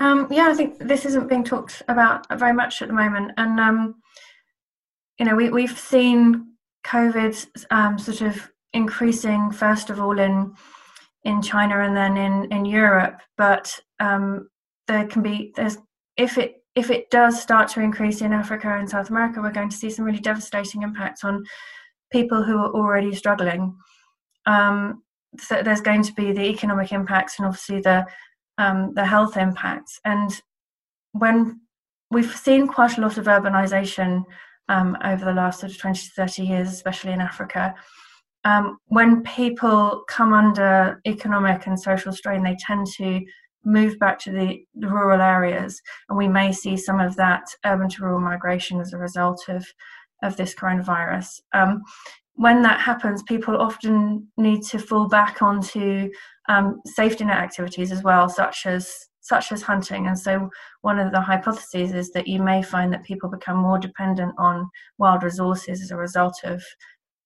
Um, 0.00 0.28
yeah, 0.30 0.48
I 0.48 0.54
think 0.54 0.78
this 0.78 1.04
isn't 1.04 1.28
being 1.28 1.44
talked 1.44 1.82
about 1.88 2.26
very 2.38 2.52
much 2.52 2.82
at 2.82 2.88
the 2.88 2.94
moment. 2.94 3.32
And, 3.36 3.58
um, 3.58 3.96
you 5.18 5.26
know, 5.26 5.34
we, 5.34 5.50
we've 5.50 5.78
seen 5.78 6.52
COVID 6.86 7.46
um, 7.70 7.98
sort 7.98 8.20
of 8.20 8.50
increasing, 8.72 9.50
first 9.50 9.90
of 9.90 10.00
all, 10.00 10.18
in 10.18 10.54
in 11.24 11.42
China 11.42 11.80
and 11.80 11.96
then 11.96 12.16
in, 12.16 12.50
in 12.52 12.64
Europe. 12.64 13.20
But 13.36 13.78
um, 14.00 14.48
there 14.86 15.06
can 15.06 15.22
be, 15.22 15.52
there's, 15.56 15.76
if 16.16 16.38
it 16.38 16.57
if 16.78 16.90
it 16.90 17.10
does 17.10 17.42
start 17.42 17.68
to 17.70 17.80
increase 17.80 18.20
in 18.20 18.32
Africa 18.32 18.68
and 18.78 18.88
South 18.88 19.10
America, 19.10 19.40
we're 19.42 19.50
going 19.50 19.68
to 19.68 19.76
see 19.76 19.90
some 19.90 20.04
really 20.04 20.20
devastating 20.20 20.82
impacts 20.82 21.24
on 21.24 21.44
people 22.12 22.42
who 22.44 22.56
are 22.56 22.72
already 22.72 23.12
struggling. 23.14 23.76
Um, 24.46 25.02
so 25.38 25.60
there's 25.62 25.80
going 25.80 26.04
to 26.04 26.12
be 26.12 26.30
the 26.30 26.48
economic 26.48 26.92
impacts 26.92 27.38
and 27.38 27.46
obviously 27.46 27.80
the 27.80 28.06
um, 28.58 28.92
the 28.94 29.04
health 29.04 29.36
impacts. 29.36 30.00
And 30.04 30.40
when 31.12 31.60
we've 32.10 32.34
seen 32.36 32.66
quite 32.68 32.96
a 32.96 33.00
lot 33.00 33.18
of 33.18 33.26
urbanization 33.26 34.24
um, 34.68 34.96
over 35.04 35.24
the 35.24 35.32
last 35.32 35.60
sort 35.60 35.72
of 35.72 35.78
20 35.78 36.00
to 36.00 36.10
30 36.16 36.42
years, 36.42 36.68
especially 36.68 37.12
in 37.12 37.20
Africa, 37.20 37.74
um, 38.44 38.78
when 38.86 39.22
people 39.22 40.04
come 40.08 40.32
under 40.32 41.00
economic 41.06 41.66
and 41.66 41.78
social 41.78 42.12
strain, 42.12 42.42
they 42.42 42.56
tend 42.66 42.86
to 42.96 43.20
move 43.68 43.98
back 43.98 44.18
to 44.20 44.32
the, 44.32 44.64
the, 44.74 44.88
rural 44.88 45.20
areas, 45.20 45.80
and 46.08 46.16
we 46.16 46.26
may 46.26 46.50
see 46.52 46.76
some 46.76 47.00
of 47.00 47.14
that 47.16 47.44
urban 47.66 47.88
to 47.90 48.02
rural 48.02 48.20
migration 48.20 48.80
as 48.80 48.92
a 48.92 48.98
result 48.98 49.44
of 49.48 49.66
of 50.22 50.36
this 50.36 50.54
coronavirus. 50.54 51.40
Um, 51.52 51.82
when 52.34 52.62
that 52.62 52.80
happens, 52.80 53.22
people 53.22 53.56
often 53.56 54.26
need 54.36 54.62
to 54.64 54.78
fall 54.78 55.08
back 55.08 55.42
onto 55.42 56.08
um, 56.48 56.80
safety 56.86 57.24
net 57.24 57.38
activities 57.38 57.92
as 57.92 58.02
well, 58.02 58.28
such 58.28 58.66
as 58.66 59.08
such 59.20 59.52
as 59.52 59.60
hunting. 59.62 60.06
And 60.06 60.18
so, 60.18 60.48
one 60.80 60.98
of 60.98 61.12
the 61.12 61.20
hypotheses 61.20 61.92
is 61.92 62.10
that 62.12 62.26
you 62.26 62.42
may 62.42 62.62
find 62.62 62.92
that 62.92 63.04
people 63.04 63.28
become 63.28 63.58
more 63.58 63.78
dependent 63.78 64.34
on 64.38 64.68
wild 64.96 65.22
resources 65.22 65.82
as 65.82 65.90
a 65.90 65.96
result 65.96 66.40
of 66.44 66.64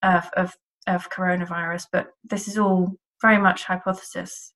of, 0.03 0.29
of, 0.37 0.57
of 0.89 1.11
coronavirus. 1.11 1.85
But 1.93 2.09
this 2.25 2.49
is 2.49 2.59
all 2.59 2.97
very 3.21 3.39
much 3.39 3.65
hypothesis. 3.65 4.53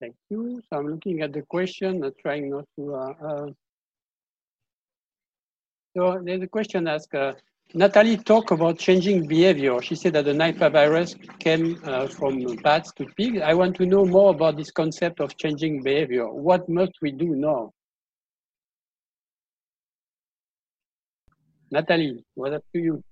Thank 0.00 0.14
you. 0.28 0.60
So 0.68 0.78
I'm 0.78 0.88
looking 0.88 1.22
at 1.22 1.32
the 1.32 1.42
question, 1.42 2.04
uh, 2.04 2.10
trying 2.20 2.50
not 2.50 2.66
to. 2.78 2.94
Uh, 2.94 3.12
uh, 3.26 3.46
so 5.96 6.20
there's 6.22 6.42
a 6.42 6.46
question 6.46 6.86
asked. 6.86 7.14
Uh, 7.14 7.32
Nathalie 7.74 8.18
talked 8.18 8.50
about 8.52 8.78
changing 8.78 9.26
behavior. 9.26 9.80
She 9.82 9.94
said 9.94 10.12
that 10.12 10.26
the 10.26 10.32
Nipah 10.32 10.70
virus 10.70 11.14
came 11.40 11.80
uh, 11.84 12.06
from 12.06 12.56
bats 12.56 12.92
to 12.92 13.06
pigs. 13.16 13.40
I 13.42 13.54
want 13.54 13.74
to 13.76 13.86
know 13.86 14.04
more 14.04 14.30
about 14.30 14.56
this 14.56 14.70
concept 14.70 15.20
of 15.20 15.36
changing 15.36 15.82
behavior. 15.82 16.28
What 16.28 16.68
must 16.68 16.92
we 17.02 17.10
do 17.10 17.34
now? 17.34 17.72
Nathalie, 21.70 22.24
what 22.34 22.52
up 22.52 22.62
to 22.74 22.80
you? 22.80 23.02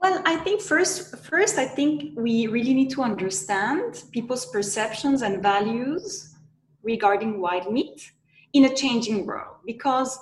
Well, 0.00 0.22
I 0.24 0.36
think 0.36 0.60
first, 0.60 1.16
first, 1.24 1.58
I 1.58 1.66
think 1.66 2.12
we 2.16 2.46
really 2.46 2.74
need 2.74 2.90
to 2.90 3.02
understand 3.02 4.04
people's 4.12 4.46
perceptions 4.46 5.22
and 5.22 5.42
values 5.42 6.34
regarding 6.82 7.40
wild 7.40 7.72
meat 7.72 8.12
in 8.52 8.66
a 8.66 8.74
changing 8.74 9.26
world 9.26 9.56
because 9.64 10.18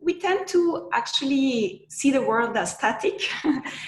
we 0.00 0.18
tend 0.20 0.48
to 0.48 0.90
actually 0.92 1.86
see 1.88 2.10
the 2.10 2.20
world 2.20 2.56
as 2.56 2.74
static 2.74 3.20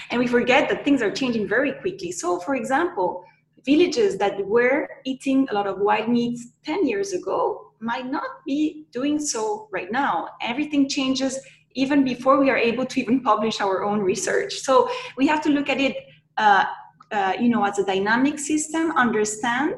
and 0.09 0.19
we 0.19 0.27
forget 0.27 0.69
that 0.69 0.85
things 0.85 1.01
are 1.01 1.11
changing 1.11 1.47
very 1.47 1.73
quickly. 1.73 2.11
So, 2.11 2.39
for 2.39 2.55
example, 2.55 3.23
villages 3.65 4.17
that 4.17 4.45
were 4.45 4.87
eating 5.03 5.47
a 5.51 5.53
lot 5.53 5.67
of 5.67 5.79
wild 5.79 6.07
meat 6.09 6.39
10 6.63 6.87
years 6.87 7.11
ago 7.11 7.73
might 7.79 8.05
not 8.09 8.43
be 8.45 8.85
doing 8.91 9.19
so 9.19 9.67
right 9.71 9.91
now. 9.91 10.29
Everything 10.41 10.87
changes 10.87 11.37
even 11.75 12.03
before 12.03 12.39
we 12.39 12.49
are 12.49 12.57
able 12.57 12.85
to 12.85 12.99
even 12.99 13.21
publish 13.21 13.61
our 13.61 13.83
own 13.83 13.99
research. 13.99 14.53
So, 14.59 14.89
we 15.17 15.27
have 15.27 15.41
to 15.43 15.49
look 15.49 15.69
at 15.69 15.79
it. 15.79 15.95
Uh, 16.37 16.65
uh, 17.11 17.33
you 17.39 17.49
know, 17.49 17.63
as 17.63 17.77
a 17.77 17.85
dynamic 17.85 18.39
system, 18.39 18.91
understand 18.97 19.75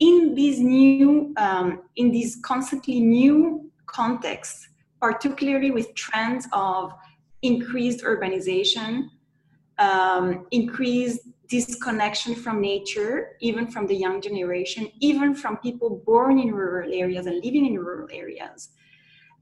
in 0.00 0.34
these 0.34 0.60
new, 0.60 1.34
um, 1.36 1.82
in 1.96 2.10
these 2.10 2.38
constantly 2.42 3.00
new 3.00 3.70
contexts, 3.86 4.68
particularly 5.00 5.70
with 5.70 5.94
trends 5.94 6.46
of 6.52 6.92
increased 7.42 8.04
urbanization, 8.04 9.08
um, 9.78 10.46
increased 10.50 11.20
disconnection 11.48 12.34
from 12.34 12.60
nature, 12.60 13.36
even 13.40 13.66
from 13.66 13.86
the 13.86 13.94
young 13.94 14.20
generation, 14.20 14.90
even 15.00 15.34
from 15.34 15.56
people 15.58 16.02
born 16.04 16.38
in 16.38 16.52
rural 16.52 16.92
areas 16.92 17.26
and 17.26 17.42
living 17.44 17.66
in 17.66 17.78
rural 17.78 18.08
areas. 18.12 18.70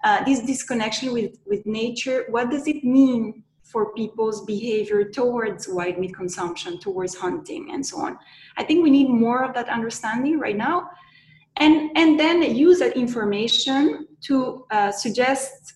Uh, 0.04 0.22
this 0.24 0.40
disconnection 0.40 1.12
with, 1.12 1.38
with 1.46 1.64
nature, 1.66 2.26
what 2.30 2.50
does 2.50 2.66
it 2.66 2.84
mean 2.84 3.42
for 3.62 3.92
people's 3.94 4.44
behavior 4.44 5.04
towards 5.04 5.68
wild 5.68 5.98
meat 5.98 6.14
consumption, 6.14 6.78
towards 6.78 7.14
hunting, 7.14 7.70
and 7.72 7.84
so 7.84 7.98
on? 7.98 8.18
I 8.56 8.64
think 8.64 8.82
we 8.82 8.90
need 8.90 9.08
more 9.08 9.44
of 9.44 9.54
that 9.54 9.68
understanding 9.68 10.38
right 10.38 10.56
now 10.56 10.88
and, 11.56 11.90
and 11.96 12.20
then 12.20 12.42
use 12.42 12.78
that 12.80 12.96
information 12.96 14.06
to 14.22 14.66
uh, 14.70 14.92
suggest 14.92 15.74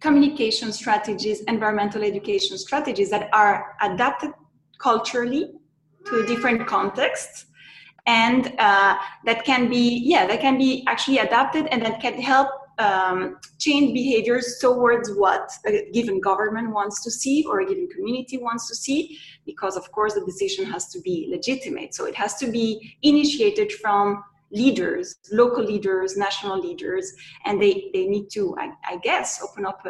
communication 0.00 0.72
strategies, 0.72 1.40
environmental 1.42 2.02
education 2.02 2.58
strategies 2.58 3.10
that 3.10 3.28
are 3.32 3.76
adapted 3.82 4.30
culturally 4.78 5.52
to 6.06 6.26
different 6.26 6.66
contexts 6.66 7.46
and 8.06 8.54
uh, 8.58 8.96
that 9.26 9.44
can 9.44 9.68
be 9.68 10.02
yeah 10.04 10.26
that 10.26 10.40
can 10.40 10.56
be 10.56 10.84
actually 10.86 11.18
adapted 11.18 11.66
and 11.66 11.82
that 11.82 12.00
can 12.00 12.14
help 12.14 12.48
um, 12.78 13.38
change 13.58 13.92
behaviors 13.92 14.58
towards 14.60 15.12
what 15.14 15.50
a 15.66 15.90
given 15.92 16.20
government 16.20 16.72
wants 16.72 17.02
to 17.04 17.10
see 17.10 17.44
or 17.46 17.60
a 17.60 17.66
given 17.66 17.88
community 17.88 18.38
wants 18.38 18.68
to 18.68 18.74
see 18.74 19.18
because 19.44 19.76
of 19.76 19.90
course 19.92 20.14
the 20.14 20.24
decision 20.24 20.64
has 20.64 20.88
to 20.88 21.00
be 21.00 21.28
legitimate 21.30 21.94
so 21.94 22.06
it 22.06 22.14
has 22.14 22.36
to 22.36 22.50
be 22.50 22.96
initiated 23.02 23.72
from 23.72 24.22
leaders, 24.50 25.16
local 25.30 25.64
leaders, 25.64 26.16
national 26.16 26.58
leaders, 26.60 27.12
and 27.44 27.60
they, 27.62 27.90
they 27.94 28.06
need 28.06 28.28
to, 28.30 28.56
I, 28.58 28.70
I 28.88 28.96
guess, 28.96 29.42
open 29.42 29.64
up 29.64 29.86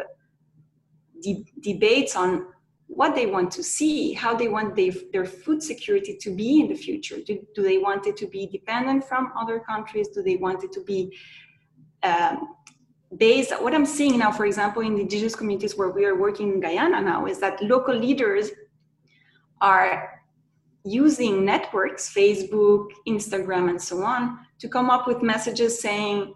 de- 1.21 1.45
debates 1.61 2.15
on 2.15 2.47
what 2.87 3.15
they 3.15 3.25
want 3.25 3.51
to 3.51 3.63
see, 3.63 4.13
how 4.13 4.35
they 4.35 4.47
want 4.47 4.75
they, 4.75 4.89
their 5.13 5.25
food 5.25 5.63
security 5.63 6.17
to 6.21 6.35
be 6.35 6.59
in 6.59 6.67
the 6.67 6.75
future. 6.75 7.17
Do, 7.25 7.39
do, 7.55 7.63
they 7.63 7.77
want 7.77 8.05
it 8.05 8.17
to 8.17 8.27
be 8.27 8.47
dependent 8.47 9.05
from 9.05 9.31
other 9.37 9.59
countries? 9.59 10.09
Do 10.09 10.21
they 10.21 10.35
want 10.35 10.63
it 10.63 10.71
to 10.73 10.83
be 10.83 11.17
um, 12.03 12.55
based? 13.17 13.51
What 13.61 13.73
I'm 13.73 13.85
seeing 13.85 14.19
now, 14.19 14.31
for 14.31 14.45
example, 14.45 14.81
in 14.81 14.95
the 14.95 15.01
indigenous 15.01 15.35
communities 15.35 15.77
where 15.77 15.89
we 15.89 16.05
are 16.05 16.15
working 16.15 16.53
in 16.53 16.59
Guyana 16.59 17.01
now, 17.01 17.25
is 17.25 17.39
that 17.39 17.61
local 17.63 17.95
leaders 17.95 18.49
are 19.59 20.21
using 20.83 21.45
networks, 21.45 22.11
Facebook, 22.13 22.87
Instagram, 23.07 23.69
and 23.69 23.81
so 23.81 24.03
on, 24.03 24.39
to 24.59 24.67
come 24.67 24.89
up 24.89 25.07
with 25.07 25.21
messages 25.21 25.79
saying, 25.79 26.33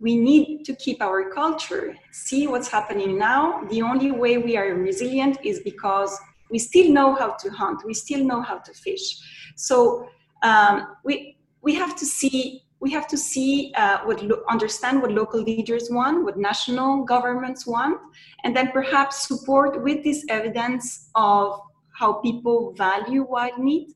we 0.00 0.16
need 0.16 0.64
to 0.64 0.74
keep 0.74 1.00
our 1.00 1.30
culture, 1.30 1.96
see 2.12 2.46
what's 2.46 2.68
happening 2.68 3.16
now. 3.16 3.62
The 3.70 3.80
only 3.80 4.10
way 4.10 4.38
we 4.38 4.56
are 4.56 4.74
resilient 4.74 5.38
is 5.44 5.60
because 5.60 6.18
we 6.50 6.58
still 6.58 6.90
know 6.90 7.14
how 7.14 7.34
to 7.34 7.50
hunt, 7.50 7.82
we 7.86 7.94
still 7.94 8.24
know 8.24 8.42
how 8.42 8.58
to 8.58 8.72
fish. 8.74 9.16
So 9.56 10.08
um, 10.42 10.96
we, 11.04 11.38
we 11.62 11.74
have 11.76 11.96
to 11.96 12.04
see 12.04 12.63
we 12.84 12.90
have 12.90 13.06
to 13.14 13.16
see 13.16 13.72
uh, 13.82 13.98
what 14.06 14.22
lo- 14.22 14.42
understand 14.54 15.00
what 15.02 15.12
local 15.20 15.40
leaders 15.50 15.84
want 15.90 16.24
what 16.26 16.36
national 16.50 17.04
governments 17.04 17.66
want 17.66 17.96
and 18.44 18.50
then 18.56 18.70
perhaps 18.78 19.26
support 19.28 19.82
with 19.86 20.04
this 20.04 20.20
evidence 20.28 21.10
of 21.14 21.60
how 21.94 22.14
people 22.14 22.74
value 22.76 23.24
wild 23.28 23.58
meat, 23.58 23.94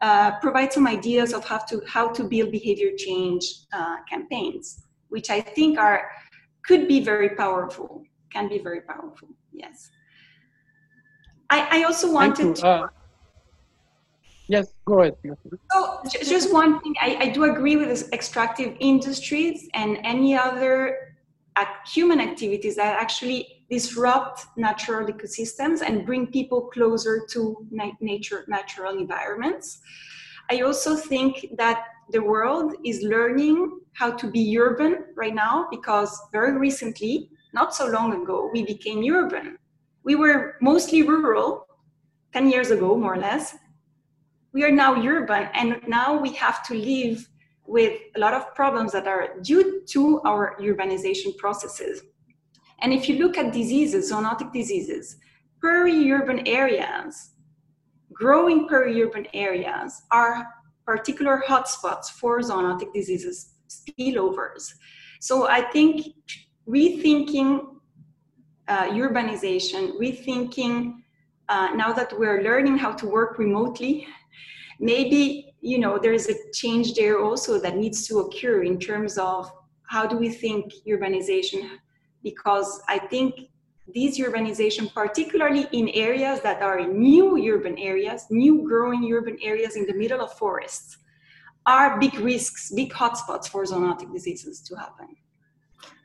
uh, 0.00 0.32
provide 0.40 0.72
some 0.72 0.86
ideas 0.86 1.32
of 1.32 1.44
how 1.44 1.58
to 1.58 1.80
how 1.86 2.08
to 2.08 2.24
build 2.24 2.50
behavior 2.52 2.90
change 2.96 3.44
uh, 3.72 3.96
campaigns, 4.08 4.84
which 5.08 5.30
I 5.30 5.40
think 5.40 5.78
are 5.78 6.10
could 6.62 6.86
be 6.86 7.00
very 7.00 7.30
powerful, 7.30 8.02
can 8.30 8.48
be 8.48 8.58
very 8.58 8.82
powerful. 8.82 9.28
Yes. 9.52 9.90
I, 11.50 11.80
I 11.80 11.82
also 11.84 12.12
wanted 12.12 12.56
to. 12.56 12.90
Yes, 14.48 14.72
go 14.86 15.00
ahead. 15.00 15.14
So 15.72 16.02
just 16.24 16.52
one 16.52 16.80
thing, 16.80 16.94
I, 17.00 17.16
I 17.20 17.28
do 17.28 17.44
agree 17.44 17.76
with 17.76 17.88
this 17.88 18.08
extractive 18.12 18.74
industries 18.80 19.68
and 19.74 19.98
any 20.04 20.34
other 20.34 21.08
human 21.86 22.20
activities 22.20 22.76
that 22.76 23.00
actually 23.00 23.64
disrupt 23.70 24.46
natural 24.56 25.06
ecosystems 25.06 25.82
and 25.82 26.06
bring 26.06 26.26
people 26.26 26.62
closer 26.68 27.26
to 27.30 27.66
nature 28.00 28.44
natural 28.48 28.98
environments 28.98 29.80
i 30.50 30.60
also 30.60 30.96
think 30.96 31.46
that 31.56 31.84
the 32.12 32.22
world 32.22 32.74
is 32.84 33.02
learning 33.02 33.80
how 33.92 34.10
to 34.10 34.30
be 34.30 34.58
urban 34.58 35.04
right 35.16 35.34
now 35.34 35.66
because 35.70 36.20
very 36.32 36.56
recently 36.56 37.30
not 37.52 37.74
so 37.74 37.86
long 37.86 38.22
ago 38.22 38.50
we 38.52 38.62
became 38.64 39.02
urban 39.12 39.58
we 40.04 40.14
were 40.14 40.56
mostly 40.60 41.02
rural 41.02 41.66
10 42.32 42.50
years 42.50 42.70
ago 42.70 42.96
more 42.96 43.14
or 43.14 43.18
less 43.18 43.56
we 44.58 44.64
are 44.64 44.72
now 44.72 45.00
urban 45.00 45.48
and 45.54 45.80
now 45.86 46.20
we 46.20 46.32
have 46.32 46.66
to 46.66 46.74
live 46.74 47.28
with 47.64 47.94
a 48.16 48.18
lot 48.18 48.34
of 48.34 48.52
problems 48.56 48.90
that 48.90 49.06
are 49.06 49.38
due 49.40 49.82
to 49.86 50.20
our 50.22 50.56
urbanization 50.60 51.30
processes 51.36 52.02
and 52.80 52.92
if 52.92 53.08
you 53.08 53.18
look 53.18 53.38
at 53.38 53.52
diseases, 53.52 54.10
zoonotic 54.10 54.52
diseases, 54.52 55.16
peri-urban 55.60 56.46
areas, 56.46 57.30
growing 58.12 58.68
peri-urban 58.68 59.26
areas 59.32 60.02
are 60.10 60.46
particular 60.84 61.42
hotspots 61.46 62.06
for 62.10 62.40
zoonotic 62.40 62.92
diseases, 62.92 63.54
spillovers. 63.68 64.72
So 65.20 65.48
I 65.48 65.62
think 65.70 66.06
rethinking 66.68 67.64
uh, 68.66 68.88
urbanization, 68.88 69.98
rethinking 69.98 70.94
uh, 71.48 71.70
now 71.74 71.92
that 71.92 72.16
we're 72.18 72.42
learning 72.42 72.78
how 72.78 72.92
to 72.92 73.06
work 73.06 73.38
remotely, 73.38 74.06
maybe 74.78 75.54
you 75.60 75.78
know 75.78 75.98
there's 75.98 76.28
a 76.28 76.34
change 76.52 76.94
there 76.94 77.20
also 77.20 77.60
that 77.60 77.76
needs 77.76 78.06
to 78.06 78.18
occur 78.18 78.62
in 78.62 78.78
terms 78.78 79.18
of 79.18 79.50
how 79.82 80.06
do 80.06 80.16
we 80.16 80.28
think 80.28 80.72
urbanization 80.86 81.68
because 82.22 82.80
i 82.88 82.98
think 82.98 83.34
these 83.94 84.18
urbanization 84.18 84.92
particularly 84.92 85.66
in 85.72 85.88
areas 85.90 86.40
that 86.40 86.62
are 86.62 86.86
new 86.86 87.36
urban 87.52 87.76
areas 87.78 88.26
new 88.30 88.66
growing 88.68 89.10
urban 89.12 89.36
areas 89.42 89.76
in 89.76 89.86
the 89.86 89.94
middle 89.94 90.20
of 90.20 90.32
forests 90.34 90.98
are 91.66 91.98
big 91.98 92.14
risks 92.20 92.72
big 92.74 92.92
hotspots 92.92 93.48
for 93.48 93.64
zoonotic 93.64 94.12
diseases 94.12 94.60
to 94.62 94.74
happen. 94.74 95.08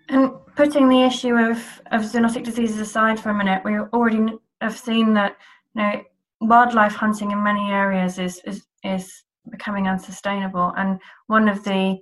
And 0.09 0.31
putting 0.57 0.89
the 0.89 1.01
issue 1.03 1.35
of, 1.35 1.57
of 1.91 2.01
zoonotic 2.01 2.43
diseases 2.43 2.79
aside 2.79 3.19
for 3.19 3.29
a 3.29 3.33
minute 3.33 3.63
we 3.63 3.77
already 3.77 4.33
have 4.61 4.77
seen 4.77 5.13
that 5.13 5.37
you 5.75 5.81
know 5.81 6.03
wildlife 6.47 6.95
hunting 6.95 7.31
in 7.31 7.43
many 7.43 7.71
areas 7.71 8.19
is 8.19 8.41
is 8.45 8.65
is 8.83 9.23
becoming 9.49 9.87
unsustainable. 9.87 10.73
And 10.77 10.99
one 11.27 11.49
of 11.49 11.63
the 11.63 11.99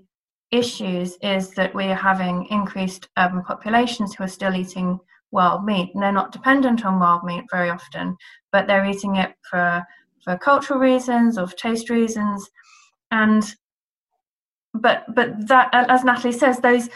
issues 0.52 1.18
is 1.22 1.52
that 1.52 1.74
we 1.74 1.86
are 1.86 1.96
having 1.96 2.46
increased 2.52 3.10
urban 3.18 3.44
populations 3.44 4.16
who 4.16 4.24
are 4.26 4.28
still 4.28 4.56
eating 4.56 5.00
wild 5.32 5.64
meat. 5.66 5.92
And 5.94 6.04
they're 6.04 6.12
not 6.12 6.34
dependent 6.34 6.86
on 6.86 7.00
wild 7.00 7.24
meat 7.24 7.46
very 7.52 7.70
often 7.70 8.18
but 8.52 8.68
they're 8.68 8.86
eating 8.86 9.16
it 9.16 9.34
for 9.50 9.84
for 10.24 10.38
cultural 10.38 10.80
reasons 10.80 11.38
or 11.38 11.48
for 11.48 11.56
taste 11.56 11.90
reasons. 11.90 12.50
And 13.12 13.44
but 14.74 15.04
but 15.14 15.48
that 15.48 15.70
as 15.74 16.04
Nathalie 16.04 16.34
says 16.34 16.60
those 16.60 16.90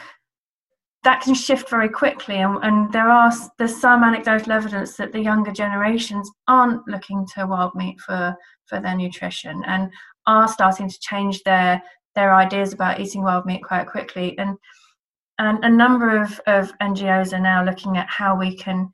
that 1.05 1.21
can 1.21 1.33
shift 1.33 1.69
very 1.69 1.87
quickly 1.87 2.37
and, 2.37 2.57
and 2.63 2.91
there 2.91 3.09
are 3.09 3.31
there's 3.57 3.79
some 3.79 4.03
anecdotal 4.03 4.51
evidence 4.51 4.97
that 4.97 5.13
the 5.13 5.21
younger 5.21 5.51
generations 5.51 6.29
aren't 6.47 6.85
looking 6.87 7.25
to 7.33 7.47
wild 7.47 7.73
meat 7.75 7.99
for 8.01 8.35
for 8.65 8.81
their 8.81 8.95
nutrition 8.95 9.63
and 9.65 9.89
are 10.27 10.47
starting 10.47 10.89
to 10.89 10.99
change 10.99 11.41
their 11.43 11.81
their 12.15 12.33
ideas 12.33 12.73
about 12.73 12.99
eating 12.99 13.21
wild 13.21 13.45
meat 13.45 13.61
quite 13.63 13.87
quickly. 13.87 14.37
And 14.37 14.57
and 15.37 15.63
a 15.63 15.69
number 15.69 16.17
of, 16.17 16.39
of 16.47 16.71
ngos 16.81 17.33
are 17.33 17.39
now 17.39 17.63
looking 17.63 17.97
at 17.97 18.07
how 18.09 18.37
we 18.37 18.55
can 18.55 18.89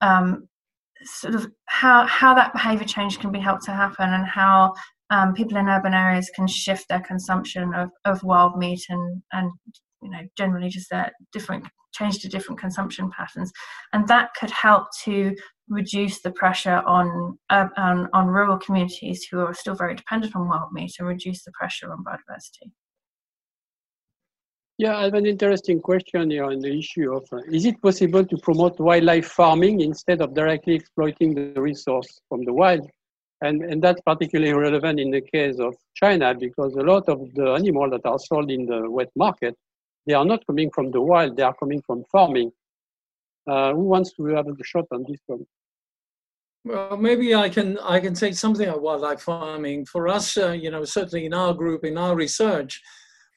um, 0.00 0.48
sort 1.04 1.34
of 1.34 1.46
how 1.66 2.06
how 2.06 2.34
that 2.34 2.52
behavior 2.52 2.86
change 2.86 3.20
can 3.20 3.30
be 3.30 3.38
helped 3.38 3.64
to 3.64 3.72
happen 3.72 4.12
and 4.12 4.26
how 4.26 4.74
um, 5.10 5.34
people 5.34 5.56
in 5.56 5.68
urban 5.68 5.94
areas 5.94 6.30
can 6.34 6.46
shift 6.46 6.88
their 6.88 7.00
consumption 7.00 7.74
of, 7.74 7.90
of 8.04 8.22
wild 8.24 8.58
meat 8.58 8.82
and 8.88 9.22
and 9.32 9.52
you 10.02 10.10
know 10.10 10.20
generally 10.36 10.68
just 10.68 10.90
their 10.90 11.12
different 11.32 11.66
change 11.92 12.18
to 12.18 12.28
different 12.28 12.60
consumption 12.60 13.10
patterns 13.10 13.50
and 13.92 14.06
that 14.08 14.30
could 14.38 14.50
help 14.50 14.86
to 15.04 15.34
reduce 15.68 16.20
the 16.20 16.30
pressure 16.30 16.82
on, 16.86 17.38
uh, 17.50 17.68
on 17.76 18.08
on 18.12 18.26
rural 18.26 18.58
communities 18.58 19.26
who 19.30 19.40
are 19.40 19.54
still 19.54 19.74
very 19.74 19.94
dependent 19.94 20.34
on 20.36 20.48
wild 20.48 20.72
meat 20.72 20.92
and 20.98 21.08
reduce 21.08 21.44
the 21.44 21.52
pressure 21.52 21.90
on 21.92 22.04
biodiversity 22.04 22.70
yeah, 24.80 24.96
I 24.96 25.04
have 25.06 25.14
an 25.14 25.26
interesting 25.26 25.80
question 25.80 26.30
here 26.30 26.44
on 26.44 26.60
the 26.60 26.78
issue 26.78 27.12
of 27.12 27.26
uh, 27.32 27.38
is 27.50 27.64
it 27.64 27.82
possible 27.82 28.24
to 28.24 28.36
promote 28.38 28.78
wildlife 28.78 29.26
farming 29.26 29.80
instead 29.80 30.20
of 30.20 30.34
directly 30.34 30.76
exploiting 30.76 31.34
the 31.34 31.60
resource 31.60 32.20
from 32.28 32.44
the 32.44 32.52
wild? 32.52 32.88
And, 33.40 33.64
and 33.64 33.82
that's 33.82 34.00
particularly 34.02 34.52
relevant 34.52 35.00
in 35.00 35.10
the 35.10 35.20
case 35.20 35.58
of 35.58 35.74
China 35.94 36.32
because 36.32 36.74
a 36.74 36.82
lot 36.82 37.08
of 37.08 37.18
the 37.34 37.54
animals 37.54 37.90
that 37.90 38.08
are 38.08 38.20
sold 38.20 38.52
in 38.52 38.66
the 38.66 38.88
wet 38.88 39.10
market 39.16 39.56
they 40.08 40.14
are 40.14 40.24
not 40.24 40.44
coming 40.46 40.70
from 40.70 40.90
the 40.90 41.00
wild, 41.00 41.36
they 41.36 41.42
are 41.42 41.54
coming 41.54 41.82
from 41.82 42.02
farming. 42.10 42.50
Uh, 43.46 43.72
who 43.74 43.84
wants 43.84 44.12
to 44.14 44.24
have 44.26 44.46
a 44.46 44.64
shot 44.64 44.86
on 44.90 45.04
this 45.08 45.20
one? 45.26 45.46
Well, 46.64 46.96
maybe 46.96 47.34
I 47.34 47.48
can 47.48 47.78
I 47.78 48.00
can 48.00 48.14
say 48.14 48.32
something 48.32 48.68
about 48.68 48.82
wildlife 48.82 49.20
farming. 49.20 49.86
For 49.86 50.08
us, 50.08 50.36
uh, 50.36 50.52
you 50.52 50.70
know, 50.70 50.84
certainly 50.84 51.26
in 51.26 51.34
our 51.34 51.54
group, 51.54 51.84
in 51.84 51.96
our 51.96 52.14
research, 52.16 52.80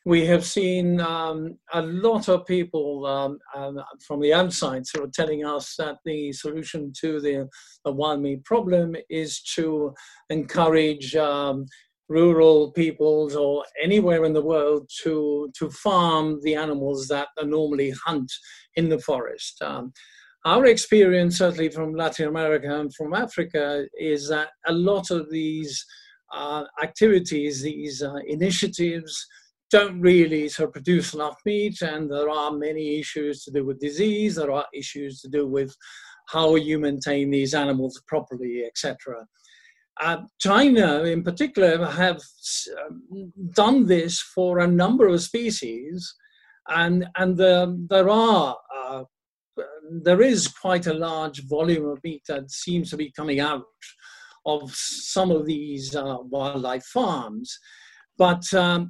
we 0.05 0.26
have 0.26 0.45
seen 0.45 0.99
um, 1.01 1.57
a 1.74 1.82
lot 1.82 2.28
of 2.28 2.45
people 2.45 3.05
um, 3.05 3.38
um, 3.55 3.80
from 4.05 4.19
the 4.22 4.34
outside 4.34 4.88
sort 4.88 5.03
of 5.05 5.11
telling 5.11 5.45
us 5.45 5.76
that 5.78 5.97
the 6.05 6.32
solution 6.34 6.91
to 7.01 7.22
the, 7.22 7.47
the 7.86 7.91
wild 7.91 8.22
meat 8.22 8.43
problem 8.43 8.95
is 9.09 9.41
to 9.55 9.93
encourage 10.30 11.15
um, 11.15 11.65
rural 12.12 12.72
peoples 12.74 13.36
or 13.36 13.64
anywhere 13.82 14.26
in 14.26 14.34
the 14.34 14.41
world 14.53 14.89
to, 15.03 15.49
to 15.57 15.70
farm 15.70 16.39
the 16.43 16.55
animals 16.55 17.07
that 17.07 17.30
normally 17.43 17.91
hunt 18.05 18.32
in 18.76 18.89
the 18.89 18.99
forest. 18.99 19.62
Um, 19.62 19.93
our 20.43 20.66
experience, 20.66 21.38
certainly 21.38 21.70
from 21.70 21.95
Latin 21.95 22.28
America 22.28 22.80
and 22.80 22.93
from 22.93 23.14
Africa, 23.14 23.86
is 23.97 24.28
that 24.30 24.49
a 24.68 24.74
lot 24.74 25.12
of 25.12 25.30
these 25.30 25.86
uh, 26.34 26.64
activities, 26.82 27.62
these 27.62 28.01
uh, 28.01 28.16
initiatives, 28.28 29.26
don't 29.70 30.01
really 30.01 30.49
sort 30.49 30.68
of 30.68 30.74
produce 30.74 31.14
enough 31.14 31.38
meat, 31.45 31.82
and 31.82 32.12
there 32.12 32.30
are 32.30 32.51
many 32.51 32.99
issues 32.99 33.43
to 33.43 33.51
do 33.51 33.66
with 33.66 33.80
disease. 33.80 34.36
There 34.36 34.51
are 34.51 34.66
issues 34.74 35.22
to 35.22 35.30
do 35.30 35.47
with 35.47 35.74
how 36.28 36.55
you 36.55 36.78
maintain 36.78 37.32
these 37.32 37.53
animals 37.53 38.01
properly, 38.07 38.64
etc. 38.66 39.26
Uh, 40.02 40.18
China, 40.39 41.04
in 41.04 41.22
particular, 41.24 41.86
have 41.86 42.20
um, 42.88 43.32
done 43.54 43.86
this 43.86 44.20
for 44.20 44.60
a 44.60 44.68
number 44.68 45.08
of 45.08 45.22
species, 45.22 46.16
and 46.70 47.06
and 47.18 47.38
the, 47.38 47.86
there 47.88 48.10
are 48.10 48.58
uh, 48.76 49.04
there 50.04 50.22
is 50.22 50.47
quite 50.47 50.88
a 50.88 50.93
large 50.93 51.47
volume 51.47 51.88
of 51.88 51.99
meat 52.04 52.24
that 52.28 52.49
seems 52.49 52.89
to 52.89 52.97
be 52.97 53.12
coming 53.12 53.39
out 53.39 53.64
of 54.47 54.72
some 54.74 55.30
of 55.30 55.45
these 55.45 55.95
uh, 55.95 56.18
wildlife 56.22 56.86
farms, 56.86 57.56
but 58.18 58.52
um, 58.56 58.89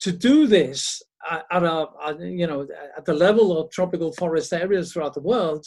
to 0.00 0.12
do 0.12 0.46
this 0.46 1.02
at 1.50 1.64
a, 1.64 1.86
you 2.20 2.46
know 2.46 2.66
at 2.96 3.04
the 3.06 3.14
level 3.14 3.58
of 3.58 3.70
tropical 3.70 4.12
forest 4.12 4.52
areas 4.52 4.92
throughout 4.92 5.14
the 5.14 5.20
world 5.20 5.66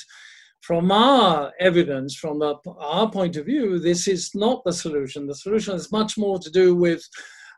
from 0.68 0.91
our 0.91 1.53
evidence, 1.61 2.13
from 2.18 2.39
the, 2.39 2.53
our 2.78 3.09
point 3.09 3.38
of 3.38 3.45
view, 3.45 3.80
this 3.80 4.05
is 4.05 4.36
not 4.36 4.61
the 4.65 4.74
solution. 4.74 5.26
The 5.26 5.34
solution 5.34 5.76
is 5.76 5.93
much 5.93 6.18
more 6.18 6.39
to 6.39 6.51
do 6.51 6.76
with 6.76 7.01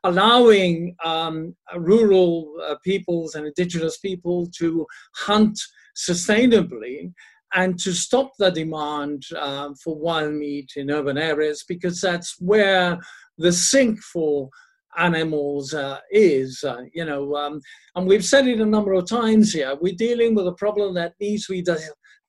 allowing 0.03 0.95
um, 1.03 1.55
rural 1.75 2.53
uh, 2.63 2.75
peoples 2.83 3.33
and 3.33 3.47
indigenous 3.47 3.97
people 3.97 4.47
to 4.59 4.85
hunt 5.15 5.59
sustainably 5.97 7.11
and 7.55 7.79
to 7.79 7.93
stop 7.93 8.29
the 8.37 8.51
demand 8.51 9.23
uh, 9.35 9.69
for 9.83 9.97
wild 9.97 10.35
meat 10.35 10.73
in 10.75 10.91
urban 10.91 11.17
areas 11.17 11.65
because 11.67 11.99
that's 11.99 12.35
where 12.39 12.99
the 13.39 13.51
sink 13.51 13.99
for 14.03 14.49
animals 14.99 15.73
uh, 15.73 15.97
is, 16.11 16.63
uh, 16.63 16.81
you 16.93 17.05
know, 17.05 17.35
um, 17.35 17.59
and 17.95 18.05
we've 18.05 18.25
said 18.25 18.47
it 18.47 18.59
a 18.59 18.65
number 18.65 18.93
of 18.93 19.07
times 19.07 19.51
here. 19.51 19.75
We're 19.81 19.95
dealing 19.95 20.35
with 20.35 20.47
a 20.47 20.53
problem 20.53 20.93
that 20.93 21.13
needs 21.19 21.47
to 21.47 21.53
be 21.53 21.63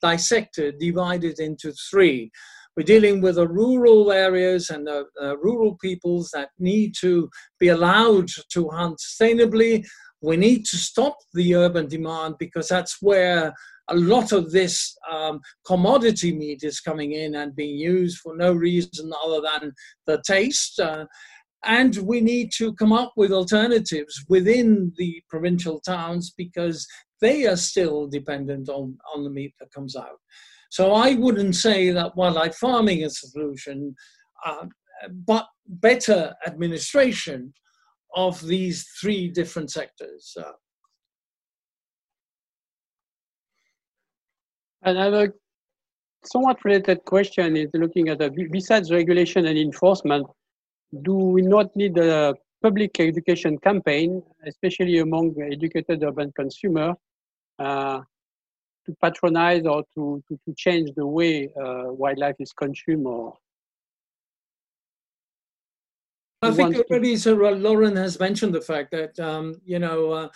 dissected, 0.01 0.79
divided 0.79 1.39
into 1.39 1.73
three. 1.91 2.31
We're 2.77 2.85
dealing 2.85 3.21
with 3.21 3.35
the 3.35 3.49
rural 3.49 4.13
areas 4.13 4.71
and 4.71 4.87
the 4.87 5.05
uh, 5.21 5.37
rural 5.39 5.77
peoples 5.83 6.31
that 6.33 6.51
need 6.59 6.95
to 7.01 7.29
be 7.59 7.69
allowed 7.69 8.29
to 8.53 8.69
hunt 8.69 8.99
sustainably. 8.99 9.85
We 10.23 10.37
need 10.37 10.65
to 10.67 10.77
stop 10.77 11.17
the 11.35 11.55
urban 11.57 11.89
demand 11.89 12.37
because 12.39 12.69
that's 12.69 12.99
where 13.01 13.53
a 13.89 13.97
lot 13.97 14.33
of 14.33 14.53
this 14.53 14.97
um, 15.11 15.41
commodity 15.67 16.33
meat 16.33 16.63
is 16.63 16.81
coming 16.81 17.13
in 17.13 17.35
and 17.35 17.57
being 17.57 17.77
used 17.77 18.19
for 18.19 18.37
no 18.37 18.53
reason 18.53 19.13
other 19.25 19.41
than 19.41 19.73
the 20.07 20.23
taste. 20.25 20.79
Uh, 20.79 21.07
and 21.65 21.97
we 21.99 22.21
need 22.21 22.51
to 22.57 22.73
come 22.75 22.93
up 22.93 23.13
with 23.17 23.33
alternatives 23.33 24.25
within 24.29 24.93
the 24.97 25.23
provincial 25.29 25.81
towns 25.81 26.33
because 26.37 26.87
they 27.21 27.47
are 27.47 27.57
still 27.57 28.07
dependent 28.07 28.69
on, 28.69 28.97
on 29.15 29.25
the 29.25 29.31
meat 29.31 29.55
that 29.61 29.73
comes 29.73 29.97
out. 29.97 30.19
So 30.71 30.93
I 30.93 31.15
wouldn't 31.15 31.57
say 31.57 31.91
that 31.91 32.17
wildlife 32.17 32.57
farming 32.57 33.01
is 33.01 33.21
a 33.25 33.29
solution, 33.29 33.95
uh, 34.47 34.67
but 35.27 35.47
better 35.67 36.35
administration 36.47 37.53
of 38.15 38.41
these 38.47 38.89
three 39.01 39.29
different 39.29 39.71
sectors. 39.71 40.37
Uh, 40.39 40.53
Another 44.83 45.35
somewhat 46.25 46.65
related 46.65 47.05
question 47.05 47.57
is 47.57 47.69
looking 47.75 48.09
at 48.09 48.19
the, 48.19 48.31
besides 48.51 48.91
regulation 48.91 49.47
and 49.47 49.59
enforcement, 49.59 50.27
do 51.03 51.15
we 51.15 51.43
not 51.43 51.75
need 51.77 51.99
a 51.99 52.35
public 52.63 52.99
education 52.99 53.59
campaign, 53.59 54.23
especially 54.47 54.99
among 54.99 55.35
educated 55.53 56.03
urban 56.03 56.33
consumers, 56.33 56.95
uh, 57.61 58.01
to 58.87 58.97
patronize 59.03 59.67
or 59.67 59.85
to, 59.95 60.23
to, 60.29 60.39
to 60.47 60.55
change 60.57 60.91
the 60.97 61.07
way 61.07 61.49
uh, 61.63 61.85
wildlife 61.93 62.37
is 62.41 62.53
consumed 62.53 63.07
or 63.07 63.37
I 66.43 66.53
think 66.53 66.75
already 66.75 67.17
Sir 67.17 67.35
Lauren 67.35 67.97
has 67.97 68.19
mentioned 68.19 68.55
the 68.55 68.63
fact 68.63 68.93
that 68.93 69.21
um, 69.21 69.61
you 69.63 69.79
know 69.79 70.11
uh, 70.11 70.29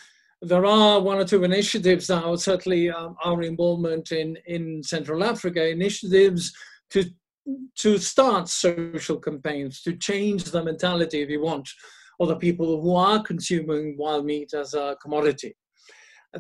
there 0.43 0.67
are 0.67 1.01
one 1.01 1.17
or 1.17 1.25
two 1.25 1.43
initiatives 1.45 2.11
now, 2.11 2.37
certainly 2.37 2.91
um, 2.91 3.17
our 3.25 3.41
involvement 3.43 4.13
in, 4.13 4.37
in 4.47 4.83
Central 4.83 5.25
Africa, 5.25 5.67
initiatives 5.67 6.53
to, 6.91 7.05
to 7.77 7.97
start 7.97 8.49
social 8.49 9.17
campaigns, 9.17 9.81
to 9.81 9.97
change 9.97 10.45
the 10.45 10.63
mentality, 10.63 11.23
if 11.23 11.31
you 11.31 11.41
want, 11.41 11.67
of 12.21 12.29
the 12.29 12.37
people 12.37 12.83
who 12.83 12.95
are 12.95 13.23
consuming 13.23 13.97
wild 13.97 14.27
meat 14.27 14.53
as 14.53 14.75
a 14.75 14.97
commodity 15.01 15.57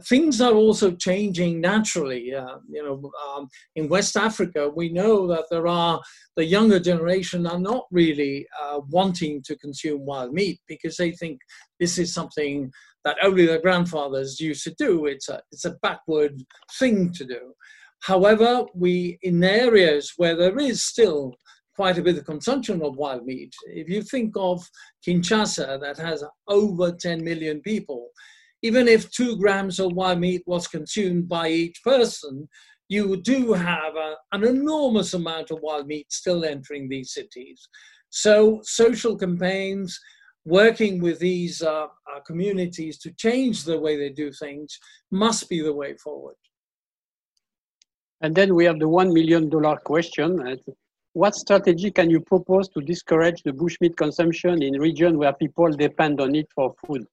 things 0.02 0.40
are 0.40 0.52
also 0.52 0.90
changing 0.92 1.60
naturally. 1.60 2.34
Uh, 2.34 2.58
you 2.68 2.82
know, 2.82 3.10
um, 3.26 3.48
in 3.76 3.88
West 3.88 4.16
Africa, 4.16 4.70
we 4.74 4.88
know 4.88 5.26
that 5.28 5.44
there 5.50 5.66
are 5.66 6.00
the 6.36 6.44
younger 6.44 6.80
generation 6.80 7.46
are 7.46 7.58
not 7.58 7.84
really 7.90 8.46
uh, 8.60 8.80
wanting 8.90 9.42
to 9.42 9.56
consume 9.56 10.04
wild 10.04 10.32
meat 10.32 10.60
because 10.68 10.96
they 10.96 11.12
think 11.12 11.40
this 11.78 11.98
is 11.98 12.12
something 12.12 12.70
that 13.04 13.16
only 13.22 13.46
their 13.46 13.60
grandfathers 13.60 14.40
used 14.40 14.64
to 14.64 14.74
do. 14.78 15.06
It's 15.06 15.28
a 15.28 15.40
it's 15.52 15.64
a 15.64 15.76
backward 15.82 16.42
thing 16.78 17.12
to 17.12 17.24
do. 17.24 17.54
However, 18.02 18.64
we 18.74 19.18
in 19.22 19.42
areas 19.44 20.12
where 20.16 20.36
there 20.36 20.58
is 20.58 20.84
still 20.84 21.34
quite 21.76 21.98
a 21.98 22.02
bit 22.02 22.16
of 22.16 22.24
consumption 22.24 22.82
of 22.82 22.96
wild 22.96 23.24
meat. 23.26 23.52
If 23.66 23.88
you 23.88 24.02
think 24.02 24.34
of 24.36 24.64
Kinshasa, 25.06 25.80
that 25.80 25.98
has 25.98 26.22
over 26.46 26.92
10 26.92 27.24
million 27.24 27.60
people, 27.62 28.10
even 28.64 28.88
if 28.88 29.10
two 29.10 29.36
grams 29.36 29.78
of 29.78 29.92
wild 29.92 30.18
meat 30.18 30.42
was 30.46 30.66
consumed 30.66 31.28
by 31.28 31.48
each 31.50 31.82
person, 31.84 32.48
you 32.88 33.20
do 33.20 33.52
have 33.52 33.94
a, 33.94 34.14
an 34.32 34.42
enormous 34.42 35.12
amount 35.12 35.50
of 35.50 35.60
wild 35.60 35.86
meat 35.86 36.10
still 36.10 36.46
entering 36.46 36.88
these 36.88 37.12
cities. 37.12 37.68
So, 38.08 38.60
social 38.62 39.18
campaigns, 39.18 40.00
working 40.46 41.02
with 41.02 41.18
these 41.18 41.60
uh, 41.60 41.88
uh, 41.88 42.20
communities 42.26 42.96
to 43.00 43.12
change 43.12 43.64
the 43.64 43.78
way 43.78 43.98
they 43.98 44.08
do 44.08 44.32
things, 44.32 44.78
must 45.10 45.50
be 45.50 45.60
the 45.60 45.74
way 45.74 45.94
forward. 46.02 46.36
And 48.22 48.34
then 48.34 48.54
we 48.54 48.64
have 48.64 48.78
the 48.78 48.88
$1 48.88 49.12
million 49.12 49.50
question. 49.84 50.58
What 51.12 51.34
strategy 51.34 51.90
can 51.90 52.08
you 52.08 52.20
propose 52.20 52.70
to 52.70 52.80
discourage 52.80 53.42
the 53.42 53.52
bushmeat 53.52 53.98
consumption 53.98 54.62
in 54.62 54.80
regions 54.80 55.18
where 55.18 55.34
people 55.34 55.70
depend 55.70 56.22
on 56.22 56.34
it 56.34 56.48
for 56.54 56.74
food? 56.86 57.04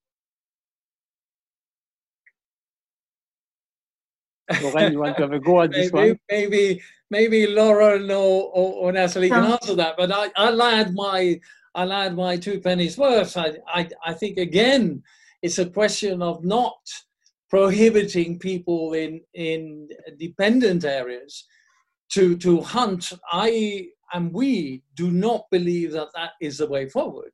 Lorraine, 4.62 4.92
you 4.94 5.00
want 5.00 5.18
to 5.18 5.24
have 5.24 5.34
a 5.34 5.40
go 5.40 5.62
at 5.62 5.72
this 5.72 5.92
maybe, 5.92 6.10
one? 6.10 6.20
Maybe, 6.30 6.82
maybe 7.10 7.48
Laura 7.48 8.00
or, 8.00 8.12
or, 8.12 8.74
or 8.74 8.92
Nathalie 8.92 9.30
can 9.30 9.44
answer 9.44 9.76
that. 9.76 9.96
But 9.98 10.12
I, 10.12 10.30
I'll 10.36 10.62
add 10.62 10.94
my, 10.94 11.40
I'll 11.76 11.94
add 11.94 12.16
my 12.16 12.38
two 12.38 12.60
pennies 12.60 12.98
worth. 12.98 13.38
I, 13.38 13.58
I, 13.68 13.90
I 14.06 14.14
think 14.14 14.38
again, 14.38 15.04
it's 15.42 15.60
a 15.60 15.70
question 15.70 16.22
of 16.22 16.44
not 16.44 16.78
prohibiting 17.50 18.40
people 18.40 18.94
in 18.94 19.22
in 19.34 19.90
dependent 20.18 20.86
areas 20.86 21.46
to 22.10 22.38
to 22.38 22.62
hunt. 22.62 23.12
I 23.32 23.88
and 24.14 24.34
we 24.34 24.84
do 24.96 25.12
not 25.12 25.46
believe 25.52 25.92
that 25.94 26.10
that 26.16 26.32
is 26.42 26.58
the 26.58 26.68
way 26.68 26.88
forward. 26.88 27.34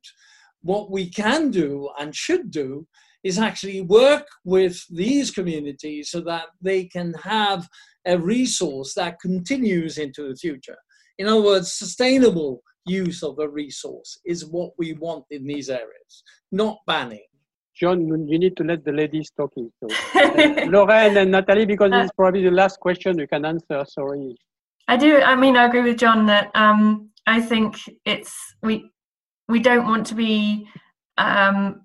What 0.62 0.90
we 0.90 1.08
can 1.08 1.50
do 1.50 1.90
and 1.98 2.14
should 2.14 2.50
do 2.50 2.86
is 3.24 3.38
actually 3.38 3.80
work 3.80 4.26
with 4.44 4.84
these 4.90 5.30
communities 5.30 6.10
so 6.10 6.20
that 6.20 6.46
they 6.60 6.84
can 6.84 7.14
have 7.14 7.68
a 8.06 8.18
resource 8.18 8.94
that 8.94 9.20
continues 9.20 9.98
into 9.98 10.28
the 10.28 10.36
future. 10.36 10.76
In 11.18 11.26
other 11.26 11.42
words, 11.42 11.72
sustainable 11.72 12.62
use 12.86 13.22
of 13.22 13.38
a 13.38 13.48
resource 13.48 14.18
is 14.24 14.46
what 14.46 14.70
we 14.78 14.92
want 14.94 15.24
in 15.30 15.46
these 15.46 15.68
areas, 15.68 16.22
not 16.52 16.78
banning. 16.86 17.24
John, 17.78 18.06
you 18.28 18.38
need 18.38 18.56
to 18.56 18.64
let 18.64 18.84
the 18.84 18.92
ladies 18.92 19.30
talking. 19.36 19.70
So, 19.80 19.88
uh, 20.20 20.66
Lorraine 20.66 21.16
and 21.16 21.30
Nathalie, 21.30 21.66
because 21.66 21.90
this 21.92 22.06
is 22.06 22.10
probably 22.16 22.42
the 22.42 22.50
last 22.50 22.80
question 22.80 23.18
you 23.18 23.28
can 23.28 23.44
answer. 23.44 23.84
Sorry. 23.86 24.36
I 24.88 24.96
do. 24.96 25.20
I 25.20 25.36
mean, 25.36 25.56
I 25.56 25.66
agree 25.66 25.82
with 25.82 25.98
John 25.98 26.26
that 26.26 26.50
um, 26.54 27.10
I 27.26 27.40
think 27.40 27.76
it's 28.04 28.34
we 28.62 28.90
we 29.48 29.60
don't 29.60 29.86
want 29.86 30.06
to 30.06 30.14
be 30.16 30.66
um, 31.18 31.82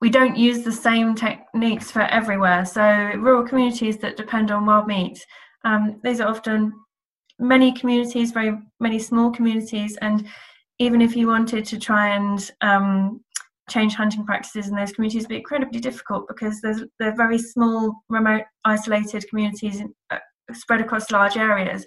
we 0.00 0.10
don't 0.10 0.36
use 0.36 0.62
the 0.62 0.72
same 0.72 1.14
techniques 1.14 1.90
for 1.90 2.02
everywhere. 2.02 2.64
So 2.64 2.82
rural 3.16 3.46
communities 3.46 3.98
that 3.98 4.16
depend 4.16 4.50
on 4.50 4.66
wild 4.66 4.86
meat, 4.86 5.24
um, 5.64 6.00
these 6.04 6.20
are 6.20 6.28
often 6.28 6.72
many 7.38 7.72
communities, 7.72 8.32
very 8.32 8.56
many 8.80 8.98
small 8.98 9.30
communities, 9.30 9.96
and 10.00 10.26
even 10.78 11.00
if 11.00 11.16
you 11.16 11.26
wanted 11.26 11.64
to 11.66 11.78
try 11.78 12.08
and 12.14 12.50
um, 12.60 13.20
change 13.68 13.94
hunting 13.94 14.24
practices 14.24 14.68
in 14.68 14.76
those 14.76 14.92
communities, 14.92 15.22
it'd 15.22 15.28
be 15.28 15.36
incredibly 15.36 15.80
difficult 15.80 16.26
because 16.28 16.60
there's 16.60 16.84
they're 16.98 17.16
very 17.16 17.38
small, 17.38 18.02
remote, 18.08 18.44
isolated 18.64 19.28
communities 19.28 19.82
uh, 20.10 20.18
spread 20.52 20.80
across 20.80 21.10
large 21.10 21.36
areas. 21.36 21.84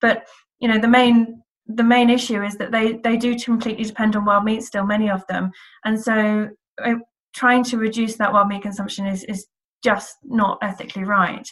But 0.00 0.26
you 0.60 0.68
know 0.68 0.78
the 0.78 0.88
main 0.88 1.42
the 1.66 1.84
main 1.84 2.10
issue 2.10 2.42
is 2.42 2.56
that 2.56 2.72
they 2.72 2.94
they 3.04 3.16
do 3.16 3.38
completely 3.38 3.84
depend 3.84 4.16
on 4.16 4.24
wild 4.24 4.44
meat 4.44 4.62
still, 4.62 4.86
many 4.86 5.10
of 5.10 5.26
them, 5.28 5.50
and 5.84 6.00
so 6.00 6.48
uh, 6.82 6.94
trying 7.34 7.64
to 7.64 7.78
reduce 7.78 8.16
that 8.16 8.32
wild 8.32 8.48
meat 8.48 8.62
consumption 8.62 9.06
is, 9.06 9.24
is 9.24 9.46
just 9.82 10.16
not 10.24 10.58
ethically 10.62 11.04
right. 11.04 11.46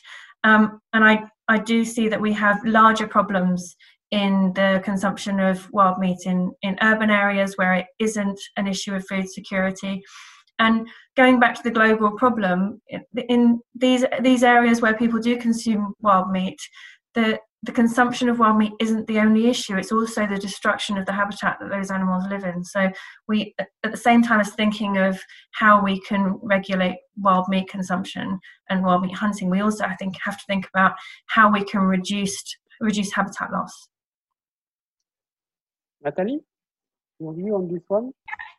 Um, 0.45 0.81
and 0.93 1.05
I, 1.05 1.24
I 1.49 1.59
do 1.59 1.85
see 1.85 2.09
that 2.09 2.20
we 2.20 2.33
have 2.33 2.64
larger 2.64 3.07
problems 3.07 3.76
in 4.11 4.53
the 4.55 4.81
consumption 4.85 5.39
of 5.39 5.70
wild 5.72 5.99
meat 5.99 6.18
in, 6.26 6.53
in 6.62 6.76
urban 6.83 7.11
areas 7.11 7.55
where 7.57 7.74
it 7.74 7.87
isn't 7.99 8.41
an 8.57 8.66
issue 8.66 8.95
of 8.95 9.07
food 9.07 9.28
security. 9.31 10.03
And 10.59 10.89
going 11.16 11.41
back 11.41 11.55
to 11.55 11.62
the 11.62 11.70
global 11.70 12.12
problem, 12.12 12.83
in 13.28 13.61
these 13.74 14.05
these 14.20 14.43
areas 14.43 14.83
where 14.83 14.95
people 14.95 15.18
do 15.18 15.39
consume 15.39 15.95
wild 16.01 16.31
meat, 16.31 16.59
the 17.14 17.40
the 17.62 17.72
consumption 17.72 18.30
of 18.30 18.38
wild 18.38 18.56
meat 18.56 18.72
isn't 18.80 19.06
the 19.06 19.18
only 19.18 19.46
issue 19.46 19.76
it's 19.76 19.92
also 19.92 20.26
the 20.26 20.38
destruction 20.38 20.96
of 20.96 21.04
the 21.04 21.12
habitat 21.12 21.58
that 21.61 21.68
those 21.68 21.90
animals 21.90 22.24
live 22.28 22.44
in. 22.44 22.64
So 22.64 22.90
we 23.28 23.54
at 23.58 23.90
the 23.90 23.96
same 23.96 24.22
time 24.22 24.40
as 24.40 24.50
thinking 24.54 24.96
of 24.96 25.20
how 25.52 25.82
we 25.82 26.00
can 26.00 26.38
regulate 26.42 26.96
wild 27.18 27.48
meat 27.48 27.68
consumption 27.68 28.38
and 28.70 28.82
wild 28.82 29.02
meat 29.02 29.14
hunting 29.14 29.50
we 29.50 29.61
also 29.61 29.84
i 29.84 29.94
think 29.96 30.14
have 30.22 30.38
to 30.38 30.44
think 30.46 30.66
about 30.72 30.92
how 31.26 31.52
we 31.52 31.62
can 31.64 31.82
reduce 31.82 32.42
reduce 32.80 33.12
habitat 33.12 33.52
loss. 33.52 33.88
Nathalie 36.02 36.40
your 37.20 37.34
view 37.34 37.54
on 37.54 37.72
this 37.72 37.82
one? 37.88 38.12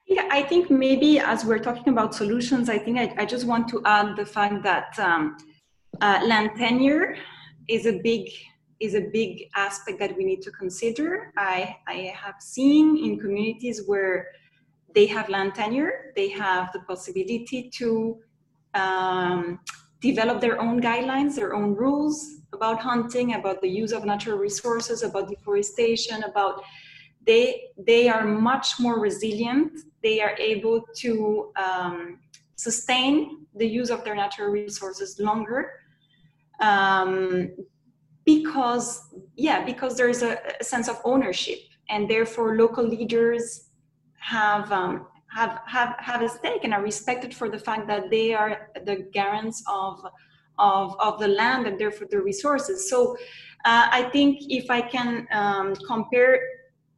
Yeah, 0.07 0.27
I 0.31 0.43
think 0.43 0.69
maybe 0.69 1.19
as 1.19 1.43
we're 1.43 1.59
talking 1.59 1.91
about 1.91 2.13
solutions, 2.15 2.69
I 2.69 2.77
think 2.77 2.97
I, 2.97 3.13
I 3.17 3.25
just 3.25 3.45
want 3.45 3.67
to 3.69 3.81
add 3.85 4.15
the 4.15 4.25
fact 4.25 4.63
that 4.63 4.97
um, 4.99 5.37
uh, 5.99 6.21
land 6.25 6.51
tenure 6.57 7.15
is 7.67 7.85
a 7.85 7.99
big 8.03 8.29
is 8.79 8.95
a 8.95 9.01
big 9.13 9.47
aspect 9.55 9.99
that 9.99 10.17
we 10.17 10.25
need 10.25 10.41
to 10.41 10.51
consider. 10.51 11.31
I, 11.37 11.77
I 11.87 12.11
have 12.15 12.35
seen 12.39 12.97
in 12.97 13.19
communities 13.19 13.83
where 13.85 14.27
they 14.95 15.05
have 15.05 15.29
land 15.29 15.53
tenure, 15.53 16.11
they 16.15 16.29
have 16.29 16.71
the 16.73 16.79
possibility 16.79 17.69
to 17.75 18.17
um, 18.73 19.59
develop 20.01 20.41
their 20.41 20.59
own 20.59 20.81
guidelines, 20.81 21.35
their 21.35 21.53
own 21.53 21.75
rules 21.75 22.41
about 22.53 22.79
hunting, 22.79 23.35
about 23.35 23.61
the 23.61 23.69
use 23.69 23.91
of 23.91 24.03
natural 24.03 24.37
resources, 24.37 25.03
about 25.03 25.29
deforestation, 25.29 26.23
about 26.23 26.63
they 27.25 27.65
they 27.77 28.09
are 28.09 28.25
much 28.25 28.79
more 28.79 28.99
resilient. 28.99 29.79
They 30.01 30.21
are 30.21 30.35
able 30.37 30.83
to 30.97 31.51
um, 31.55 32.19
sustain 32.55 33.45
the 33.55 33.67
use 33.67 33.91
of 33.91 34.03
their 34.03 34.15
natural 34.15 34.49
resources 34.49 35.19
longer. 35.19 35.80
Um, 36.61 37.51
because 38.23 39.09
yeah 39.35 39.65
because 39.65 39.97
there's 39.97 40.21
a, 40.21 40.37
a 40.59 40.63
sense 40.63 40.87
of 40.87 41.01
ownership 41.03 41.57
and 41.89 42.07
therefore 42.07 42.55
local 42.55 42.87
leaders 42.87 43.69
have 44.19 44.71
um, 44.71 45.07
have 45.33 45.61
have 45.65 45.95
have 45.97 46.21
a 46.21 46.29
stake 46.29 46.63
and 46.63 46.73
are 46.73 46.83
respected 46.83 47.33
for 47.33 47.49
the 47.49 47.57
fact 47.57 47.87
that 47.87 48.11
they 48.11 48.33
are 48.33 48.69
the 48.85 49.07
guarants 49.11 49.63
of 49.67 50.05
of 50.59 50.95
of 50.99 51.19
the 51.19 51.27
land 51.27 51.65
and 51.65 51.79
therefore 51.79 52.07
the 52.11 52.21
resources. 52.21 52.89
So 52.89 53.17
uh, 53.65 53.87
i 53.91 54.03
think 54.11 54.39
if 54.49 54.69
i 54.69 54.81
can 54.81 55.27
um, 55.31 55.75
compare 55.87 56.39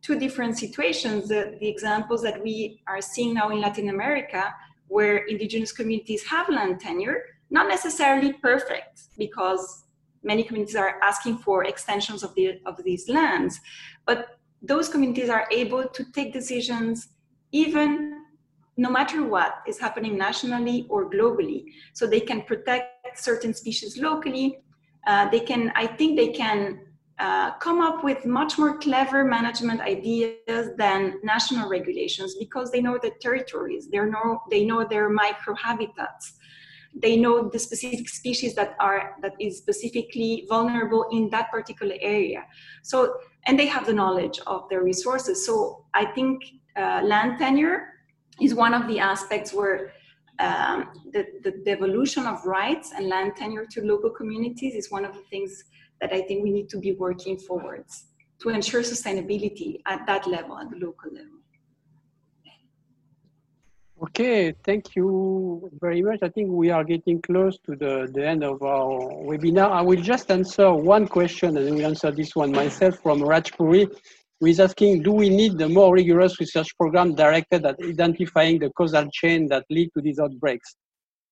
two 0.01 0.17
different 0.17 0.57
situations 0.57 1.27
the, 1.27 1.57
the 1.59 1.67
examples 1.67 2.21
that 2.21 2.41
we 2.41 2.81
are 2.87 3.01
seeing 3.01 3.33
now 3.33 3.49
in 3.49 3.59
latin 3.59 3.89
america 3.89 4.53
where 4.87 5.17
indigenous 5.25 5.71
communities 5.71 6.23
have 6.25 6.47
land 6.49 6.79
tenure 6.79 7.23
not 7.53 7.67
necessarily 7.69 8.33
perfect 8.33 9.03
because 9.17 9.85
many 10.23 10.43
communities 10.43 10.75
are 10.75 10.99
asking 11.03 11.37
for 11.37 11.63
extensions 11.65 12.23
of, 12.23 12.33
the, 12.35 12.59
of 12.65 12.83
these 12.83 13.07
lands. 13.07 13.61
But 14.05 14.39
those 14.61 14.89
communities 14.89 15.29
are 15.29 15.47
able 15.51 15.87
to 15.87 16.03
take 16.11 16.33
decisions 16.33 17.09
even 17.51 18.23
no 18.75 18.89
matter 18.89 19.23
what 19.23 19.61
is 19.67 19.79
happening 19.79 20.17
nationally 20.17 20.87
or 20.89 21.09
globally. 21.11 21.65
So 21.93 22.07
they 22.07 22.21
can 22.21 22.41
protect 22.41 23.19
certain 23.19 23.53
species 23.53 23.99
locally. 23.99 24.57
Uh, 25.05 25.29
they 25.29 25.41
can, 25.41 25.71
I 25.75 25.85
think 25.85 26.17
they 26.17 26.29
can 26.29 26.79
uh, 27.19 27.51
come 27.57 27.81
up 27.81 28.03
with 28.03 28.25
much 28.25 28.57
more 28.57 28.79
clever 28.79 29.23
management 29.23 29.81
ideas 29.81 30.71
than 30.77 31.19
national 31.23 31.69
regulations 31.69 32.35
because 32.39 32.71
they 32.71 32.81
know 32.81 32.97
the 32.99 33.11
territories, 33.21 33.89
they 33.89 33.99
know, 33.99 34.41
they 34.49 34.65
know 34.65 34.83
their 34.83 35.15
microhabitats. 35.15 36.33
They 36.95 37.17
know 37.17 37.49
the 37.49 37.59
specific 37.59 38.07
species 38.07 38.53
that 38.55 38.75
are 38.79 39.15
that 39.21 39.33
is 39.39 39.57
specifically 39.57 40.45
vulnerable 40.47 41.05
in 41.11 41.29
that 41.29 41.49
particular 41.51 41.95
area 42.01 42.43
so 42.83 43.15
and 43.45 43.57
they 43.57 43.65
have 43.65 43.85
the 43.85 43.93
knowledge 43.93 44.39
of 44.47 44.67
their 44.69 44.83
resources 44.83 45.45
so 45.45 45.85
i 45.93 46.05
think 46.05 46.43
uh, 46.77 47.01
land 47.03 47.39
tenure 47.39 47.93
is 48.41 48.53
one 48.53 48.73
of 48.73 48.87
the 48.87 48.99
aspects 48.99 49.53
where 49.53 49.93
um, 50.39 50.89
the, 51.11 51.25
the 51.43 51.51
devolution 51.63 52.25
of 52.25 52.43
rights 52.45 52.91
and 52.95 53.07
land 53.07 53.33
tenure 53.35 53.65
to 53.67 53.81
local 53.81 54.09
communities 54.09 54.73
is 54.73 54.89
one 54.89 55.05
of 55.05 55.13
the 55.13 55.21
things 55.29 55.63
that 56.01 56.11
I 56.11 56.21
think 56.21 56.43
we 56.43 56.51
need 56.51 56.69
to 56.69 56.79
be 56.79 56.93
working 56.93 57.37
forwards 57.37 58.05
to 58.41 58.49
ensure 58.49 58.81
sustainability 58.81 59.79
at 59.85 60.05
that 60.07 60.27
level, 60.27 60.57
at 60.57 60.69
the 60.69 60.77
local 60.77 61.11
level. 61.11 61.42
Okay, 64.03 64.53
thank 64.65 64.97
you 64.97 65.71
very 65.79 66.01
much. 66.01 66.19
I 66.21 66.27
think 66.27 66.51
we 66.51 66.69
are 66.69 66.83
getting 66.83 67.21
close 67.21 67.57
to 67.65 67.73
the, 67.73 68.11
the 68.13 68.27
end 68.27 68.43
of 68.43 68.61
our 68.61 68.99
webinar. 69.23 69.71
I 69.71 69.81
will 69.81 70.01
just 70.01 70.29
answer 70.29 70.73
one 70.73 71.07
question 71.07 71.55
and 71.55 71.73
will 71.73 71.85
answer 71.85 72.11
this 72.11 72.35
one 72.35 72.51
myself 72.51 72.99
from 73.01 73.21
Rajpuri 73.21 73.87
who 74.41 74.47
is 74.47 74.59
asking, 74.59 75.03
do 75.03 75.13
we 75.13 75.29
need 75.29 75.61
a 75.61 75.69
more 75.69 75.93
rigorous 75.93 76.37
research 76.41 76.67
program 76.77 77.15
directed 77.15 77.65
at 77.65 77.77
identifying 77.81 78.59
the 78.59 78.69
causal 78.71 79.07
chain 79.13 79.47
that 79.47 79.63
lead 79.69 79.89
to 79.95 80.01
these 80.01 80.19
outbreaks? 80.19 80.75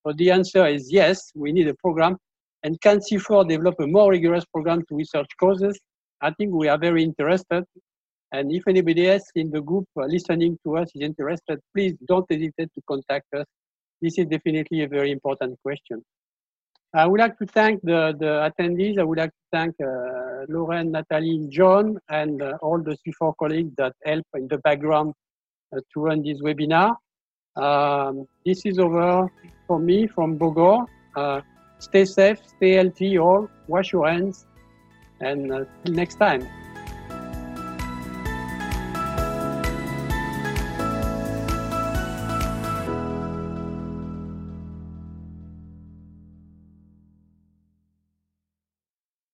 So 0.07 0.13
the 0.15 0.31
answer 0.31 0.65
is 0.65 0.89
yes, 0.89 1.29
we 1.35 1.51
need 1.51 1.67
a 1.67 1.75
program. 1.83 2.15
And 2.63 2.79
can 2.79 2.99
CIFOR 2.99 3.49
develop 3.49 3.75
a 3.81 3.87
more 3.87 4.11
rigorous 4.11 4.45
program 4.45 4.85
to 4.87 4.95
research 4.95 5.27
causes? 5.37 5.77
I 6.21 6.31
think 6.31 6.53
we 6.53 6.69
are 6.69 6.77
very 6.77 7.03
interested. 7.03 7.65
And 8.33 8.51
if 8.51 8.67
anybody 8.67 9.09
else 9.09 9.29
in 9.35 9.51
the 9.51 9.61
group 9.61 9.85
listening 9.95 10.57
to 10.65 10.77
us 10.77 10.89
is 10.95 11.01
interested, 11.01 11.59
please 11.75 11.93
don't 12.07 12.25
hesitate 12.29 12.69
to 12.75 12.81
contact 12.87 13.27
us. 13.33 13.45
This 14.01 14.17
is 14.17 14.25
definitely 14.27 14.83
a 14.83 14.87
very 14.87 15.11
important 15.11 15.59
question. 15.63 16.01
I 16.93 17.05
would 17.07 17.21
like 17.21 17.37
to 17.39 17.45
thank 17.45 17.81
the, 17.83 18.13
the 18.19 18.49
attendees. 18.49 18.99
I 18.99 19.03
would 19.03 19.17
like 19.17 19.29
to 19.29 19.45
thank 19.51 19.75
uh, 19.81 20.45
Lauren, 20.49 20.91
Nathalie, 20.91 21.47
John, 21.49 21.97
and 22.09 22.41
uh, 22.41 22.57
all 22.61 22.79
the 22.79 22.97
CIFOR 22.97 23.33
colleagues 23.37 23.73
that 23.77 23.93
help 24.03 24.25
in 24.35 24.47
the 24.49 24.57
background 24.57 25.13
uh, 25.73 25.79
to 25.93 25.99
run 26.01 26.21
this 26.21 26.41
webinar. 26.41 26.95
Um, 27.55 28.27
this 28.45 28.65
is 28.65 28.77
over 28.77 29.31
for 29.67 29.79
me 29.79 30.07
from 30.07 30.37
Bogor. 30.37 30.85
Uh, 31.15 31.41
stay 31.79 32.03
safe, 32.03 32.39
stay 32.57 32.73
healthy, 32.73 33.17
all. 33.17 33.49
Wash 33.67 33.93
your 33.93 34.09
hands, 34.09 34.45
and 35.21 35.51
uh, 35.51 35.63
till 35.85 35.93
next 35.93 36.15
time. 36.15 36.45